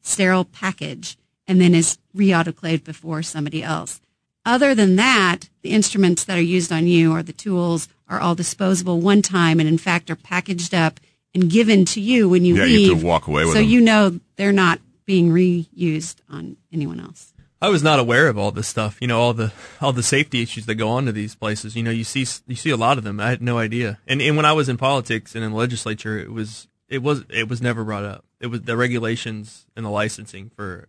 sterile 0.00 0.44
package 0.44 1.16
and 1.46 1.60
then 1.60 1.74
is 1.74 1.98
re-autoclaved 2.14 2.84
before 2.84 3.22
somebody 3.22 3.62
else. 3.62 4.00
Other 4.46 4.74
than 4.74 4.96
that, 4.96 5.50
the 5.62 5.70
instruments 5.70 6.24
that 6.24 6.38
are 6.38 6.42
used 6.42 6.72
on 6.72 6.86
you 6.86 7.12
or 7.12 7.22
the 7.22 7.32
tools 7.32 7.88
are 8.08 8.20
all 8.20 8.34
disposable 8.34 9.00
one 9.00 9.22
time 9.22 9.60
and 9.60 9.68
in 9.68 9.78
fact 9.78 10.10
are 10.10 10.16
packaged 10.16 10.74
up 10.74 10.98
and 11.34 11.50
given 11.50 11.84
to 11.86 12.00
you 12.00 12.28
when 12.28 12.44
you 12.44 12.56
Yeah, 12.56 12.64
you 12.64 12.78
leave. 12.78 12.90
have 12.92 13.00
to 13.00 13.06
walk 13.06 13.26
away 13.28 13.44
with 13.44 13.54
so 13.54 13.60
them. 13.60 13.68
you 13.68 13.80
know 13.80 14.18
they're 14.36 14.52
not 14.52 14.80
being 15.04 15.30
reused 15.30 16.16
on 16.30 16.56
anyone 16.72 17.00
else. 17.00 17.32
I 17.62 17.68
was 17.68 17.82
not 17.82 17.98
aware 17.98 18.28
of 18.28 18.38
all 18.38 18.50
this 18.50 18.68
stuff. 18.68 18.96
You 19.00 19.08
know, 19.08 19.20
all 19.20 19.34
the 19.34 19.52
all 19.80 19.92
the 19.92 20.02
safety 20.02 20.42
issues 20.42 20.66
that 20.66 20.76
go 20.76 20.88
on 20.88 21.04
to 21.06 21.12
these 21.12 21.34
places. 21.34 21.76
You 21.76 21.82
know, 21.82 21.90
you 21.90 22.04
see 22.04 22.26
you 22.46 22.56
see 22.56 22.70
a 22.70 22.76
lot 22.76 22.98
of 22.98 23.04
them. 23.04 23.20
I 23.20 23.30
had 23.30 23.42
no 23.42 23.58
idea. 23.58 23.98
And 24.06 24.22
and 24.22 24.36
when 24.36 24.46
I 24.46 24.52
was 24.52 24.68
in 24.68 24.78
politics 24.78 25.34
and 25.34 25.44
in 25.44 25.50
the 25.50 25.56
legislature, 25.56 26.18
it 26.18 26.32
was 26.32 26.68
it 26.88 27.02
was 27.02 27.24
it 27.28 27.48
was 27.48 27.60
never 27.60 27.84
brought 27.84 28.04
up. 28.04 28.24
It 28.40 28.46
was 28.46 28.62
the 28.62 28.76
regulations 28.76 29.66
and 29.76 29.84
the 29.84 29.90
licensing 29.90 30.50
for. 30.50 30.88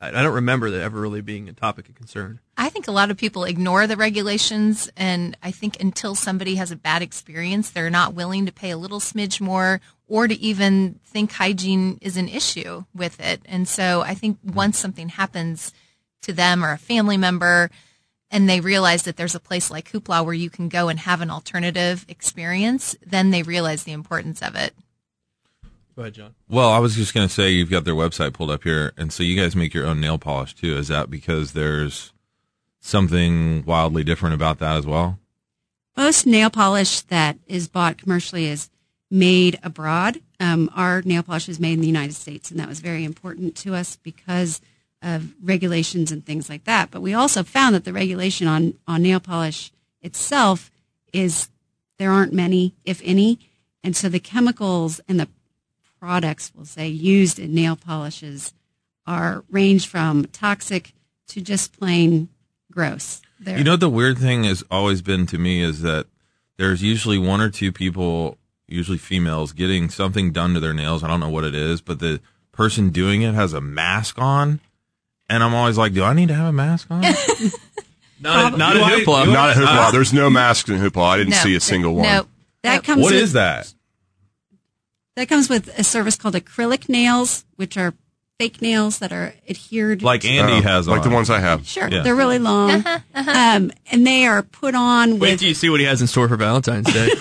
I 0.00 0.08
I 0.08 0.22
don't 0.22 0.34
remember 0.34 0.70
that 0.70 0.82
ever 0.82 1.00
really 1.00 1.20
being 1.20 1.48
a 1.48 1.52
topic 1.52 1.88
of 1.88 1.94
concern. 1.94 2.40
I 2.56 2.68
think 2.68 2.88
a 2.88 2.92
lot 2.92 3.12
of 3.12 3.16
people 3.16 3.44
ignore 3.44 3.86
the 3.86 3.96
regulations, 3.96 4.90
and 4.96 5.36
I 5.40 5.52
think 5.52 5.80
until 5.80 6.16
somebody 6.16 6.56
has 6.56 6.72
a 6.72 6.76
bad 6.76 7.02
experience, 7.02 7.70
they're 7.70 7.90
not 7.90 8.12
willing 8.12 8.44
to 8.46 8.52
pay 8.52 8.70
a 8.70 8.76
little 8.76 8.98
smidge 8.98 9.40
more 9.40 9.80
or 10.08 10.26
to 10.26 10.34
even 10.34 10.98
think 11.04 11.32
hygiene 11.32 11.98
is 12.02 12.16
an 12.16 12.28
issue 12.28 12.84
with 12.92 13.20
it. 13.20 13.40
And 13.44 13.68
so 13.68 14.02
I 14.02 14.14
think 14.14 14.38
once 14.44 14.78
something 14.78 15.10
happens 15.10 15.72
to 16.22 16.32
them 16.32 16.64
or 16.64 16.72
a 16.72 16.78
family 16.78 17.16
member, 17.16 17.70
and 18.30 18.48
they 18.48 18.60
realize 18.60 19.02
that 19.02 19.16
there's 19.16 19.34
a 19.34 19.40
place 19.40 19.70
like 19.70 19.90
Hoopla 19.92 20.24
where 20.24 20.34
you 20.34 20.50
can 20.50 20.68
go 20.68 20.88
and 20.88 21.00
have 21.00 21.20
an 21.20 21.30
alternative 21.30 22.04
experience, 22.08 22.96
then 23.04 23.30
they 23.30 23.42
realize 23.42 23.84
the 23.84 23.92
importance 23.92 24.40
of 24.42 24.54
it. 24.54 24.74
Go 25.94 26.02
ahead, 26.02 26.14
John. 26.14 26.34
Well, 26.48 26.70
I 26.70 26.78
was 26.78 26.96
just 26.96 27.12
going 27.12 27.28
to 27.28 27.32
say 27.32 27.50
you've 27.50 27.70
got 27.70 27.84
their 27.84 27.94
website 27.94 28.32
pulled 28.32 28.50
up 28.50 28.62
here, 28.62 28.94
and 28.96 29.12
so 29.12 29.22
you 29.22 29.38
guys 29.38 29.54
make 29.54 29.74
your 29.74 29.86
own 29.86 30.00
nail 30.00 30.16
polish 30.16 30.54
too. 30.54 30.76
Is 30.76 30.88
that 30.88 31.10
because 31.10 31.52
there's 31.52 32.12
something 32.80 33.62
wildly 33.66 34.02
different 34.02 34.34
about 34.34 34.58
that 34.60 34.76
as 34.76 34.86
well? 34.86 35.18
Most 35.94 36.26
nail 36.26 36.48
polish 36.48 37.02
that 37.02 37.36
is 37.46 37.68
bought 37.68 37.98
commercially 37.98 38.46
is 38.46 38.70
made 39.10 39.58
abroad. 39.62 40.22
Um, 40.40 40.70
our 40.74 41.02
nail 41.02 41.22
polish 41.22 41.48
is 41.48 41.60
made 41.60 41.74
in 41.74 41.80
the 41.80 41.86
United 41.86 42.14
States, 42.14 42.50
and 42.50 42.58
that 42.58 42.68
was 42.68 42.80
very 42.80 43.04
important 43.04 43.54
to 43.56 43.74
us 43.74 43.96
because 43.96 44.62
of 45.02 45.32
regulations 45.42 46.12
and 46.12 46.24
things 46.24 46.48
like 46.48 46.64
that. 46.64 46.90
But 46.90 47.02
we 47.02 47.12
also 47.12 47.42
found 47.42 47.74
that 47.74 47.84
the 47.84 47.92
regulation 47.92 48.46
on, 48.46 48.74
on 48.86 49.02
nail 49.02 49.20
polish 49.20 49.72
itself 50.00 50.70
is 51.12 51.48
there 51.98 52.10
aren't 52.10 52.32
many, 52.32 52.74
if 52.84 53.00
any. 53.04 53.38
And 53.84 53.96
so 53.96 54.08
the 54.08 54.20
chemicals 54.20 55.00
and 55.08 55.18
the 55.18 55.28
products, 55.98 56.52
we'll 56.54 56.64
say, 56.64 56.88
used 56.88 57.38
in 57.38 57.54
nail 57.54 57.76
polishes 57.76 58.54
are 59.06 59.44
range 59.50 59.86
from 59.86 60.26
toxic 60.26 60.92
to 61.28 61.40
just 61.40 61.78
plain 61.78 62.28
gross. 62.70 63.22
You 63.44 63.64
know, 63.64 63.76
the 63.76 63.88
weird 63.88 64.18
thing 64.18 64.44
has 64.44 64.62
always 64.70 65.02
been 65.02 65.26
to 65.26 65.38
me 65.38 65.62
is 65.62 65.82
that 65.82 66.06
there's 66.58 66.82
usually 66.82 67.18
one 67.18 67.40
or 67.40 67.50
two 67.50 67.72
people, 67.72 68.38
usually 68.68 68.98
females, 68.98 69.52
getting 69.52 69.90
something 69.90 70.30
done 70.30 70.54
to 70.54 70.60
their 70.60 70.72
nails. 70.72 71.02
I 71.02 71.08
don't 71.08 71.18
know 71.18 71.28
what 71.28 71.44
it 71.44 71.54
is, 71.54 71.80
but 71.80 71.98
the 71.98 72.20
person 72.52 72.90
doing 72.90 73.22
it 73.22 73.34
has 73.34 73.52
a 73.52 73.60
mask 73.60 74.20
on. 74.20 74.60
And 75.32 75.42
I'm 75.42 75.54
always 75.54 75.78
like, 75.78 75.94
do 75.94 76.04
I 76.04 76.12
need 76.12 76.28
to 76.28 76.34
have 76.34 76.46
a 76.46 76.52
mask 76.52 76.88
on? 76.90 77.02
Not, 78.20 78.56
not 78.56 78.74
Do 78.74 78.80
a 78.80 78.84
I- 78.84 78.90
hoopla. 79.00 79.32
Not 79.32 79.50
a 79.50 79.54
hoopla. 79.60 79.66
Ah. 79.66 79.90
There's 79.92 80.12
no 80.12 80.30
masks 80.30 80.68
in 80.68 80.78
hoopla. 80.78 81.02
I 81.02 81.16
didn't 81.16 81.30
No. 81.30 81.36
see 81.38 81.54
a 81.56 81.60
single 81.60 81.94
one. 81.94 82.04
No. 82.04 82.26
that 82.62 82.84
comes 82.84 83.02
What 83.02 83.12
with, 83.12 83.20
is 83.22 83.32
that? 83.32 83.72
That 85.16 85.28
comes 85.28 85.48
with 85.48 85.76
a 85.78 85.82
service 85.82 86.14
called 86.16 86.34
acrylic 86.34 86.88
nails, 86.88 87.44
which 87.56 87.76
are 87.76 87.94
fake 88.38 88.62
nails 88.62 88.98
that 89.00 89.12
are 89.12 89.34
adhered. 89.48 90.02
Like 90.04 90.24
Andy 90.24 90.58
Uh, 90.58 90.62
has 90.62 90.86
like 90.86 91.02
on. 91.02 91.08
the 91.08 91.14
ones 91.14 91.30
I 91.30 91.40
have. 91.40 91.66
Sure, 91.66 91.88
Yeah. 91.88 92.02
they're 92.02 92.14
really 92.14 92.38
long, 92.38 92.84
um, 93.14 93.72
and 93.90 94.06
they 94.06 94.24
are 94.26 94.42
put 94.42 94.74
on 94.76 95.18
Wait 95.18 95.32
with 95.32 95.40
till 95.40 95.48
you 95.48 95.54
see 95.54 95.68
what 95.70 95.80
he 95.80 95.86
has 95.86 96.00
in 96.00 96.06
store 96.06 96.28
for 96.28 96.36
Valentine's 96.36 96.92
Day. 96.92 97.10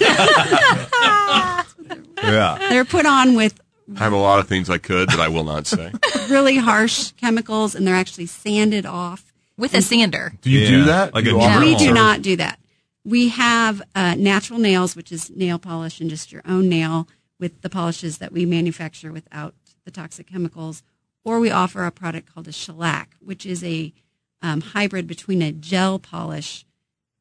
Yeah. 2.24 2.58
they're 2.70 2.86
put 2.86 3.06
on 3.08 3.36
with 3.36 3.60
I 3.96 4.04
have 4.04 4.14
a 4.14 4.18
lot 4.18 4.40
of 4.40 4.48
things 4.48 4.70
I 4.70 4.78
could 4.78 5.10
that 5.10 5.20
I 5.20 5.28
will 5.28 5.44
not 5.44 5.68
say. 5.68 5.92
really 6.30 6.58
harsh 6.58 7.12
chemicals, 7.14 7.76
and 7.76 7.86
they're 7.86 7.96
actually 7.96 8.26
sanded 8.28 8.86
off. 8.86 9.26
with 9.58 9.74
a 9.76 9.82
sander. 9.82 10.34
Do 10.42 10.50
you 10.50 10.60
Yeah. 10.62 10.70
do 10.70 10.84
that? 10.86 11.14
Like 11.14 11.26
You 11.26 11.40
a 11.40 11.60
we 11.60 11.76
do 11.76 11.94
not 11.94 12.24
do 12.24 12.36
that. 12.38 12.58
We 13.04 13.28
have 13.30 13.82
uh, 13.94 14.16
natural 14.16 14.58
nails, 14.58 14.96
which 14.96 15.12
is 15.12 15.30
nail 15.30 15.60
polish 15.60 16.00
and 16.02 16.10
just 16.10 16.32
your 16.32 16.42
own 16.48 16.68
nail 16.68 17.08
with 17.40 17.62
the 17.62 17.70
polishes 17.70 18.18
that 18.20 18.32
we 18.32 18.46
manufacture 18.46 19.12
without 19.12 19.54
the 19.86 19.92
toxic 19.92 20.28
chemicals. 20.28 20.82
Or 21.24 21.40
we 21.40 21.52
offer 21.52 21.86
a 21.86 21.92
product 21.92 22.34
called 22.34 22.48
a 22.48 22.52
shellac, 22.52 23.16
which 23.20 23.46
is 23.46 23.64
a 23.64 23.94
um, 24.42 24.62
hybrid 24.62 25.06
between 25.06 25.44
a 25.44 25.52
gel 25.52 26.00
polish 26.00 26.66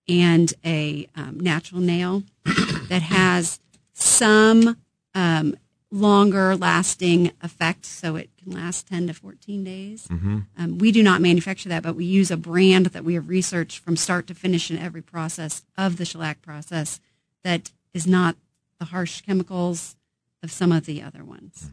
and 0.09 0.54
a 0.64 1.09
um, 1.14 1.38
natural 1.40 1.80
nail 1.83 2.22
that 2.88 3.02
has 3.02 3.61
some 3.92 4.76
um, 5.14 5.54
longer 5.90 6.57
lasting 6.57 7.33
effect, 7.42 7.85
so 7.85 8.16
it 8.16 8.31
can 8.42 8.53
last 8.53 8.87
10 8.88 9.09
to 9.09 9.14
14 9.14 9.64
days. 9.64 10.09
Um, 10.11 10.46
we 10.79 10.92
do 10.92 11.03
not 11.03 11.20
manufacture 11.20 11.68
that, 11.68 11.83
but 11.83 11.96
we 11.96 12.05
use 12.05 12.31
a 12.31 12.37
brand 12.37 12.87
that 12.87 13.05
we 13.05 13.14
have 13.14 13.29
researched 13.29 13.79
from 13.81 13.96
start 13.96 14.26
to 14.29 14.35
finish 14.35 14.70
in 14.70 14.79
every 14.79 15.03
process 15.03 15.62
of 15.76 15.96
the 15.96 16.05
shellac 16.05 16.42
process 16.42 17.00
that 17.42 17.72
is 17.92 18.07
not 18.07 18.37
the 18.79 18.87
harsh 18.87 19.20
chemicals 19.22 19.96
of 20.42 20.53
some 20.53 20.70
of 20.72 20.87
the 20.87 21.03
other 21.03 21.24
ones. 21.24 21.70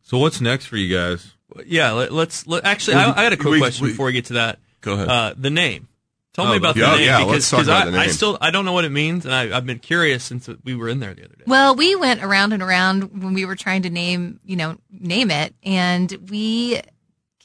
So 0.00 0.18
what's 0.18 0.40
next 0.40 0.66
for 0.66 0.76
you 0.76 0.94
guys? 0.94 1.32
yeah, 1.66 1.92
let, 1.92 2.12
let's 2.12 2.46
let, 2.46 2.64
actually. 2.64 2.96
I, 2.96 3.10
I 3.10 3.14
got 3.24 3.32
a 3.34 3.36
quick 3.36 3.52
We- 3.52 3.58
question 3.60 3.84
we- 3.84 3.90
before 3.92 4.06
we 4.06 4.12
get 4.12 4.24
to 4.26 4.32
that. 4.34 4.58
Go 4.80 4.94
ahead. 4.94 5.08
Uh, 5.08 5.34
the 5.36 5.50
name. 5.50 5.86
Tell 6.34 6.46
Oh, 6.46 6.50
me 6.52 6.56
about 6.56 6.76
yeah, 6.76 6.90
the 6.92 6.96
name 6.96 7.06
yeah, 7.06 7.18
because 7.18 7.32
let's 7.32 7.50
talk 7.50 7.58
'cause 7.58 7.68
about 7.68 7.88
I, 7.88 7.90
the 7.90 7.98
I 7.98 8.06
still 8.08 8.38
I 8.40 8.50
don't 8.50 8.64
know 8.64 8.72
what 8.72 8.84
it 8.86 8.90
means, 8.90 9.26
and 9.26 9.34
I, 9.34 9.54
I've 9.54 9.66
been 9.66 9.78
curious 9.80 10.24
since 10.24 10.48
we 10.64 10.74
were 10.74 10.88
in 10.88 10.98
there 11.00 11.12
the 11.14 11.24
other 11.26 11.34
day. 11.36 11.44
Well, 11.46 11.74
we 11.76 11.94
went 11.94 12.22
around 12.24 12.52
and 12.54 12.62
around 12.62 13.22
when 13.22 13.34
we 13.34 13.44
were 13.44 13.56
trying 13.56 13.82
to 13.82 13.90
name, 13.90 14.40
you 14.44 14.56
know, 14.56 14.78
name 14.90 15.30
it, 15.30 15.54
and 15.62 16.10
we 16.30 16.80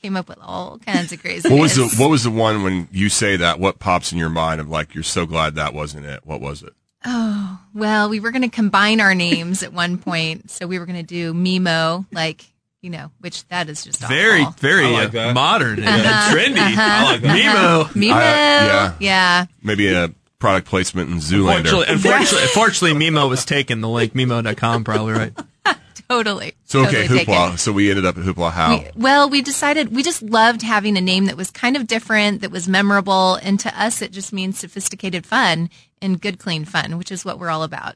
came 0.02 0.16
up 0.16 0.30
with 0.30 0.38
all 0.42 0.78
kinds 0.80 1.12
of 1.12 1.20
crazy. 1.20 1.50
What 1.52 1.60
was 1.60 1.76
the 1.76 1.88
What 2.02 2.10
was 2.10 2.24
the 2.24 2.32
one 2.32 2.64
when 2.64 2.88
you 2.92 3.10
say 3.10 3.36
that? 3.36 3.60
What 3.60 3.80
pops 3.80 4.12
in 4.14 4.18
your 4.18 4.30
mind 4.30 4.62
of 4.62 4.70
like 4.70 4.94
you're 4.96 5.04
so 5.04 5.26
glad 5.26 5.56
that 5.56 5.74
wasn't 5.74 6.06
it? 6.06 6.22
What 6.26 6.40
was 6.40 6.64
it? 6.64 6.72
Oh, 7.06 7.60
well, 7.74 8.08
we 8.10 8.20
were 8.20 8.32
going 8.32 8.42
to 8.42 8.50
combine 8.50 9.00
our 9.02 9.14
names 9.16 9.64
at 9.64 9.72
one 9.74 9.98
point, 9.98 10.50
so 10.50 10.66
we 10.66 10.80
were 10.80 10.86
going 10.86 10.98
to 10.98 11.04
do 11.04 11.34
Mimo, 11.34 12.06
like 12.12 12.46
you 12.82 12.90
know, 12.90 13.12
which 13.20 13.48
that 13.48 13.70
is 13.70 13.84
just 13.84 14.00
Very 14.02 14.42
awful. 14.42 14.54
very 14.60 14.88
like 14.92 15.14
uh, 15.16 15.34
modern 15.34 15.80
and 15.80 15.88
Uh-huh, 15.88 16.36
trendy. 16.36 16.58
uh-huh, 16.58 16.82
I 16.82 17.04
like 17.12 17.22
that. 17.22 17.36
Nemo. 17.36 17.84
Mimo, 18.08 18.14
I- 18.14 18.22
yeah. 18.68 18.94
yeah. 19.00 19.46
Maybe 19.64 19.92
a 19.94 20.12
product 20.40 20.68
placement 20.68 21.10
in 21.10 21.18
Zoolander. 21.18 21.58
Unfortunately, 21.58 21.86
unfortunately, 21.94 22.44
unfortunately, 22.44 23.06
Mimo 23.10 23.30
was 23.30 23.46
taken. 23.46 23.82
The 23.82 23.90
link 23.90 24.14
Mimo.com, 24.14 24.84
probably 24.84 25.14
right. 25.14 25.34
totally. 26.10 26.54
So 26.66 26.82
okay, 26.86 27.08
totally 27.08 27.20
Hoopla. 27.26 27.44
taken. 27.46 27.58
So 27.58 27.72
we 27.74 27.90
ended 27.90 28.06
up 28.06 28.18
at 28.18 28.24
Hoopla. 28.24 28.52
How? 28.52 28.78
We, 28.78 28.86
well, 28.96 29.30
we 29.30 29.42
decided 29.42 29.94
we 29.96 30.04
just 30.04 30.22
loved 30.22 30.62
having 30.62 30.96
a 30.98 31.02
name 31.02 31.26
that 31.26 31.36
was 31.36 31.50
kind 31.52 31.76
of 31.76 31.88
different, 31.88 32.42
that 32.42 32.52
was 32.52 32.68
memorable, 32.68 33.36
and 33.36 33.60
to 33.62 33.82
us, 33.82 34.02
it 34.04 34.12
just 34.12 34.32
means 34.32 34.60
sophisticated 34.60 35.26
fun 35.26 35.70
and 36.02 36.22
good, 36.22 36.38
clean 36.38 36.64
fun, 36.64 36.98
which 37.00 37.12
is 37.12 37.26
what 37.26 37.40
we're 37.40 37.50
all 37.50 37.64
about. 37.64 37.96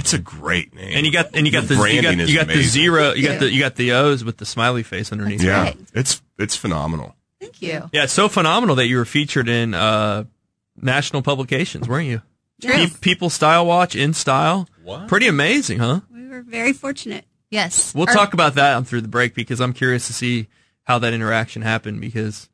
It's 0.00 0.12
a 0.14 0.18
great 0.18 0.74
name. 0.74 0.92
And 0.96 1.06
you 1.06 1.12
got 1.12 1.34
and 1.34 1.46
you 1.46 1.52
got 1.52 1.68
Your 1.68 1.68
the 1.68 1.74
you 1.74 1.78
got, 1.78 2.02
branding 2.02 2.20
is 2.20 2.30
you 2.32 2.38
got 2.38 2.48
the 2.48 2.62
zero, 2.62 3.12
you 3.12 3.28
got 3.28 3.40
the 3.40 3.50
you 3.52 3.60
got 3.60 3.76
the 3.76 3.92
O's 3.92 4.24
with 4.24 4.38
the 4.38 4.46
smiley 4.46 4.82
face 4.82 5.12
underneath. 5.12 5.42
yeah, 5.42 5.62
right. 5.62 5.76
it's 5.94 6.20
it's 6.38 6.56
phenomenal. 6.56 7.14
Thank 7.40 7.62
you. 7.62 7.88
Yeah, 7.92 8.04
it's 8.04 8.12
so 8.12 8.28
phenomenal 8.28 8.76
that 8.76 8.86
you 8.86 8.96
were 8.96 9.04
featured 9.04 9.48
in 9.48 9.72
uh, 9.74 10.24
national 10.80 11.22
publications, 11.22 11.88
weren't 11.88 12.08
you? 12.08 12.22
Yes. 12.58 12.92
Pe- 12.92 12.98
People 13.00 13.30
Style 13.30 13.64
Watch 13.64 13.96
in 13.96 14.12
style. 14.12 14.68
What? 14.82 15.08
Pretty 15.08 15.26
amazing, 15.26 15.78
huh? 15.78 16.00
We 16.12 16.28
were 16.28 16.42
very 16.42 16.72
fortunate. 16.74 17.24
Yes. 17.50 17.94
We'll 17.94 18.08
Our- 18.08 18.14
talk 18.14 18.34
about 18.34 18.54
that 18.56 18.86
through 18.86 19.00
the 19.00 19.08
break 19.08 19.34
because 19.34 19.60
I'm 19.60 19.72
curious 19.72 20.06
to 20.08 20.12
see 20.12 20.48
how 20.84 20.98
that 20.98 21.12
interaction 21.14 21.62
happened 21.62 22.00
because 22.02 22.48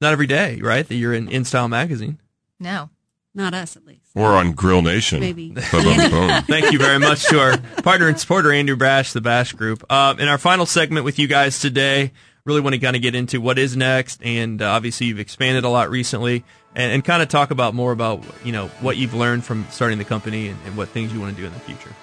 not 0.00 0.12
every 0.12 0.26
day, 0.26 0.60
right? 0.60 0.86
That 0.86 0.96
you're 0.96 1.14
in 1.14 1.28
In 1.28 1.44
Style 1.44 1.68
magazine. 1.68 2.18
No. 2.58 2.90
Not 3.34 3.54
us, 3.54 3.76
at 3.76 3.86
least. 3.86 4.01
Or 4.14 4.32
on 4.34 4.52
Grill 4.52 4.82
Nation. 4.82 5.20
Maybe. 5.20 5.54
Thank 5.54 6.72
you 6.72 6.78
very 6.78 6.98
much 6.98 7.26
to 7.28 7.40
our 7.40 7.56
partner 7.82 8.08
and 8.08 8.20
supporter, 8.20 8.52
Andrew 8.52 8.76
Bash, 8.76 9.12
the 9.14 9.22
Bash 9.22 9.52
Group. 9.52 9.84
Uh, 9.88 10.14
in 10.18 10.28
our 10.28 10.36
final 10.36 10.66
segment 10.66 11.06
with 11.06 11.18
you 11.18 11.26
guys 11.26 11.58
today, 11.60 12.12
really 12.44 12.60
want 12.60 12.74
to 12.74 12.78
kind 12.78 12.96
of 12.96 13.00
get 13.00 13.14
into 13.14 13.40
what 13.40 13.58
is 13.58 13.76
next, 13.76 14.22
and 14.22 14.60
uh, 14.60 14.70
obviously 14.70 15.06
you've 15.06 15.20
expanded 15.20 15.64
a 15.64 15.68
lot 15.68 15.90
recently, 15.90 16.44
and, 16.74 16.92
and 16.92 17.04
kind 17.04 17.22
of 17.22 17.28
talk 17.28 17.50
about 17.50 17.74
more 17.74 17.92
about 17.92 18.22
you 18.44 18.52
know 18.52 18.68
what 18.80 18.96
you've 18.96 19.14
learned 19.14 19.44
from 19.44 19.66
starting 19.70 19.98
the 19.98 20.04
company 20.04 20.48
and, 20.48 20.58
and 20.66 20.76
what 20.76 20.88
things 20.88 21.12
you 21.12 21.20
want 21.20 21.34
to 21.34 21.40
do 21.40 21.46
in 21.46 21.52
the 21.54 21.60
future. 21.60 21.94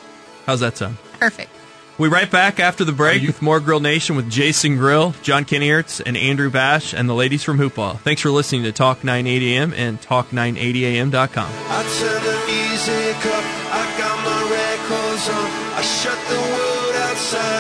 How's 0.46 0.62
that 0.62 0.78
sound? 0.78 0.98
Perfect. 1.20 1.52
We'll 2.00 2.10
be 2.10 2.14
right 2.14 2.32
back 2.32 2.62
after 2.62 2.86
the 2.86 2.94
break 2.94 3.24
with 3.24 3.42
more 3.42 3.60
Grill 3.60 3.82
Nation 3.82 4.16
with 4.16 4.30
Jason 4.30 4.78
Grill, 4.78 5.14
John 5.22 5.44
Kennyhertz, 5.44 6.02
and 6.04 6.16
Andrew 6.16 6.50
Bash, 6.50 6.94
and 6.94 7.10
the 7.10 7.14
ladies 7.14 7.44
from 7.44 7.58
Hoopla. 7.58 8.00
Thanks 8.00 8.22
for 8.22 8.32
listening 8.32 8.64
to 8.64 8.72
Talk 8.72 9.04
980 9.04 9.58
AM 9.58 9.74
and 9.74 10.00
Talk980am.com. 10.02 11.52
I 11.52 11.84
turn 12.00 12.24
the 12.24 12.40
music 12.48 13.26
up, 13.26 13.44
I 13.76 13.84
got 14.00 14.18
my 14.24 14.42
records 14.50 15.28
on. 15.28 15.52
I 15.76 15.82
shut 15.82 16.18
the 16.30 16.40
world 16.40 16.96
outside 16.96 17.59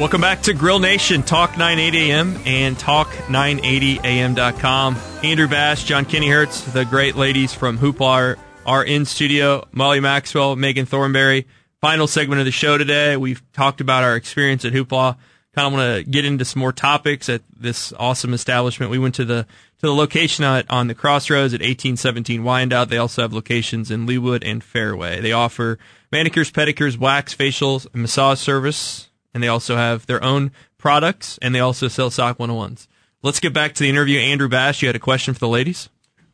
Welcome 0.00 0.20
back 0.22 0.40
to 0.44 0.54
Grill 0.54 0.78
Nation, 0.78 1.22
Talk 1.22 1.58
980 1.58 2.10
AM 2.10 2.40
and 2.46 2.74
Talk980am.com. 2.74 4.96
Andrew 5.22 5.46
Bash, 5.46 5.84
John 5.84 6.06
Kennyhertz, 6.06 6.72
the 6.72 6.86
great 6.86 7.16
ladies 7.16 7.52
from 7.52 7.76
Hoopla 7.76 8.38
are, 8.64 8.82
in 8.82 9.04
studio. 9.04 9.68
Molly 9.72 10.00
Maxwell, 10.00 10.56
Megan 10.56 10.86
Thornberry. 10.86 11.46
Final 11.82 12.06
segment 12.06 12.38
of 12.38 12.46
the 12.46 12.50
show 12.50 12.78
today. 12.78 13.18
We've 13.18 13.42
talked 13.52 13.82
about 13.82 14.02
our 14.02 14.16
experience 14.16 14.64
at 14.64 14.72
Hoopla. 14.72 15.18
Kind 15.54 15.66
of 15.66 15.72
want 15.74 16.06
to 16.06 16.10
get 16.10 16.24
into 16.24 16.46
some 16.46 16.60
more 16.60 16.72
topics 16.72 17.28
at 17.28 17.42
this 17.54 17.92
awesome 17.98 18.32
establishment. 18.32 18.90
We 18.90 18.98
went 18.98 19.16
to 19.16 19.26
the 19.26 19.42
to 19.42 19.86
the 19.86 19.94
location 19.94 20.44
at, 20.44 20.64
on 20.70 20.86
the 20.86 20.94
Crossroads 20.94 21.52
at 21.52 21.60
1817 21.60 22.42
Wyandotte. 22.42 22.88
They 22.88 22.96
also 22.96 23.20
have 23.20 23.34
locations 23.34 23.90
in 23.90 24.06
Leawood 24.06 24.44
and 24.46 24.64
Fairway. 24.64 25.20
They 25.20 25.32
offer 25.32 25.78
manicures, 26.10 26.50
pedicures, 26.50 26.96
wax, 26.96 27.34
facials, 27.34 27.86
massage 27.94 28.40
service 28.40 29.09
and 29.32 29.42
they 29.42 29.48
also 29.48 29.76
have 29.76 30.06
their 30.06 30.22
own 30.22 30.52
products, 30.78 31.38
and 31.42 31.54
they 31.54 31.60
also 31.60 31.88
sell 31.88 32.10
SOC 32.10 32.38
101s. 32.38 32.86
Let's 33.22 33.40
get 33.40 33.52
back 33.52 33.74
to 33.74 33.82
the 33.82 33.90
interview. 33.90 34.18
Andrew 34.18 34.48
Bash, 34.48 34.82
you 34.82 34.88
had 34.88 34.96
a 34.96 35.00
question 35.00 35.34
for 35.34 35.40
the 35.40 35.48
ladies? 35.48 35.88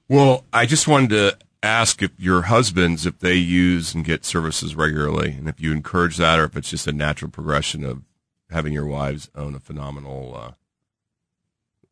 Well, 0.09 0.44
I 0.53 0.66
just 0.66 0.86
wanted 0.86 1.11
to 1.11 1.38
ask 1.62 2.01
if 2.01 2.12
your 2.18 2.42
husbands, 2.42 3.07
if 3.07 3.18
they 3.18 3.34
use 3.34 3.94
and 3.94 4.05
get 4.05 4.24
services 4.24 4.76
regularly, 4.76 5.32
and 5.32 5.49
if 5.49 5.61
you 5.61 5.72
encourage 5.72 6.16
that, 6.18 6.38
or 6.38 6.44
if 6.44 6.57
it's 6.57 6.70
just 6.70 6.86
a 6.86 6.92
natural 6.92 7.30
progression 7.30 7.84
of 7.84 8.03
having 8.51 8.72
your 8.72 8.86
wives 8.86 9.28
own 9.34 9.57
a 9.57 9.61
phenomenal 9.61 10.55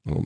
uh, 0.07 0.21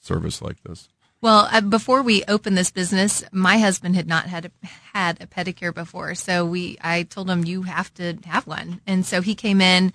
service 0.00 0.42
like 0.42 0.62
this. 0.64 0.88
Well, 1.22 1.48
uh, 1.52 1.60
before 1.60 2.02
we 2.02 2.24
opened 2.26 2.58
this 2.58 2.72
business, 2.72 3.22
my 3.30 3.58
husband 3.58 3.94
had 3.94 4.08
not 4.08 4.26
had 4.26 4.46
a, 4.46 4.66
had 4.92 5.22
a 5.22 5.26
pedicure 5.26 5.72
before, 5.72 6.14
so 6.16 6.44
we 6.44 6.76
I 6.82 7.04
told 7.04 7.30
him 7.30 7.44
you 7.44 7.62
have 7.62 7.94
to 7.94 8.18
have 8.26 8.46
one, 8.46 8.80
and 8.88 9.06
so 9.06 9.20
he 9.22 9.34
came 9.36 9.60
in, 9.60 9.92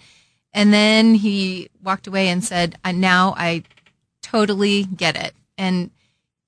and 0.54 0.74
then 0.74 1.16
he 1.16 1.70
walked 1.84 2.08
away 2.08 2.30
and 2.30 2.42
said, 2.44 2.78
"I- 2.86 2.94
"Now 2.94 3.36
I 3.38 3.64
totally 4.22 4.86
get 4.86 5.18
it." 5.18 5.34
And 5.58 5.92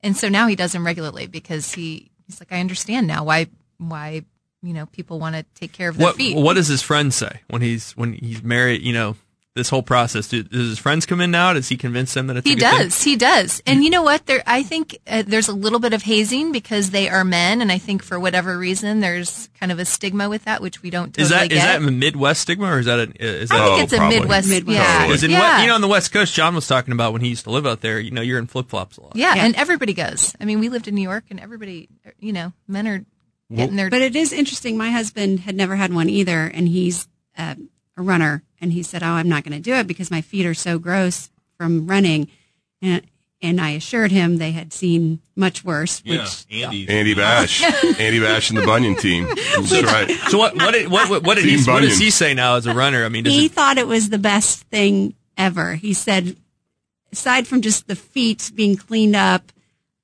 and 0.01 0.15
so 0.15 0.29
now 0.29 0.47
he 0.47 0.55
does 0.55 0.71
them 0.71 0.85
regularly 0.85 1.27
because 1.27 1.73
he 1.73 2.09
he's 2.25 2.39
like, 2.39 2.53
I 2.53 2.61
understand 2.61 3.05
now 3.05 3.25
why 3.25 3.47
why 3.79 4.23
you 4.63 4.73
know 4.73 4.85
people 4.85 5.19
want 5.19 5.35
to 5.35 5.43
take 5.55 5.73
care 5.73 5.89
of 5.89 5.97
their 5.97 6.07
What 6.07 6.15
feet. 6.15 6.37
What 6.37 6.53
does 6.53 6.67
his 6.69 6.81
friend 6.81 7.13
say 7.13 7.41
when 7.49 7.61
he's 7.61 7.91
when 7.97 8.13
he's 8.13 8.41
married? 8.41 8.81
You 8.81 8.93
know, 8.93 9.15
this 9.59 9.69
whole 9.69 9.83
process. 9.83 10.27
Do, 10.29 10.41
does 10.41 10.69
his 10.69 10.79
friends 10.79 11.05
come 11.05 11.21
in 11.21 11.29
now? 11.29 11.53
Does 11.53 11.69
he 11.69 11.77
convince 11.77 12.13
them 12.15 12.27
that 12.27 12.37
it's 12.37 12.47
He 12.47 12.53
a 12.53 12.55
good 12.55 12.69
thing? 12.71 12.79
does. 12.79 13.03
He 13.03 13.15
does. 13.15 13.61
And 13.67 13.83
you 13.83 13.89
know 13.91 14.01
what? 14.01 14.25
There, 14.25 14.41
I 14.47 14.63
think 14.63 14.97
uh, 15.05 15.23
there's 15.27 15.47
a 15.47 15.53
little 15.53 15.79
bit 15.79 15.93
of 15.93 16.01
hazing 16.01 16.51
because 16.51 16.89
they 16.89 17.07
are 17.09 17.23
men, 17.23 17.61
and 17.61 17.71
I 17.71 17.77
think 17.77 18.01
for 18.01 18.19
whatever 18.19 18.57
reason, 18.57 19.01
there's 19.01 19.49
kind 19.59 19.71
of 19.71 19.77
a 19.79 19.85
stigma 19.85 20.27
with 20.29 20.45
that, 20.45 20.61
which 20.61 20.81
we 20.81 20.89
don't 20.89 21.07
totally 21.13 21.23
Is 21.23 21.29
that 21.29 21.49
get. 21.49 21.57
is 21.57 21.63
that 21.63 21.81
a 21.81 21.91
Midwest 21.91 22.41
stigma 22.41 22.67
or 22.67 22.79
is 22.79 22.85
that 22.87 22.99
a, 22.99 23.11
is 23.23 23.49
that 23.49 23.59
I 23.61 23.67
think 23.77 23.83
it's 23.83 23.93
a 23.93 24.07
Midwest. 24.09 24.49
Midwest. 24.49 24.79
Yeah, 24.79 25.05
Because 25.05 25.23
in 25.23 25.31
yeah. 25.31 25.57
we- 25.57 25.63
you 25.63 25.67
know 25.69 25.75
on 25.75 25.81
the 25.81 25.87
West 25.87 26.11
Coast, 26.11 26.33
John 26.33 26.55
was 26.55 26.65
talking 26.67 26.93
about 26.93 27.13
when 27.13 27.21
he 27.21 27.29
used 27.29 27.43
to 27.43 27.51
live 27.51 27.67
out 27.67 27.81
there. 27.81 27.99
You 27.99 28.11
know, 28.11 28.21
you're 28.21 28.39
in 28.39 28.47
flip 28.47 28.69
flops 28.69 28.97
a 28.97 29.01
lot. 29.01 29.15
yeah, 29.15 29.33
and 29.37 29.55
everybody 29.55 29.93
goes. 29.93 30.33
I 30.39 30.45
mean, 30.45 30.59
we 30.59 30.69
lived 30.69 30.87
in 30.87 30.95
New 30.95 31.01
York, 31.03 31.25
and 31.29 31.39
everybody, 31.39 31.89
you 32.19 32.31
know, 32.33 32.53
men 32.67 32.87
are 32.87 33.05
getting 33.53 33.75
their. 33.75 33.89
But 33.89 34.01
it 34.01 34.15
is 34.15 34.31
interesting. 34.31 34.77
My 34.77 34.91
husband 34.91 35.41
had 35.41 35.55
never 35.55 35.75
had 35.75 35.93
one 35.93 36.09
either, 36.09 36.45
and 36.45 36.67
he's 36.67 37.07
uh, 37.37 37.55
a 37.99 38.01
runner. 38.01 38.43
And 38.61 38.73
he 38.73 38.83
said, 38.83 39.03
"Oh, 39.03 39.07
I'm 39.07 39.29
not 39.29 39.43
going 39.43 39.55
to 39.55 39.61
do 39.61 39.75
it 39.75 39.87
because 39.87 40.09
my 40.09 40.21
feet 40.21 40.45
are 40.45 40.53
so 40.53 40.79
gross 40.79 41.29
from 41.57 41.87
running." 41.87 42.29
And 42.81 43.03
and 43.41 43.61
I 43.61 43.71
assured 43.71 44.11
him 44.11 44.37
they 44.37 44.51
had 44.51 44.73
seen 44.73 45.19
much 45.35 45.63
worse. 45.63 46.03
Which 46.05 46.45
Andy. 46.51 46.89
Andy 46.89 47.13
Bash, 47.13 47.63
Andy 47.99 48.19
Bash 48.19 48.49
and 48.49 48.57
the 48.57 48.65
Bunyan 48.65 48.95
team. 48.95 49.27
That's 49.27 49.83
right. 49.83 50.09
So 50.29 50.37
what 50.37 50.55
what 50.55 50.73
did, 50.73 50.89
what 50.89 51.09
what, 51.09 51.23
what 51.23 51.35
did 51.35 51.45
he 51.45 51.61
what 51.63 51.81
does 51.81 51.97
he 51.97 52.09
say 52.09 52.33
now 52.33 52.55
as 52.55 52.65
a 52.67 52.73
runner? 52.73 53.05
I 53.05 53.09
mean, 53.09 53.23
does 53.23 53.33
he 53.33 53.45
it, 53.45 53.51
thought 53.51 53.77
it 53.77 53.87
was 53.87 54.09
the 54.09 54.17
best 54.17 54.63
thing 54.63 55.15
ever. 55.37 55.75
He 55.75 55.93
said, 55.93 56.35
aside 57.11 57.47
from 57.47 57.61
just 57.61 57.87
the 57.87 57.95
feet 57.95 58.51
being 58.53 58.75
cleaned 58.75 59.15
up, 59.15 59.51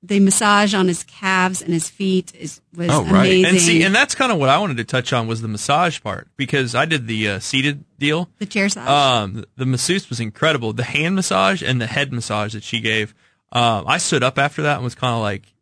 the 0.06 0.20
massage 0.20 0.72
on 0.74 0.88
his 0.88 1.02
calves 1.04 1.60
and 1.62 1.72
his 1.72 1.88
feet 1.90 2.32
is 2.34 2.60
was 2.76 2.88
amazing. 2.90 3.44
And 3.46 3.60
see, 3.60 3.82
and 3.82 3.94
that's 3.94 4.14
kind 4.14 4.30
of 4.30 4.38
what 4.38 4.48
I 4.48 4.58
wanted 4.58 4.76
to 4.76 4.84
touch 4.84 5.12
on 5.12 5.26
was 5.26 5.42
the 5.42 5.48
massage 5.48 6.00
part 6.02 6.28
because 6.36 6.74
I 6.74 6.84
did 6.84 7.06
the 7.06 7.28
uh, 7.28 7.38
seated 7.40 7.84
deal. 7.98 8.28
the 8.38 8.46
chair 8.46 8.64
massage. 8.64 8.88
Um, 8.88 9.44
the 9.56 9.66
masseuse 9.66 10.08
was 10.08 10.20
incredible. 10.20 10.72
The 10.72 10.84
hand 10.84 11.14
massage 11.14 11.62
and 11.62 11.80
the 11.80 11.86
head 11.86 12.12
massage 12.12 12.52
that 12.54 12.62
she 12.62 12.80
gave. 12.80 13.14
Um, 13.52 13.84
I 13.86 13.98
stood 13.98 14.22
up 14.22 14.38
after 14.38 14.62
that 14.62 14.76
and 14.76 14.84
was 14.84 14.94
kind 14.94 15.14
of 15.14 15.22
like 15.22 15.52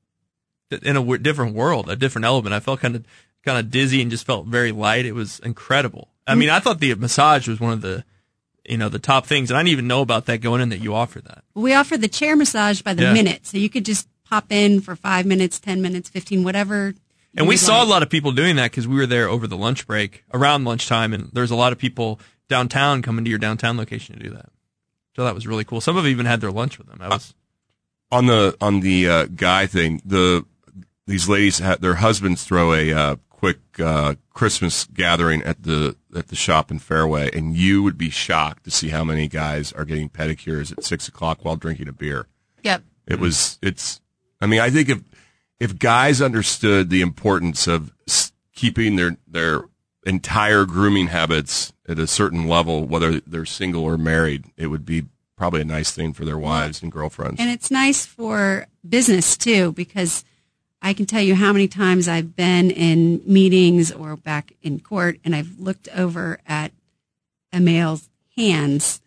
in 0.82 0.96
a 0.96 1.00
w- 1.00 1.18
different 1.18 1.54
world, 1.54 1.88
a 1.88 1.96
different 1.96 2.24
element. 2.24 2.54
I 2.54 2.60
felt 2.60 2.80
kind 2.80 2.96
of 2.96 3.04
kind 3.44 3.58
of 3.58 3.70
dizzy 3.70 4.00
and 4.02 4.10
just 4.10 4.26
felt 4.26 4.46
very 4.46 4.72
light. 4.72 5.04
It 5.06 5.12
was 5.12 5.38
incredible. 5.40 6.08
I 6.26 6.34
mean, 6.34 6.48
I 6.50 6.58
thought 6.60 6.80
the 6.80 6.94
massage 6.94 7.46
was 7.46 7.60
one 7.60 7.72
of 7.72 7.82
the 7.82 8.04
you 8.66 8.78
know 8.78 8.88
the 8.88 8.98
top 8.98 9.26
things, 9.26 9.50
and 9.50 9.58
I 9.58 9.60
didn't 9.60 9.72
even 9.72 9.86
know 9.86 10.00
about 10.00 10.24
that 10.26 10.38
going 10.38 10.62
in 10.62 10.70
that 10.70 10.80
you 10.80 10.94
offer 10.94 11.20
that. 11.20 11.44
we 11.54 11.74
offer 11.74 11.96
the 11.98 12.08
chair 12.08 12.34
massage 12.34 12.80
by 12.82 12.94
the 12.94 13.02
Yeah. 13.04 13.12
minute, 13.12 13.46
so 13.46 13.58
you 13.58 13.68
could 13.68 13.84
just 13.84 14.08
pop 14.34 14.50
in 14.50 14.80
for 14.80 14.96
five 14.96 15.26
minutes, 15.26 15.60
ten 15.60 15.80
minutes, 15.80 16.08
fifteen, 16.08 16.42
whatever. 16.44 16.94
And 17.36 17.48
we 17.48 17.56
saw 17.56 17.78
like. 17.78 17.86
a 17.86 17.90
lot 17.90 18.02
of 18.02 18.10
people 18.10 18.32
doing 18.32 18.56
that 18.56 18.70
because 18.70 18.86
we 18.86 18.96
were 18.96 19.06
there 19.06 19.28
over 19.28 19.46
the 19.46 19.56
lunch 19.56 19.86
break 19.86 20.24
around 20.32 20.64
lunchtime, 20.64 21.12
and 21.12 21.30
there's 21.32 21.50
a 21.50 21.56
lot 21.56 21.72
of 21.72 21.78
people 21.78 22.20
downtown 22.48 23.02
coming 23.02 23.24
to 23.24 23.30
your 23.30 23.38
downtown 23.38 23.76
location 23.76 24.16
to 24.16 24.22
do 24.22 24.30
that. 24.30 24.46
So 25.16 25.24
that 25.24 25.34
was 25.34 25.46
really 25.46 25.64
cool. 25.64 25.80
Some 25.80 25.96
of 25.96 26.04
them 26.04 26.10
even 26.10 26.26
had 26.26 26.40
their 26.40 26.50
lunch 26.50 26.78
with 26.78 26.88
them. 26.88 26.98
That 26.98 27.10
was 27.10 27.34
on 28.10 28.26
the 28.26 28.56
on 28.60 28.80
the 28.80 29.08
uh, 29.08 29.26
guy 29.26 29.66
thing, 29.66 30.02
the 30.04 30.44
these 31.06 31.28
ladies 31.28 31.58
had 31.58 31.80
their 31.80 31.96
husbands 31.96 32.44
throw 32.44 32.72
a 32.72 32.92
uh, 32.92 33.16
quick 33.28 33.58
uh, 33.78 34.14
Christmas 34.32 34.86
gathering 34.86 35.42
at 35.42 35.62
the 35.62 35.96
at 36.16 36.28
the 36.28 36.36
shop 36.36 36.70
in 36.70 36.78
Fairway, 36.78 37.30
and 37.32 37.56
you 37.56 37.82
would 37.82 37.98
be 37.98 38.10
shocked 38.10 38.64
to 38.64 38.70
see 38.70 38.88
how 38.88 39.04
many 39.04 39.28
guys 39.28 39.72
are 39.72 39.84
getting 39.84 40.08
pedicures 40.08 40.72
at 40.76 40.84
six 40.84 41.08
o'clock 41.08 41.44
while 41.44 41.56
drinking 41.56 41.88
a 41.88 41.92
beer. 41.92 42.26
Yep. 42.62 42.82
It 43.06 43.20
was 43.20 43.58
it's. 43.62 44.00
I 44.44 44.46
mean, 44.46 44.60
I 44.60 44.68
think 44.68 44.90
if 44.90 45.00
if 45.58 45.78
guys 45.78 46.20
understood 46.20 46.90
the 46.90 47.00
importance 47.00 47.66
of 47.66 47.94
keeping 48.54 48.96
their 48.96 49.16
their 49.26 49.62
entire 50.04 50.66
grooming 50.66 51.06
habits 51.06 51.72
at 51.88 51.98
a 51.98 52.06
certain 52.06 52.46
level, 52.46 52.84
whether 52.84 53.20
they're 53.20 53.46
single 53.46 53.84
or 53.84 53.96
married, 53.96 54.44
it 54.58 54.66
would 54.66 54.84
be 54.84 55.06
probably 55.34 55.62
a 55.62 55.64
nice 55.64 55.92
thing 55.92 56.12
for 56.12 56.26
their 56.26 56.36
wives 56.36 56.82
and 56.82 56.92
girlfriends. 56.92 57.40
And 57.40 57.48
it's 57.48 57.70
nice 57.70 58.04
for 58.04 58.66
business 58.86 59.34
too, 59.34 59.72
because 59.72 60.26
I 60.82 60.92
can 60.92 61.06
tell 61.06 61.22
you 61.22 61.34
how 61.36 61.54
many 61.54 61.66
times 61.66 62.06
I've 62.06 62.36
been 62.36 62.70
in 62.70 63.22
meetings 63.24 63.90
or 63.90 64.14
back 64.14 64.52
in 64.60 64.78
court 64.78 65.20
and 65.24 65.34
I've 65.34 65.58
looked 65.58 65.88
over 65.96 66.38
at 66.46 66.70
a 67.50 67.60
male's 67.60 68.10
hands 68.36 69.00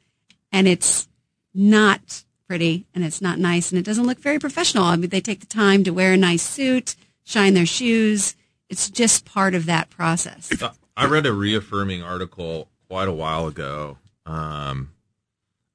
and 0.51 0.67
it's 0.67 1.07
not 1.53 2.23
pretty 2.47 2.85
and 2.95 3.03
it's 3.03 3.21
not 3.21 3.39
nice 3.39 3.71
and 3.71 3.79
it 3.79 3.85
doesn't 3.85 4.05
look 4.05 4.19
very 4.19 4.39
professional. 4.39 4.85
I 4.85 4.95
mean, 4.95 5.09
they 5.09 5.21
take 5.21 5.41
the 5.41 5.45
time 5.45 5.83
to 5.83 5.91
wear 5.91 6.13
a 6.13 6.17
nice 6.17 6.43
suit, 6.43 6.95
shine 7.23 7.53
their 7.53 7.65
shoes. 7.65 8.35
It's 8.69 8.89
just 8.89 9.25
part 9.25 9.53
of 9.53 9.65
that 9.65 9.89
process. 9.89 10.49
I 10.95 11.05
read 11.05 11.25
a 11.25 11.33
reaffirming 11.33 12.01
article 12.01 12.69
quite 12.89 13.07
a 13.07 13.13
while 13.13 13.47
ago 13.47 13.97
um, 14.25 14.91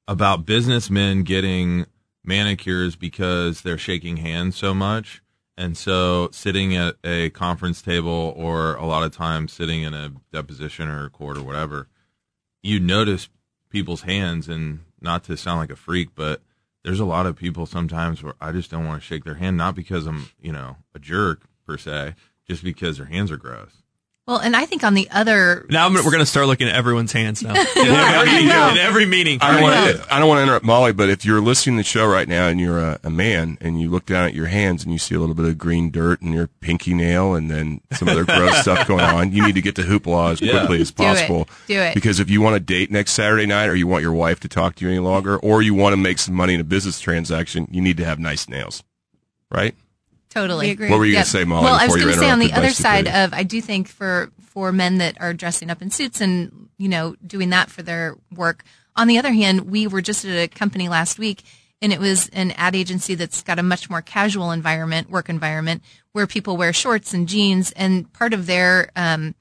about 0.07 0.45
businessmen 0.45 1.23
getting 1.23 1.85
manicures 2.23 2.95
because 2.95 3.61
they're 3.61 3.77
shaking 3.77 4.17
hands 4.17 4.55
so 4.55 4.73
much. 4.73 5.21
And 5.55 5.77
so 5.77 6.29
sitting 6.31 6.75
at 6.75 6.95
a 7.03 7.29
conference 7.29 7.81
table 7.81 8.33
or 8.35 8.75
a 8.75 8.85
lot 8.85 9.03
of 9.03 9.15
times 9.15 9.53
sitting 9.53 9.83
in 9.83 9.93
a 9.93 10.11
deposition 10.31 10.87
or 10.89 11.05
a 11.05 11.09
court 11.09 11.37
or 11.37 11.43
whatever, 11.43 11.87
you 12.63 12.79
notice 12.79 13.29
people's 13.69 14.01
hands 14.01 14.47
and 14.47 14.79
not 14.99 15.23
to 15.25 15.37
sound 15.37 15.59
like 15.59 15.71
a 15.71 15.75
freak, 15.75 16.09
but 16.15 16.41
there's 16.83 16.99
a 16.99 17.05
lot 17.05 17.25
of 17.25 17.35
people 17.35 17.65
sometimes 17.65 18.21
where 18.21 18.35
I 18.41 18.51
just 18.51 18.71
don't 18.71 18.85
want 18.85 19.01
to 19.01 19.07
shake 19.07 19.23
their 19.23 19.35
hand, 19.35 19.57
not 19.57 19.75
because 19.75 20.05
I'm, 20.05 20.29
you 20.41 20.51
know, 20.51 20.77
a 20.93 20.99
jerk 20.99 21.43
per 21.65 21.77
se, 21.77 22.15
just 22.47 22.63
because 22.63 22.97
their 22.97 23.07
hands 23.07 23.31
are 23.31 23.37
gross. 23.37 23.82
Well, 24.25 24.37
and 24.39 24.55
I 24.55 24.65
think 24.65 24.85
on 24.85 24.93
the 24.93 25.09
other 25.11 25.65
now 25.69 25.85
I'm, 25.85 25.93
we're 25.95 26.03
going 26.03 26.19
to 26.19 26.25
start 26.25 26.47
looking 26.47 26.69
at 26.69 26.75
everyone's 26.75 27.11
hands 27.11 27.43
now. 27.43 27.49
In 27.55 27.57
every, 27.57 27.83
know. 27.85 28.23
meeting, 28.25 28.47
in 28.47 28.77
every 28.77 29.05
meeting. 29.05 29.39
I 29.41 29.51
don't 29.51 29.61
want 29.61 29.97
to. 29.97 30.13
I 30.13 30.17
don't 30.17 30.29
want 30.29 30.39
to 30.39 30.43
interrupt 30.43 30.63
Molly, 30.63 30.93
but 30.93 31.09
if 31.09 31.25
you're 31.25 31.41
listening 31.41 31.75
to 31.75 31.79
the 31.83 31.89
show 31.89 32.07
right 32.07 32.25
now 32.25 32.47
and 32.47 32.57
you're 32.57 32.79
a, 32.79 32.99
a 33.03 33.09
man 33.09 33.57
and 33.59 33.81
you 33.81 33.89
look 33.89 34.05
down 34.05 34.25
at 34.25 34.33
your 34.33 34.45
hands 34.45 34.81
and 34.83 34.93
you 34.93 34.97
see 34.97 35.13
a 35.13 35.19
little 35.19 35.35
bit 35.35 35.43
of 35.45 35.57
green 35.57 35.91
dirt 35.91 36.21
in 36.21 36.31
your 36.31 36.47
pinky 36.61 36.93
nail 36.93 37.35
and 37.35 37.51
then 37.51 37.81
some 37.91 38.07
other 38.07 38.23
gross 38.23 38.61
stuff 38.61 38.87
going 38.87 39.01
on, 39.03 39.33
you 39.33 39.45
need 39.45 39.55
to 39.55 39.61
get 39.61 39.75
to 39.75 39.81
Hoopla 39.81 40.31
as 40.31 40.41
Yeah. 40.41 40.51
quickly 40.59 40.79
as 40.79 40.91
Do 40.91 41.03
it. 41.03 41.05
possible. 41.07 41.49
Do 41.67 41.81
it. 41.81 41.93
Because 41.93 42.21
if 42.21 42.29
you 42.29 42.39
want 42.41 42.53
to 42.55 42.61
date 42.61 42.91
next 42.91 43.11
Saturday 43.11 43.45
night, 43.45 43.67
or 43.67 43.75
you 43.75 43.87
want 43.87 44.03
your 44.03 44.13
wife 44.13 44.39
to 44.39 44.47
talk 44.47 44.75
to 44.75 44.85
you 44.85 44.91
any 44.91 44.99
longer, 44.99 45.35
or 45.37 45.61
you 45.61 45.73
want 45.73 45.91
to 45.91 45.97
make 45.97 46.17
some 46.17 46.33
money 46.33 46.53
in 46.53 46.61
a 46.61 46.63
business 46.63 46.97
transaction, 47.01 47.67
you 47.71 47.81
need 47.81 47.97
to 47.97 48.05
have 48.05 48.19
nice 48.19 48.47
nails, 48.47 48.83
right? 49.51 49.75
Totally. 50.33 50.67
We 50.67 50.71
agree. 50.71 50.89
What 50.89 50.97
were 50.99 51.05
you 51.05 51.13
Yep. 51.13 51.17
going 51.17 51.25
to 51.25 51.29
say, 51.31 51.43
Molly? 51.43 51.65
Well, 51.65 51.75
I 51.75 51.85
was 51.87 51.95
going 51.95 52.13
to 52.13 52.19
say 52.19 52.29
on 52.29 52.39
the 52.39 52.53
other 52.53 52.69
side 52.71 53.05
stupidity? 53.05 53.23
of, 53.23 53.33
I 53.33 53.43
do 53.43 53.61
think 53.61 53.87
for 53.87 54.31
for 54.41 54.71
men 54.71 54.97
that 54.99 55.19
are 55.21 55.33
dressing 55.33 55.69
up 55.69 55.81
in 55.81 55.89
suits 55.91 56.21
and 56.21 56.69
you 56.77 56.87
know 56.89 57.15
doing 57.25 57.49
that 57.51 57.69
for 57.69 57.81
their 57.83 58.15
work. 58.35 58.63
On 58.95 59.07
the 59.07 59.17
other 59.17 59.31
hand, 59.31 59.69
we 59.71 59.87
were 59.87 60.01
just 60.01 60.25
at 60.25 60.31
a 60.31 60.47
company 60.47 60.87
last 60.89 61.17
week, 61.17 61.43
and 61.81 61.91
it 61.93 61.99
was 61.99 62.29
an 62.29 62.51
ad 62.51 62.75
agency 62.75 63.15
that's 63.15 63.41
got 63.43 63.57
a 63.59 63.63
much 63.63 63.89
more 63.89 64.01
casual 64.01 64.51
environment, 64.51 65.09
work 65.09 65.29
environment, 65.29 65.83
where 66.11 66.27
people 66.27 66.57
wear 66.57 66.73
shorts 66.73 67.13
and 67.13 67.27
jeans, 67.27 67.71
and 67.73 68.11
part 68.13 68.33
of 68.33 68.45
their 68.45 68.89
um, 68.95 69.35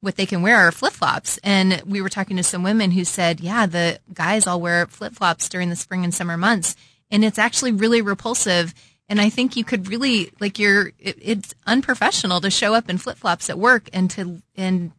what 0.00 0.16
they 0.16 0.26
can 0.26 0.42
wear 0.42 0.56
are 0.58 0.72
flip 0.72 0.92
flops. 0.92 1.38
And 1.42 1.82
we 1.86 2.00
were 2.02 2.08
talking 2.08 2.36
to 2.36 2.42
some 2.44 2.62
women 2.62 2.92
who 2.92 3.04
said, 3.04 3.40
yeah, 3.40 3.66
the 3.66 3.98
guys 4.12 4.46
all 4.46 4.60
wear 4.60 4.86
flip 4.86 5.14
flops 5.14 5.48
during 5.48 5.70
the 5.70 5.76
spring 5.76 6.04
and 6.04 6.14
summer 6.14 6.36
months. 6.36 6.76
And 7.10 7.24
it's 7.24 7.38
actually 7.38 7.72
really 7.72 8.02
repulsive. 8.02 8.74
And 9.08 9.20
I 9.20 9.30
think 9.30 9.56
you 9.56 9.62
could 9.64 9.88
really, 9.88 10.32
like, 10.40 10.58
you're, 10.58 10.88
it, 10.98 11.16
it's 11.22 11.54
unprofessional 11.66 12.40
to 12.40 12.50
show 12.50 12.74
up 12.74 12.90
in 12.90 12.98
flip 12.98 13.16
flops 13.18 13.48
at 13.48 13.58
work 13.58 13.88
and 13.92 14.10
to, 14.12 14.42
and 14.56 14.90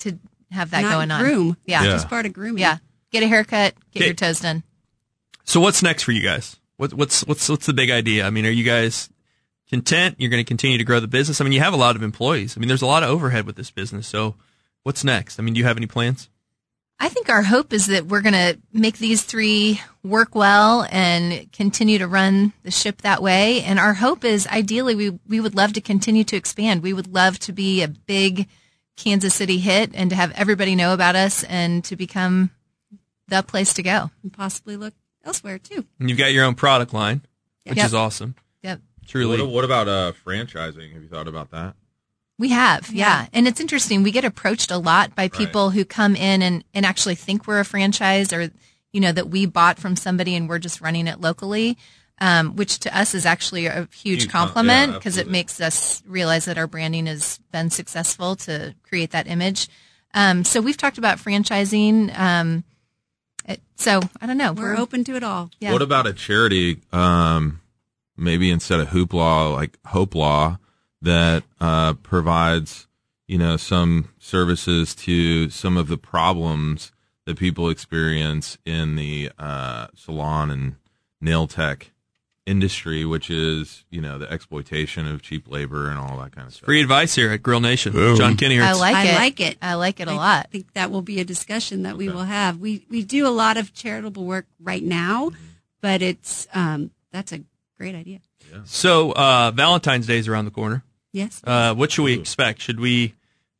to 0.00 0.18
have 0.52 0.70
that 0.70 0.82
Not 0.82 0.92
going 0.92 1.10
on. 1.10 1.20
groom. 1.22 1.56
Yeah. 1.66 1.82
Yeah. 1.82 1.90
Just 1.90 2.08
part 2.08 2.24
of 2.26 2.32
grooming. 2.32 2.60
Yeah. 2.60 2.78
Get 3.10 3.22
a 3.24 3.26
haircut, 3.28 3.74
get 3.90 4.00
Okay. 4.00 4.06
your 4.06 4.14
toes 4.14 4.38
done. 4.40 4.62
So 5.44 5.60
what's 5.60 5.82
next 5.82 6.04
for 6.04 6.12
you 6.12 6.22
guys? 6.22 6.56
What, 6.76 6.94
what's 6.94 7.22
what's 7.26 7.48
what's 7.48 7.66
the 7.66 7.72
big 7.74 7.90
idea? 7.90 8.24
I 8.24 8.30
mean, 8.30 8.46
are 8.46 8.50
you 8.50 8.64
guys 8.64 9.10
content? 9.68 10.14
You're 10.18 10.30
going 10.30 10.42
to 10.42 10.48
continue 10.48 10.78
to 10.78 10.84
grow 10.84 10.98
the 11.00 11.08
business. 11.08 11.40
I 11.40 11.44
mean, 11.44 11.52
you 11.52 11.60
have 11.60 11.74
a 11.74 11.76
lot 11.76 11.94
of 11.96 12.02
employees. 12.02 12.56
I 12.56 12.60
mean, 12.60 12.68
there's 12.68 12.80
a 12.82 12.86
lot 12.86 13.02
of 13.02 13.10
overhead 13.10 13.44
with 13.44 13.56
this 13.56 13.70
business. 13.70 14.06
So 14.06 14.36
what's 14.84 15.04
next? 15.04 15.38
I 15.38 15.42
mean, 15.42 15.52
do 15.52 15.58
you 15.58 15.66
have 15.66 15.76
any 15.76 15.86
plans? 15.86 16.29
I 17.02 17.08
think 17.08 17.30
our 17.30 17.42
hope 17.42 17.72
is 17.72 17.86
that 17.86 18.06
we're 18.06 18.20
going 18.20 18.34
to 18.34 18.58
make 18.74 18.98
these 18.98 19.22
three 19.24 19.80
work 20.04 20.34
well 20.34 20.86
and 20.90 21.50
continue 21.50 21.98
to 21.98 22.06
run 22.06 22.52
the 22.62 22.70
ship 22.70 23.00
that 23.02 23.22
way. 23.22 23.62
And 23.62 23.78
our 23.78 23.94
hope 23.94 24.22
is 24.24 24.46
ideally 24.46 24.94
we, 24.94 25.18
we 25.26 25.40
would 25.40 25.54
love 25.54 25.72
to 25.72 25.80
continue 25.80 26.24
to 26.24 26.36
expand. 26.36 26.82
We 26.82 26.92
would 26.92 27.12
love 27.12 27.38
to 27.40 27.52
be 27.52 27.82
a 27.82 27.88
big 27.88 28.48
Kansas 28.96 29.34
City 29.34 29.58
hit 29.58 29.92
and 29.94 30.10
to 30.10 30.16
have 30.16 30.30
everybody 30.32 30.74
know 30.76 30.92
about 30.92 31.16
us 31.16 31.42
and 31.44 31.82
to 31.84 31.96
become 31.96 32.50
the 33.28 33.42
place 33.42 33.72
to 33.74 33.82
go. 33.82 34.10
And 34.22 34.30
possibly 34.30 34.76
look 34.76 34.92
elsewhere 35.24 35.58
too. 35.58 35.86
And 35.98 36.10
you've 36.10 36.18
got 36.18 36.32
your 36.32 36.44
own 36.44 36.54
product 36.54 36.92
line, 36.92 37.22
which 37.64 37.78
Yep. 37.78 37.86
is 37.86 37.94
awesome. 37.94 38.34
Yep. 38.62 38.80
Truly. 39.06 39.40
What, 39.40 39.50
what 39.50 39.64
about 39.64 39.88
uh, 39.88 40.12
franchising? 40.26 40.92
Have 40.92 41.02
you 41.02 41.08
thought 41.08 41.28
about 41.28 41.50
that? 41.52 41.76
We 42.40 42.48
have, 42.48 42.90
yeah. 42.90 43.26
And 43.32 43.46
it's 43.46 43.60
interesting. 43.60 44.02
We 44.02 44.10
get 44.10 44.24
approached 44.24 44.72
a 44.72 44.78
lot 44.78 45.14
by 45.14 45.28
people 45.28 45.70
who 45.70 45.84
come 45.84 46.16
in 46.16 46.42
and, 46.42 46.64
and 46.74 46.84
actually 46.84 47.14
think 47.14 47.46
we're 47.46 47.60
a 47.60 47.64
franchise 47.64 48.32
or, 48.32 48.50
you 48.92 49.00
know, 49.00 49.12
that 49.12 49.28
we 49.28 49.46
bought 49.46 49.78
from 49.78 49.94
somebody 49.94 50.34
and 50.34 50.48
we're 50.48 50.58
just 50.58 50.80
running 50.80 51.06
it 51.06 51.20
locally. 51.20 51.76
um, 52.20 52.54
which 52.56 52.78
to 52.80 52.96
us 52.96 53.14
is 53.14 53.24
actually 53.24 53.66
a 53.66 53.88
huge 53.92 54.22
Huge 54.22 54.30
com- 54.30 54.48
compliment 54.48 54.92
yeah, 54.92 54.98
because 54.98 55.16
it 55.16 55.28
makes 55.28 55.60
us 55.60 56.02
realize 56.06 56.44
that 56.44 56.58
our 56.58 56.66
branding 56.66 57.06
has 57.06 57.38
been 57.50 57.70
successful 57.70 58.36
to 58.36 58.74
create 58.82 59.12
that 59.12 59.26
image. 59.26 59.68
Um, 60.12 60.44
so 60.44 60.60
we've 60.60 60.76
talked 60.76 60.98
about 60.98 61.18
franchising. 61.18 62.16
Um, 62.18 62.64
it, 63.46 63.60
so 63.76 64.00
I 64.20 64.26
don't 64.26 64.36
know. 64.36 64.52
We're 64.52 64.76
open 64.76 65.04
to 65.04 65.16
it 65.16 65.22
all. 65.22 65.50
Yeah. 65.60 65.72
What 65.72 65.82
about 65.82 66.06
a 66.06 66.12
charity? 66.12 66.80
Um, 66.92 67.60
maybe 68.16 68.50
instead 68.50 68.80
of 68.80 68.88
hoopla, 68.88 69.54
like 69.54 69.78
Hope 69.86 70.14
Law, 70.14 70.58
that 71.02 71.44
uh, 71.60 71.94
provides 71.94 72.86
you 73.26 73.38
know 73.38 73.56
some 73.56 74.10
services 74.18 74.94
to 74.94 75.50
some 75.50 75.76
of 75.76 75.88
the 75.88 75.96
problems 75.96 76.92
that 77.26 77.38
people 77.38 77.68
experience 77.68 78.58
in 78.64 78.96
the 78.96 79.30
uh, 79.38 79.86
salon 79.94 80.50
and 80.50 80.76
nail 81.20 81.46
tech 81.46 81.92
industry, 82.46 83.04
which 83.04 83.30
is 83.30 83.84
you 83.90 84.00
know 84.00 84.18
the 84.18 84.30
exploitation 84.30 85.06
of 85.06 85.22
cheap 85.22 85.48
labor 85.48 85.88
and 85.88 85.98
all 85.98 86.18
that 86.18 86.32
kind 86.32 86.48
of 86.48 86.54
stuff. 86.54 86.66
Free 86.66 86.80
advice 86.80 87.14
here 87.14 87.30
at 87.32 87.42
Grill 87.42 87.60
Nation. 87.60 87.92
Boom. 87.92 88.16
John 88.16 88.36
Kinney. 88.36 88.60
I 88.60 88.72
like 88.72 88.96
I 88.96 89.06
it. 89.06 89.14
like 89.14 89.40
it. 89.40 89.58
I 89.62 89.74
like 89.74 90.00
it 90.00 90.08
a 90.08 90.12
I 90.12 90.14
lot. 90.14 90.46
I 90.46 90.48
think 90.50 90.72
that 90.74 90.90
will 90.90 91.02
be 91.02 91.20
a 91.20 91.24
discussion 91.24 91.82
that 91.82 91.96
we 91.96 92.08
will 92.08 92.24
have. 92.24 92.58
We 92.58 92.84
we 92.90 93.04
do 93.04 93.26
a 93.26 93.30
lot 93.30 93.56
of 93.56 93.72
charitable 93.72 94.24
work 94.24 94.46
right 94.58 94.82
now, 94.82 95.30
but 95.80 96.02
it's 96.02 96.48
um 96.52 96.90
that's 97.12 97.32
a 97.32 97.40
great 97.78 97.94
idea. 97.94 98.20
So 98.64 99.12
uh, 99.12 99.52
Valentine's 99.54 100.08
Day 100.08 100.18
is 100.18 100.26
around 100.26 100.44
the 100.44 100.50
corner. 100.50 100.82
Yes. 101.12 101.40
Uh, 101.44 101.74
what 101.74 101.90
should 101.92 102.02
we 102.04 102.14
expect? 102.14 102.60
Should 102.60 102.80
we? 102.80 103.14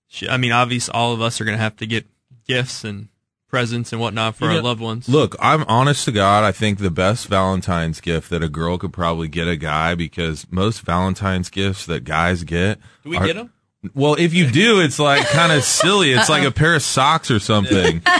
Should, 0.08 0.28
I 0.28 0.36
mean, 0.36 0.52
obviously, 0.52 0.92
all 0.92 1.12
of 1.12 1.20
us 1.20 1.40
are 1.40 1.44
going 1.44 1.56
to 1.56 1.62
have 1.62 1.76
to 1.76 1.86
get 1.86 2.06
gifts 2.46 2.84
and 2.84 3.08
presents 3.48 3.92
and 3.92 4.00
whatnot 4.00 4.36
for 4.36 4.44
You 4.50 4.56
our 4.58 4.62
loved 4.62 4.80
ones. 4.80 5.08
Look, 5.08 5.34
I'm 5.40 5.64
honest 5.64 6.04
to 6.04 6.12
God. 6.12 6.44
I 6.44 6.52
think 6.52 6.78
the 6.78 6.90
best 6.90 7.26
Valentine's 7.26 8.00
gift 8.00 8.30
that 8.30 8.42
a 8.44 8.48
girl 8.48 8.78
could 8.78 8.92
probably 8.92 9.26
get 9.28 9.48
a 9.48 9.56
guy 9.56 9.94
because 9.96 10.46
most 10.50 10.82
Valentine's 10.82 11.50
gifts 11.50 11.86
that 11.86 12.04
guys 12.04 12.44
get. 12.44 12.78
do 13.04 13.10
we 13.10 13.16
are- 13.16 13.26
get 13.26 13.36
them? 13.36 13.52
Well, 13.94 14.14
if 14.16 14.34
you 14.34 14.50
do, 14.50 14.80
it's 14.82 14.98
like 14.98 15.26
kind 15.28 15.52
of 15.52 15.64
silly. 15.64 16.12
It's 16.12 16.28
like 16.28 16.44
a 16.44 16.50
pair 16.50 16.74
of 16.74 16.82
socks 16.82 17.30
or 17.30 17.38
something. 17.38 18.00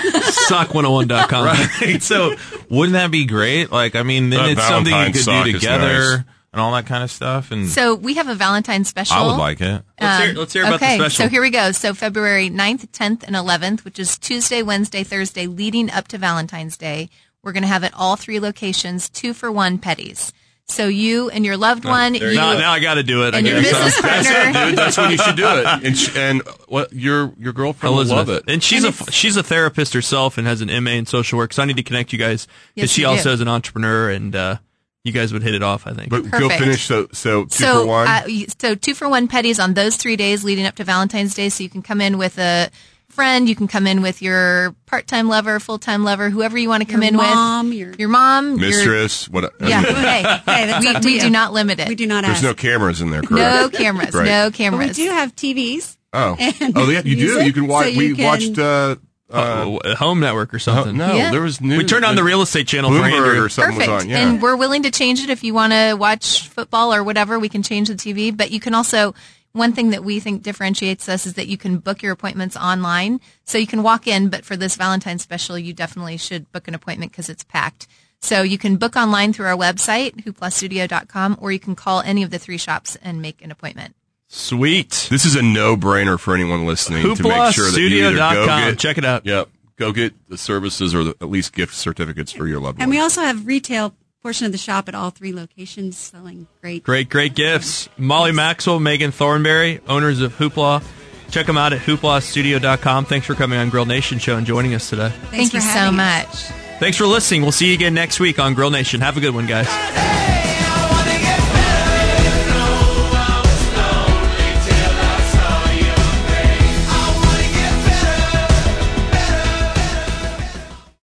Sock101.com. 0.48 1.44
right? 1.44 2.02
So 2.02 2.34
wouldn't 2.70 2.94
that 2.94 3.10
be 3.10 3.26
great? 3.26 3.70
Like, 3.70 3.94
I 3.94 4.02
mean, 4.02 4.30
then 4.30 4.40
That 4.40 4.50
it's 4.52 4.66
something 4.66 4.92
you 4.94 5.12
could 5.12 5.24
do 5.44 5.52
together 5.52 6.16
nice. 6.18 6.24
And 6.52 6.60
all 6.60 6.72
that 6.72 6.86
kind 6.86 7.04
of 7.04 7.10
stuff. 7.12 7.52
And 7.52 7.68
So 7.68 7.94
we 7.94 8.14
have 8.14 8.26
a 8.28 8.34
Valentine's 8.34 8.88
special. 8.88 9.16
I 9.16 9.24
would 9.26 9.36
like 9.36 9.60
it. 9.60 9.82
Let's 10.00 10.24
hear, 10.24 10.34
let's 10.34 10.52
hear 10.52 10.62
about 10.64 10.72
Um, 10.82 10.88
okay, 10.88 10.98
the 10.98 11.04
special. 11.10 11.24
so 11.26 11.28
here 11.30 11.40
we 11.42 11.50
go. 11.50 11.70
So 11.70 11.94
February 11.94 12.50
9th, 12.50 12.88
10th, 12.90 13.22
and 13.22 13.36
11th, 13.36 13.84
which 13.84 14.00
is 14.00 14.18
Tuesday, 14.18 14.60
Wednesday, 14.62 15.04
Thursday, 15.04 15.46
leading 15.46 15.90
up 15.90 16.08
to 16.08 16.18
Valentine's 16.18 16.76
Day. 16.76 17.08
We're 17.44 17.52
going 17.52 17.62
to 17.62 17.68
have 17.68 17.84
it 17.84 17.92
all 17.96 18.16
three 18.16 18.40
locations 18.40 19.08
two 19.08 19.32
for 19.32 19.52
one 19.52 19.78
pedis. 19.78 20.32
So 20.66 20.86
you 20.88 21.30
and 21.30 21.44
your 21.44 21.56
loved 21.56 21.84
one, 21.84 22.14
you, 22.14 22.34
now, 22.34 22.52
now 22.58 22.70
I 22.72 22.78
got 22.80 22.94
to 22.94 23.02
do 23.02 23.26
it. 23.26 23.34
I 23.34 23.38
and 23.38 23.46
your 23.46 23.60
guess. 23.60 23.72
business 23.72 24.00
partner. 24.00 24.66
Dude, 24.70 24.78
that's 24.78 24.96
when 24.98 25.10
you 25.12 25.18
should 25.18 25.36
do 25.36 25.46
it. 25.46 25.66
And, 25.84 25.96
sh- 25.98 26.16
and 26.16 26.42
what 26.68 26.92
your 26.92 27.32
your 27.38 27.52
girlfriend 27.52 27.92
will 27.94 28.02
Elizabeth, 28.02 28.28
love 28.28 28.36
it. 28.36 28.44
and 28.52 28.62
she's 28.62 28.84
And 28.84 28.94
a 28.94 29.10
she's 29.12 29.36
a 29.36 29.42
therapist 29.42 29.94
herself 29.94 30.36
and 30.38 30.46
has 30.46 30.60
an 30.60 30.68
MA 30.84 30.90
in 30.92 31.06
social 31.06 31.38
work. 31.38 31.52
So 31.52 31.62
I 31.62 31.66
need 31.66 31.76
to 31.76 31.82
connect 31.82 32.12
you 32.12 32.18
guys 32.20 32.46
because 32.74 32.90
Yes, 32.90 32.90
she 32.90 33.04
also 33.04 33.30
do. 33.30 33.34
is 33.34 33.40
an 33.40 33.48
entrepreneur, 33.48 34.10
and 34.10 34.36
uh, 34.36 34.56
you 35.04 35.12
guys 35.12 35.32
would 35.32 35.42
hit 35.42 35.54
it 35.54 35.62
off. 35.62 35.86
I 35.86 35.92
think. 35.94 36.10
But 36.10 36.30
go 36.30 36.48
finish. 36.48 36.86
So 36.86 37.08
so 37.12 37.44
two 37.44 37.64
so, 37.64 37.80
for 37.82 37.86
one. 37.86 38.06
Uh, 38.08 38.28
so 38.60 38.74
two 38.74 38.94
for 38.94 39.08
one 39.08 39.28
pedis 39.28 39.62
on 39.62 39.74
those 39.74 39.96
three 39.96 40.16
days 40.16 40.44
leading 40.44 40.66
up 40.66 40.76
to 40.76 40.84
Valentine's 40.84 41.34
Day. 41.34 41.48
So 41.48 41.62
you 41.62 41.70
can 41.70 41.82
come 41.82 42.00
in 42.00 42.18
with 42.18 42.38
a 42.38 42.70
friend, 43.08 43.48
you 43.48 43.56
can 43.56 43.66
come 43.66 43.88
in 43.88 44.02
with 44.02 44.22
your 44.22 44.72
part-time 44.86 45.26
lover, 45.28 45.58
full-time 45.58 46.04
lover, 46.04 46.30
whoever 46.30 46.56
you 46.56 46.68
want 46.68 46.80
to 46.86 46.90
come 46.90 47.02
Your 47.02 47.08
in 47.08 47.16
mom, 47.16 47.68
with. 47.70 47.76
your- 47.76 47.88
mom, 47.88 47.96
your 47.98 48.08
mom, 48.08 48.48
your- 48.50 48.68
Mistress. 48.68 49.28
What? 49.28 49.52
Yeah. 49.60 49.82
Hey, 49.82 50.22
hey, 50.22 50.66
that's 50.66 50.86
up 50.86 51.02
to 51.02 51.06
we, 51.06 51.14
we 51.14 51.20
do 51.20 51.28
not 51.28 51.52
limit 51.52 51.80
it. 51.80 51.88
We 51.88 51.96
do 51.96 52.06
not 52.06 52.22
there's 52.24 52.36
ask. 52.36 52.44
no 52.44 52.54
cameras 52.54 53.00
in 53.00 53.10
there. 53.10 53.22
No 53.28 53.68
cameras. 53.68 54.14
Right. 54.14 54.26
No 54.26 54.44
but 54.46 54.52
we 54.52 54.56
cameras. 54.56 54.96
do 54.96 55.06
have 55.10 55.34
TVs. 55.34 55.96
Oh. 56.12 56.36
and 56.60 56.72
Oh, 56.78 56.88
yeah, 56.88 57.02
you 57.04 57.16
do. 57.16 57.44
You 57.44 57.52
can 57.52 57.66
watch. 57.66 57.86
so 57.86 57.90
you 57.90 57.98
we 58.10 58.14
can- 58.14 58.24
watched. 58.24 58.58
Uh, 58.58 58.96
uh, 59.32 59.78
a 59.84 59.94
home 59.94 60.20
network 60.20 60.52
or 60.54 60.58
something. 60.58 60.96
no, 60.96 61.14
Yeah. 61.14 61.30
there 61.30 61.40
was 61.42 61.60
news. 61.60 61.78
We 61.78 61.84
turned 61.84 62.04
on 62.04 62.14
the 62.16 62.24
real 62.24 62.42
estate 62.42 62.66
channel 62.68 62.90
for 62.90 62.98
Bloomberg 62.98 63.12
Andrew. 63.28 63.44
or 63.44 63.48
something 63.48 63.74
Perfect. 63.78 63.92
was 63.92 64.02
on. 64.04 64.10
Yeah. 64.10 64.28
And 64.28 64.42
we're 64.42 64.56
willing 64.56 64.82
to 64.84 64.90
change 64.90 65.22
it 65.22 65.30
if 65.30 65.42
you 65.44 65.54
want 65.54 65.72
to 65.72 65.94
watch 65.94 66.48
football 66.48 66.92
or 66.94 67.02
whatever. 67.04 67.38
We 67.38 67.48
can 67.48 67.62
change 67.62 67.88
the 67.88 67.94
TV, 67.94 68.36
but 68.36 68.50
you 68.50 68.60
can 68.60 68.74
also. 68.74 69.14
One 69.52 69.72
thing 69.72 69.90
that 69.90 70.04
we 70.04 70.20
think 70.20 70.44
differentiates 70.44 71.08
us 71.08 71.26
is 71.26 71.34
that 71.34 71.48
you 71.48 71.58
can 71.58 71.78
book 71.78 72.04
your 72.04 72.12
appointments 72.12 72.56
online. 72.56 73.20
So 73.42 73.58
you 73.58 73.66
can 73.66 73.82
walk 73.82 74.06
in, 74.06 74.28
but 74.28 74.44
for 74.44 74.56
this 74.56 74.76
Valentine's 74.76 75.22
special, 75.22 75.58
you 75.58 75.72
definitely 75.72 76.18
should 76.18 76.52
book 76.52 76.68
an 76.68 76.74
appointment 76.76 77.10
because 77.10 77.28
it's 77.28 77.42
packed. 77.42 77.88
So 78.20 78.42
you 78.42 78.58
can 78.58 78.76
book 78.76 78.94
online 78.94 79.32
through 79.32 79.46
our 79.46 79.56
website, 79.56 80.22
hooplastudio.com, 80.24 81.38
or 81.40 81.50
you 81.50 81.58
can 81.58 81.74
call 81.74 82.00
any 82.02 82.22
of 82.22 82.30
the 82.30 82.38
three 82.38 82.58
shops 82.58 82.96
and 83.02 83.20
make 83.20 83.42
an 83.42 83.50
appointment. 83.50 83.96
Sweet. 84.32 85.08
This 85.10 85.26
is 85.26 85.34
a 85.34 85.42
no-brainer 85.42 86.18
for 86.18 86.36
anyone 86.36 86.64
listening 86.64 87.02
to 87.02 87.22
make 87.24 87.52
sure 87.52 87.68
that 87.68 87.80
you 87.80 88.06
either 88.06 88.14
go 88.14 88.20
HooplaStudio.com. 88.22 88.70
get, 88.70 88.78
Check 88.78 88.98
it 88.98 89.04
out. 89.04 89.26
Yep, 89.26 89.48
go 89.76 89.92
get 89.92 90.28
the 90.28 90.38
services 90.38 90.94
or 90.94 91.02
the, 91.02 91.16
at 91.20 91.28
least 91.28 91.52
gift 91.52 91.74
certificates 91.74 92.30
for 92.30 92.46
your 92.46 92.60
loved 92.60 92.78
one. 92.78 92.84
And 92.84 92.90
we 92.92 93.00
also 93.00 93.22
have 93.22 93.44
retail 93.44 93.92
portion 94.22 94.46
of 94.46 94.52
the 94.52 94.58
shop 94.58 94.88
at 94.88 94.94
all 94.94 95.10
three 95.10 95.32
locations 95.32 95.98
selling 95.98 96.46
great. 96.60 96.84
Great, 96.84 97.08
great 97.08 97.34
gifts. 97.34 97.88
Molly 97.98 98.30
Maxwell, 98.30 98.78
Megan 98.78 99.10
Thornberry, 99.10 99.80
owners 99.88 100.20
of 100.20 100.36
Hoopla. 100.36 100.84
Check 101.32 101.46
them 101.46 101.58
out 101.58 101.72
at 101.72 101.80
hooplastudio.com. 101.80 103.06
Thanks 103.06 103.26
for 103.26 103.34
coming 103.34 103.58
on 103.58 103.68
Grill 103.68 103.86
Nation 103.86 104.20
Show 104.20 104.36
and 104.36 104.46
joining 104.46 104.74
us 104.74 104.88
today. 104.88 105.08
Thanks 105.08 105.50
Thank 105.50 105.54
you 105.54 105.60
so 105.60 105.66
having 105.66 105.96
much. 105.96 106.44
Thanks 106.78 106.96
for 106.96 107.06
listening. 107.06 107.42
We'll 107.42 107.50
see 107.52 107.68
you 107.68 107.74
again 107.74 107.94
next 107.94 108.20
week 108.20 108.38
on 108.38 108.54
Grill 108.54 108.70
Nation. 108.70 109.00
Have 109.00 109.16
a 109.16 109.20
good 109.20 109.34
one, 109.34 109.46
guys. 109.46 110.38